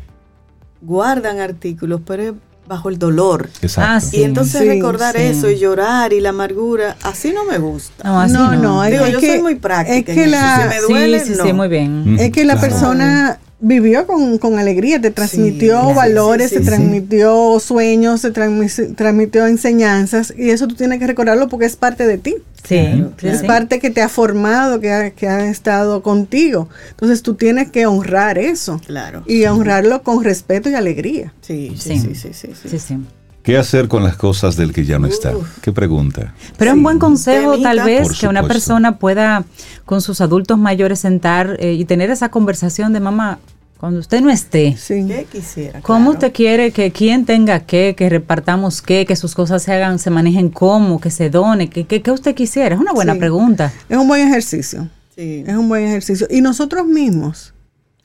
guardan 0.83 1.41
artículos, 1.41 2.03
pero 2.07 2.35
bajo 2.67 2.91
el 2.91 2.99
dolor. 2.99 3.49
Exacto. 3.63 4.09
Ah, 4.09 4.15
y 4.15 4.25
entonces 4.25 4.67
recordar 4.67 5.17
eso 5.17 5.49
y 5.49 5.59
llorar 5.59 6.13
y 6.13 6.21
la 6.21 6.29
amargura, 6.29 6.99
así 7.03 7.33
no 7.33 7.47
me 7.47 7.57
gusta. 7.57 8.05
No, 8.05 8.27
no, 8.29 8.57
no, 8.57 8.83
Digo, 8.83 9.07
yo 9.07 9.21
soy 9.21 9.41
muy 9.41 9.55
práctica. 9.55 10.13
Es 10.13 10.19
que 10.19 10.27
la, 10.27 10.65
si 10.65 10.69
me 10.69 10.81
duele, 10.83 11.25
sí, 11.25 11.53
muy 11.55 11.69
bien. 11.69 12.19
Es 12.21 12.31
que 12.31 12.45
la 12.45 12.61
persona 12.61 13.39
vivió 13.63 14.07
con, 14.07 14.39
con, 14.39 14.59
alegría, 14.59 15.01
te 15.01 15.13
transmitió 15.13 15.95
valores, 15.95 16.51
te 16.51 16.61
transmitió 16.61 17.59
sueños, 17.61 18.21
te 18.21 18.33
transmitió 18.33 19.47
enseñanzas 19.47 20.35
y 20.37 20.51
eso 20.51 20.67
tú 20.67 20.75
tienes 20.75 20.99
que 20.99 21.07
recordarlo 21.07 21.49
porque 21.49 21.67
es 21.67 21.77
parte 21.77 22.07
de 22.07 22.19
ti. 22.19 22.35
Sí, 22.65 23.05
es 23.23 23.43
parte 23.43 23.81
que 23.81 23.91
te 23.91 24.03
ha 24.03 24.09
formado, 24.09 24.81
que 24.81 24.93
ha, 24.93 25.11
que 25.11 25.27
ha 25.29 25.49
estado 25.49 26.03
contigo. 26.03 26.69
Entonces 26.91 27.23
tú 27.23 27.35
tienes 27.35 27.71
que 27.71 27.87
honrar 27.87 28.39
eso. 28.39 28.81
Claro. 28.87 29.25
Y 29.27 29.45
honrarlo 29.47 30.03
con 30.03 30.23
respeto 30.23 30.71
y 30.71 30.75
alegría. 30.75 31.33
Sí, 31.41 31.75
sí, 31.77 31.99
sí, 31.99 32.15
sí, 32.15 32.31
sí. 32.33 32.79
sí, 32.79 32.99
¿Qué 33.43 33.59
hacer 33.59 33.89
con 33.89 34.05
las 34.05 34.17
cosas 34.17 34.57
del 34.57 34.73
que 34.73 34.85
ya 34.85 35.01
no 35.01 35.09
está? 35.09 35.33
¿Qué 35.61 35.73
pregunta? 35.73 36.33
Pero 36.57 36.71
es 36.71 36.77
un 36.77 36.83
buen 36.85 37.01
consejo 37.01 37.61
tal 37.61 37.81
vez 37.81 38.13
que 38.19 38.29
una 38.29 38.47
persona 38.47 38.99
pueda 38.99 39.45
con 39.85 40.01
sus 40.01 40.21
adultos 40.21 40.59
mayores 40.59 41.01
sentar 41.01 41.57
eh, 41.59 41.73
y 41.73 41.85
tener 41.85 42.11
esa 42.11 42.29
conversación 42.31 42.93
de 42.93 43.01
mamá, 43.01 43.41
cuando 43.83 43.99
usted 43.99 44.21
no 44.21 44.31
esté, 44.31 44.77
¿qué 44.87 45.27
quisiera? 45.29 45.81
¿Cómo 45.81 46.13
usted 46.13 46.33
quiere 46.33 46.71
que 46.71 46.93
quien 46.93 47.25
tenga 47.25 47.67
qué, 47.67 47.97
que 47.99 48.09
repartamos 48.09 48.81
qué, 48.81 49.05
que 49.07 49.17
sus 49.17 49.35
cosas 49.35 49.65
se 49.65 49.73
hagan, 49.73 49.99
se 49.99 50.09
manejen 50.09 50.51
cómo, 50.51 51.01
que 51.01 51.11
se 51.11 51.31
done? 51.31 51.69
¿Qué, 51.69 51.85
qué, 51.85 52.11
usted 52.13 52.33
quisiera? 52.37 52.77
Es 52.77 52.81
una 52.81 52.93
buena 52.93 53.17
pregunta. 53.17 53.73
Es 53.89 53.99
un 53.99 54.07
buen 54.07 54.29
ejercicio. 54.29 54.89
Sí. 55.17 55.43
Es 55.45 55.57
un 55.57 55.69
buen 55.69 55.85
ejercicio. 55.85 56.29
Y 56.31 56.43
nosotros 56.43 56.87
mismos, 56.87 57.55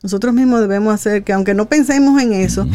nosotros 0.02 0.34
mismos 0.34 0.62
debemos 0.62 0.92
hacer 0.92 1.22
que 1.22 1.32
aunque 1.32 1.54
no 1.54 1.68
pensemos 1.68 2.20
en 2.20 2.32
eso, 2.32 2.66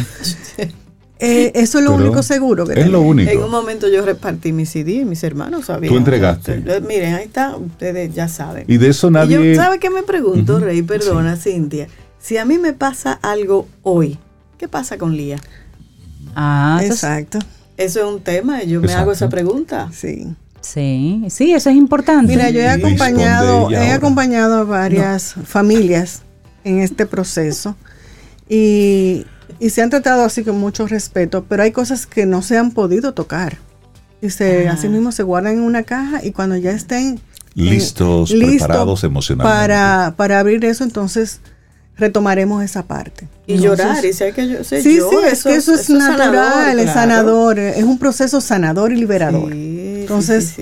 eh, 1.19 1.51
eso 1.55 1.79
es 1.79 1.83
lo 1.83 1.95
único 1.95 2.23
seguro 2.23 2.65
que 2.65 2.79
Es 2.79 2.87
lo 2.87 3.01
único. 3.01 3.29
En 3.29 3.43
un 3.43 3.51
momento 3.51 3.89
yo 3.89 4.05
repartí 4.05 4.53
mi 4.53 4.65
CD 4.65 5.01
y 5.01 5.03
mis 5.03 5.21
hermanos 5.25 5.65
sabían. 5.65 5.91
Tú 5.91 5.97
entregaste. 5.97 6.63
miren, 6.87 7.15
ahí 7.15 7.25
está, 7.25 7.57
ustedes 7.57 8.15
ya 8.15 8.29
saben. 8.29 8.63
Y 8.69 8.77
de 8.77 8.87
eso 8.87 9.11
nadie... 9.11 9.55
¿Sabe 9.57 9.77
qué 9.77 9.89
me 9.89 10.03
pregunto, 10.03 10.61
Rey? 10.61 10.81
Perdona, 10.83 11.35
Cintia. 11.35 11.89
Si 12.23 12.37
a 12.37 12.45
mí 12.45 12.57
me 12.57 12.71
pasa 12.71 13.19
algo 13.21 13.67
hoy, 13.81 14.17
¿qué 14.57 14.69
pasa 14.69 14.97
con 14.97 15.17
Lía? 15.17 15.41
Ah, 16.33 16.79
exacto. 16.81 17.37
Eso 17.75 17.99
es 17.99 18.05
un 18.05 18.21
tema, 18.21 18.63
yo 18.63 18.79
me 18.79 18.93
hago 18.93 19.11
esa 19.11 19.27
pregunta. 19.27 19.89
Sí. 19.91 20.33
Sí, 20.61 21.25
sí, 21.27 21.51
eso 21.51 21.69
es 21.69 21.75
importante. 21.75 22.31
Mira, 22.31 22.49
yo 22.49 22.61
he 22.61 22.69
acompañado, 22.69 23.69
he 23.71 23.91
acompañado 23.91 24.59
a 24.59 24.63
varias 24.63 25.33
familias 25.43 26.21
en 26.63 26.79
este 26.79 27.05
proceso 27.05 27.75
y, 28.47 29.25
se 29.69 29.81
han 29.81 29.89
tratado 29.89 30.23
así 30.23 30.45
con 30.45 30.57
mucho 30.57 30.87
respeto, 30.87 31.43
pero 31.49 31.63
hay 31.63 31.73
cosas 31.73 32.05
que 32.05 32.25
no 32.25 32.41
se 32.41 32.57
han 32.57 32.71
podido 32.71 33.13
tocar. 33.13 33.57
Y 34.21 34.29
se, 34.29 34.69
ah. 34.69 34.73
así 34.73 34.87
mismo 34.87 35.11
se 35.11 35.23
guardan 35.23 35.55
en 35.55 35.61
una 35.61 35.83
caja 35.83 36.23
y 36.23 36.31
cuando 36.31 36.55
ya 36.55 36.71
estén 36.71 37.15
eh, 37.15 37.19
listos, 37.53 38.31
preparados 38.31 39.03
emocionalmente. 39.03 39.59
Para, 39.59 40.13
para 40.15 40.39
abrir 40.39 40.63
eso, 40.63 40.85
entonces 40.85 41.41
retomaremos 41.97 42.63
esa 42.63 42.83
parte. 42.83 43.27
Y 43.45 43.57
llorar, 43.57 44.03
y 44.05 44.13
si 44.13 44.23
hay 44.23 44.31
que 44.31 44.47
yo, 44.47 44.63
sí, 44.63 44.81
sí, 44.81 44.99
es 45.29 45.43
que 45.43 45.55
eso, 45.55 45.73
es 45.73 45.89
natural, 45.89 46.79
es 46.79 46.91
sanador, 46.91 47.59
es 47.59 47.83
un 47.83 47.99
proceso 47.99 48.39
sanador 48.39 48.93
y 48.93 48.95
liberador. 48.95 49.51
Entonces, 49.53 50.55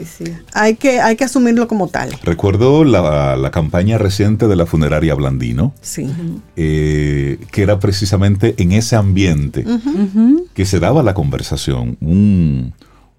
hay 0.54 0.76
que 0.76 1.00
hay 1.00 1.16
que 1.16 1.24
asumirlo 1.24 1.68
como 1.68 1.88
tal. 1.90 2.10
Recuerdo 2.24 2.84
la, 2.84 3.50
campaña 3.52 3.98
reciente 3.98 4.48
de 4.48 4.56
la 4.56 4.66
funeraria 4.66 5.14
Blandino, 5.14 5.74
sí. 5.82 6.10
Eh, 6.56 7.40
que 7.52 7.62
era 7.62 7.80
precisamente 7.80 8.56
en 8.58 8.72
ese 8.72 8.96
ambiente 8.96 9.64
que 10.54 10.66
se 10.66 10.80
daba 10.80 11.04
la 11.04 11.14
conversación. 11.14 11.98
Un, 12.02 12.74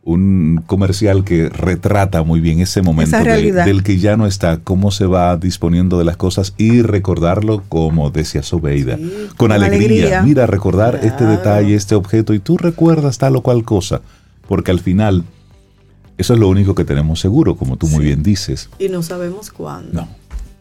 un 0.05 0.62
comercial 0.66 1.24
que 1.24 1.48
retrata 1.48 2.24
muy 2.24 2.40
bien 2.40 2.61
ese 2.61 2.82
momento 2.82 3.16
del 3.18 3.82
que 3.84 3.98
ya 3.98 4.16
no 4.16 4.26
está, 4.26 4.59
cómo 4.59 4.90
se 4.90 5.07
va 5.07 5.36
disponiendo 5.36 5.98
de 5.98 6.05
las 6.05 6.16
cosas 6.16 6.55
y 6.57 6.82
recordarlo 6.82 7.62
como 7.68 8.11
decía 8.11 8.42
Sobeida, 8.42 8.98
con, 9.36 9.53
alegría. 9.53 10.22
Mira, 10.22 10.46
recordar 10.46 11.00
este 11.03 11.24
detalle, 11.24 11.74
este 11.74 11.94
objeto 11.94 12.34
y 12.34 12.40
tú 12.40 12.59
recuerdas 12.59 13.18
tal 13.18 13.36
o 13.36 13.42
cual 13.42 13.64
cosa, 13.64 14.00
porque 14.48 14.72
al 14.72 14.80
final 14.80 15.24
eso 16.18 16.34
es 16.34 16.40
lo 16.40 16.48
único 16.48 16.74
que 16.74 16.84
tenemos 16.84 17.20
seguro, 17.20 17.57
como 17.57 17.76
tú 17.76 17.86
muy 17.86 18.05
bien 18.05 18.22
dices. 18.22 18.70
Y 18.78 18.88
no 18.88 19.03
sabemos 19.03 19.50
cuándo. 19.50 19.92
No. 19.92 20.09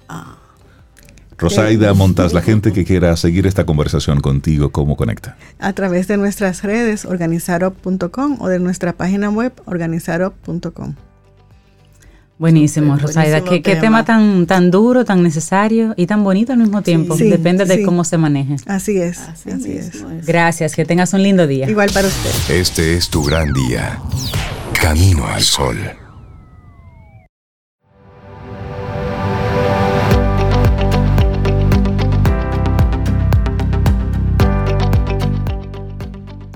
Ah. 0.07 0.37
Rosaida 1.41 1.93
Montas, 1.95 2.33
la 2.33 2.41
gente 2.41 2.71
que 2.71 2.85
quiera 2.85 3.17
seguir 3.17 3.47
esta 3.47 3.65
conversación 3.65 4.21
contigo, 4.21 4.71
¿cómo 4.71 4.95
conecta? 4.95 5.37
A 5.59 5.73
través 5.73 6.07
de 6.07 6.17
nuestras 6.17 6.61
redes 6.63 7.03
organizarop.com 7.03 8.37
o 8.39 8.47
de 8.47 8.59
nuestra 8.59 8.93
página 8.93 9.29
web 9.31 9.51
organizarop.com. 9.65 10.95
Buenísimo, 12.37 12.95
Rosaida. 12.95 13.43
¿Qué, 13.43 13.59
tema. 13.59 14.05
tan, 14.05 14.47
tan 14.47 14.71
duro, 14.71 15.03
tan 15.05 15.21
necesario 15.21 15.93
y 15.95 16.07
tan 16.07 16.23
bonito 16.23 16.53
al 16.53 16.59
mismo 16.59 16.81
tiempo. 16.81 17.15
Depende 17.15 17.65
de 17.65 17.83
cómo 17.83 18.03
se 18.03 18.17
maneje. 18.17 18.55
Así 18.65 18.97
es. 18.97 19.19
Así, 19.19 19.49
es. 19.49 20.25
Gracias. 20.25 20.75
Que 20.75 20.85
tengas 20.85 21.13
un 21.13 21.21
lindo 21.21 21.45
día. 21.45 21.69
Igual 21.69 21.91
para 21.91 22.07
usted. 22.07 22.55
Este 22.55 22.95
es 22.95 23.09
tu 23.09 23.23
gran 23.23 23.53
día. 23.53 23.99
Camino 24.79 25.27
al 25.27 25.43
sol. 25.43 25.77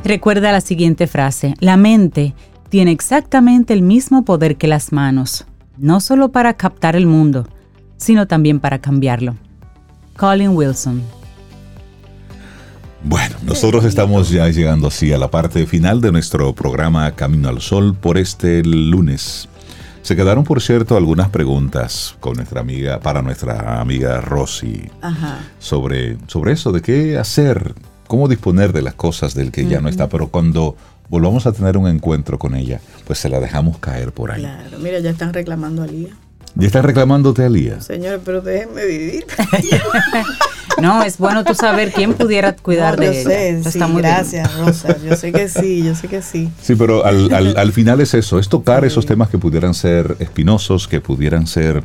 Recuerda 0.06 0.52
la 0.52 0.62
siguiente 0.62 1.08
frase, 1.08 1.56
la 1.60 1.78
mente 1.78 2.36
tiene 2.70 2.92
exactamente 2.92 3.74
el 3.74 3.82
mismo 3.82 4.24
poder 4.24 4.56
que 4.56 4.68
las 4.68 4.92
manos, 4.92 5.48
no 5.80 6.00
solo 6.00 6.32
para 6.32 6.54
captar 6.54 6.96
el 6.96 7.08
mundo, 7.08 7.48
sino 7.98 8.28
también 8.28 8.60
para 8.60 8.80
cambiarlo. 8.80 9.36
Colin 10.16 10.50
Wilson. 10.50 11.02
Bueno, 13.04 13.36
nosotros 13.42 13.84
estamos 13.84 14.30
ya 14.30 14.48
llegando 14.48 14.90
así 14.90 15.12
a 15.12 15.18
la 15.18 15.32
parte 15.32 15.66
final 15.66 16.02
de 16.02 16.12
nuestro 16.12 16.54
programa 16.54 17.12
Camino 17.16 17.50
al 17.50 17.60
Sol 17.60 17.96
por 17.96 18.20
este 18.20 18.64
lunes. 18.64 19.50
Se 20.04 20.16
quedaron, 20.16 20.44
por 20.44 20.62
cierto, 20.62 20.98
algunas 20.98 21.30
preguntas 21.30 22.16
con 22.20 22.36
nuestra 22.36 22.62
amiga, 22.62 23.00
para 23.00 23.24
nuestra 23.24 23.82
amiga 23.82 24.22
Rosy, 24.22 24.88
sobre, 25.58 26.20
sobre 26.28 26.52
eso 26.52 26.72
de 26.72 26.84
qué 26.84 27.18
hacer 27.18 27.74
cómo 28.08 28.28
disponer 28.28 28.74
de 28.74 28.82
las 28.82 28.94
cosas 28.94 29.34
del 29.34 29.52
que 29.52 29.66
ya 29.66 29.82
no 29.82 29.90
está, 29.90 30.10
pero 30.10 30.28
cuando 30.28 30.76
volvamos 31.10 31.46
a 31.46 31.52
tener 31.52 31.78
un 31.78 31.88
encuentro 31.88 32.40
con 32.40 32.56
ella, 32.56 32.82
pues 33.06 33.20
se 33.20 33.30
la 33.30 33.40
dejamos 33.40 33.78
caer 33.78 34.12
por 34.12 34.32
ahí. 34.32 34.42
Claro, 34.42 34.80
mira, 34.80 35.00
ya 35.00 35.12
están 35.12 35.34
reclamando 35.34 35.84
a 35.84 35.88
Lía. 35.88 36.10
¿Ya 36.56 36.68
están 36.68 36.84
reclamándote 36.84 37.44
a 37.44 37.50
Lía? 37.50 37.82
Señor, 37.82 38.22
pero 38.24 38.42
déjenme 38.42 38.86
vivir. 38.86 39.26
no, 40.82 41.04
es 41.04 41.18
bueno 41.18 41.44
tú 41.44 41.54
saber 41.54 41.92
quién 41.92 42.14
pudiera 42.14 42.56
cuidar 42.56 42.98
de 42.98 43.22
ella. 43.22 43.62
Sé, 43.64 43.72
sí, 43.72 43.80
gracias, 43.98 44.58
Rosa. 44.58 44.96
Yo 45.04 45.16
sé 45.18 45.32
que 45.32 45.50
sí, 45.50 45.84
yo 45.84 45.96
sé 45.96 46.08
que 46.08 46.22
sí. 46.22 46.50
Sí, 46.62 46.76
pero 46.76 47.06
al, 47.06 47.58
al, 47.58 47.72
final 47.74 48.00
es 48.00 48.14
eso, 48.14 48.40
es 48.40 48.48
tocar 48.48 48.86
esos 48.86 49.06
temas 49.06 49.30
que 49.30 49.38
pudieran 49.38 49.74
ser 49.74 50.16
espinosos, 50.20 50.88
que 50.88 51.02
pudieran 51.02 51.46
ser 51.46 51.84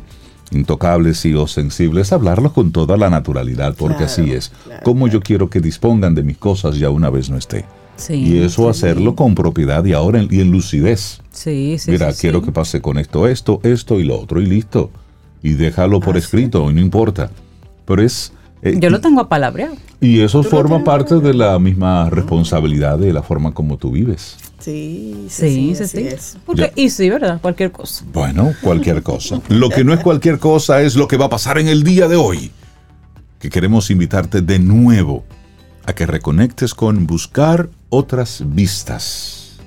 intocables 0.51 1.25
y 1.25 1.33
o 1.33 1.47
sensibles, 1.47 2.11
hablarlos 2.11 2.51
con 2.51 2.71
toda 2.71 2.97
la 2.97 3.09
naturalidad, 3.09 3.75
porque 3.75 4.03
así 4.03 4.31
es. 4.31 4.51
como 4.83 5.07
yo 5.07 5.21
quiero 5.21 5.49
que 5.49 5.59
dispongan 5.59 6.13
de 6.13 6.23
mis 6.23 6.37
cosas 6.37 6.77
ya 6.77 6.89
una 6.89 7.09
vez 7.09 7.29
no 7.29 7.37
esté? 7.37 7.65
y 8.09 8.39
eso 8.39 8.69
hacerlo 8.69 9.15
con 9.15 9.35
propiedad 9.35 9.85
y 9.85 9.93
ahora 9.93 10.19
en, 10.19 10.27
y 10.31 10.41
en 10.41 10.51
lucidez. 10.51 11.21
Sí, 11.31 11.77
sí, 11.77 11.91
Mira, 11.91 12.11
quiero 12.13 12.41
que 12.41 12.51
pase 12.51 12.81
con 12.81 12.97
esto, 12.97 13.27
esto, 13.27 13.59
esto 13.63 13.99
y 13.99 14.03
lo 14.03 14.19
otro 14.19 14.41
y 14.41 14.47
listo. 14.47 14.89
Y 15.43 15.53
déjalo 15.53 15.99
por 15.99 16.17
escrito, 16.17 16.69
y 16.69 16.73
no 16.73 16.81
importa. 16.81 17.29
Pero 17.85 18.01
es... 18.01 18.33
Eh, 18.61 18.77
yo 18.79 18.89
lo 18.89 19.01
tengo 19.01 19.21
a 19.21 19.29
palabra. 19.29 19.69
Y 19.99 20.21
eso 20.21 20.43
forma 20.43 20.83
parte 20.83 21.19
de 21.19 21.33
la 21.33 21.57
misma 21.57 22.09
responsabilidad 22.09 22.99
de 22.99 23.11
la 23.11 23.23
forma 23.23 23.53
como 23.53 23.77
tú 23.77 23.91
vives. 23.91 24.37
Sí, 24.59 25.25
sí, 25.29 25.73
sí, 25.75 25.87
sí. 25.87 26.37
Porque, 26.45 26.71
y 26.75 26.91
sí, 26.91 27.09
¿verdad? 27.09 27.41
Cualquier 27.41 27.71
cosa. 27.71 28.05
Bueno, 28.13 28.53
cualquier 28.61 29.01
cosa. 29.01 29.41
Lo 29.49 29.69
que 29.69 29.83
no 29.83 29.93
es 29.93 30.01
cualquier 30.01 30.37
cosa 30.37 30.81
es 30.81 30.95
lo 30.95 31.07
que 31.07 31.17
va 31.17 31.25
a 31.25 31.29
pasar 31.29 31.57
en 31.57 31.67
el 31.67 31.83
día 31.83 32.07
de 32.07 32.15
hoy. 32.15 32.51
Que 33.39 33.49
queremos 33.49 33.89
invitarte 33.89 34.41
de 34.41 34.59
nuevo 34.59 35.23
a 35.85 35.93
que 35.93 36.05
reconectes 36.05 36.75
con 36.75 37.07
buscar 37.07 37.69
otras 37.89 38.43
vistas. 38.45 39.59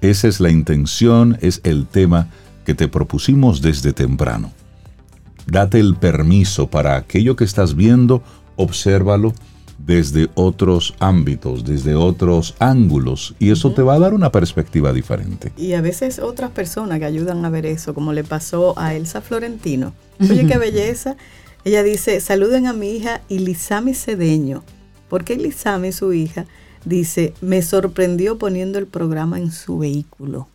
Esa 0.00 0.28
es 0.28 0.38
la 0.38 0.50
intención, 0.50 1.36
es 1.40 1.60
el 1.64 1.86
tema 1.86 2.28
que 2.64 2.74
te 2.74 2.86
propusimos 2.86 3.62
desde 3.62 3.92
temprano. 3.92 4.52
Date 5.50 5.80
el 5.80 5.94
permiso 5.94 6.68
para 6.68 6.96
aquello 6.96 7.34
que 7.34 7.44
estás 7.44 7.74
viendo, 7.74 8.22
obsérvalo 8.56 9.32
desde 9.78 10.28
otros 10.34 10.94
ámbitos, 10.98 11.64
desde 11.64 11.94
otros 11.94 12.54
ángulos, 12.58 13.34
y 13.38 13.50
eso 13.50 13.72
te 13.72 13.80
va 13.80 13.94
a 13.94 13.98
dar 13.98 14.12
una 14.12 14.30
perspectiva 14.30 14.92
diferente. 14.92 15.50
Y 15.56 15.72
a 15.72 15.80
veces 15.80 16.18
otras 16.18 16.50
personas 16.50 16.98
que 16.98 17.06
ayudan 17.06 17.42
a 17.46 17.50
ver 17.50 17.64
eso, 17.64 17.94
como 17.94 18.12
le 18.12 18.24
pasó 18.24 18.78
a 18.78 18.94
Elsa 18.94 19.22
Florentino. 19.22 19.94
Oye, 20.20 20.46
qué 20.46 20.58
belleza. 20.58 21.16
Ella 21.64 21.82
dice, 21.82 22.20
saluden 22.20 22.66
a 22.66 22.74
mi 22.74 22.90
hija 22.90 23.22
Ilisami 23.30 23.94
Cedeño, 23.94 24.64
porque 25.08 25.32
Ilisami, 25.32 25.92
su 25.92 26.12
hija, 26.12 26.44
dice, 26.84 27.32
me 27.40 27.62
sorprendió 27.62 28.36
poniendo 28.36 28.78
el 28.78 28.86
programa 28.86 29.38
en 29.38 29.50
su 29.50 29.78
vehículo. 29.78 30.48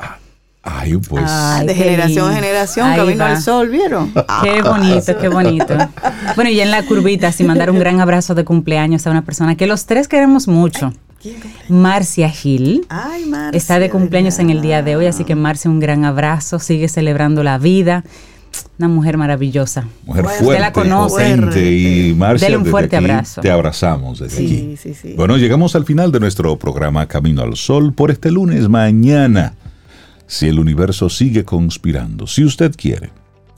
Ay, 0.65 0.95
pues. 0.98 1.26
de 1.65 1.76
generación 1.76 2.31
a 2.31 2.35
generación, 2.35 2.95
camino 2.95 3.26
al 3.26 3.41
sol, 3.41 3.69
¿vieron? 3.69 4.14
Qué 4.41 4.61
bonito, 4.61 5.18
qué 5.18 5.27
bonito. 5.27 5.76
Bueno, 6.35 6.49
y 6.49 6.61
en 6.61 6.72
la 6.72 6.84
curvita, 6.84 7.34
sin 7.34 7.48
mandar 7.48 7.69
un 7.69 7.80
gran 7.80 7.99
abrazo 7.99 8.34
de 8.34 8.45
cumpleaños 8.45 9.06
a 9.06 9.11
una 9.11 9.23
persona 9.23 9.56
que 9.56 9.68
los 9.68 9.85
tres 9.85 10.07
queremos 10.07 10.48
mucho. 10.48 10.94
Marcia 11.69 12.30
Gil. 12.30 12.85
Ay, 12.90 13.26
Marcia, 13.26 13.57
está 13.57 13.80
de 13.80 13.90
cumpleaños 13.90 14.40
en 14.40 14.49
el 14.49 14.61
día 14.61 14.81
de 14.84 14.95
hoy, 14.95 15.06
así 15.06 15.23
que 15.26 15.35
Marcia, 15.35 15.69
un 15.69 15.80
gran 15.80 16.06
abrazo. 16.06 16.60
Sigue 16.60 16.88
celebrando 16.88 17.44
la 17.44 17.57
vida. 17.57 18.03
Una 18.77 18.88
mujer 18.88 19.18
maravillosa. 19.18 19.85
Mujer 20.06 20.26
fuerte, 20.26 20.44
Usted 20.45 20.60
la 20.60 20.72
conoce. 20.73 21.30
y 21.60 22.14
Marcia, 22.14 22.48
Dele 22.48 22.57
un 22.57 22.65
fuerte 22.65 22.95
abrazo. 22.98 23.41
Te 23.41 23.49
abrazamos 23.52 24.19
desde 24.19 24.44
aquí. 24.44 24.76
Bueno, 25.15 25.38
llegamos 25.38 25.76
al 25.76 25.85
final 25.85 26.11
de 26.11 26.19
nuestro 26.19 26.57
programa 26.57 27.07
Camino 27.07 27.41
al 27.41 27.56
Sol 27.56 27.94
por 27.94 28.11
este 28.11 28.31
lunes. 28.31 28.69
Mañana, 28.69 29.53
si 30.27 30.47
el 30.47 30.59
universo 30.59 31.09
sigue 31.09 31.43
conspirando, 31.43 32.27
si 32.27 32.43
usted 32.43 32.73
quiere, 32.75 33.11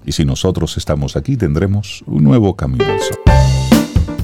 y 0.06 0.12
si 0.12 0.26
nosotros 0.26 0.78
estamos 0.78 1.16
aquí, 1.16 1.36
tendremos 1.36 2.04
un 2.06 2.24
nuevo 2.24 2.56
Camino 2.56 2.86
al 2.86 3.00
Sol. 3.00 3.18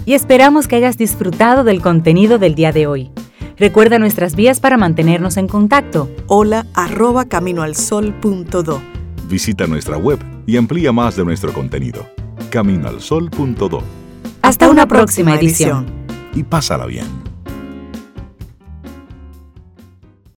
Y 0.06 0.14
esperamos 0.14 0.68
que 0.68 0.76
hayas 0.76 0.98
disfrutado 0.98 1.64
del 1.64 1.82
contenido 1.82 2.38
del 2.38 2.56
día 2.56 2.72
de 2.72 2.88
hoy. 2.88 3.12
Recuerda 3.58 4.00
nuestras 4.00 4.36
vías 4.36 4.60
para 4.60 4.78
mantenernos 4.78 5.38
en 5.38 5.48
contacto. 5.48 6.10
Hola 6.28 6.66
arroba 6.74 7.26
caminoalsol.do 7.26 8.82
Visita 9.30 9.68
nuestra 9.68 9.98
web 9.98 10.20
y 10.46 10.58
amplía 10.58 10.92
más 10.92 11.16
de 11.16 11.24
nuestro 11.24 11.54
contenido. 11.54 12.06
Caminoalsol.do. 12.50 13.84
Hasta 14.42 14.70
una 14.70 14.88
próxima 14.88 15.36
edición. 15.36 15.86
Y 16.34 16.44
pásala 16.44 16.86
bien. 16.86 17.31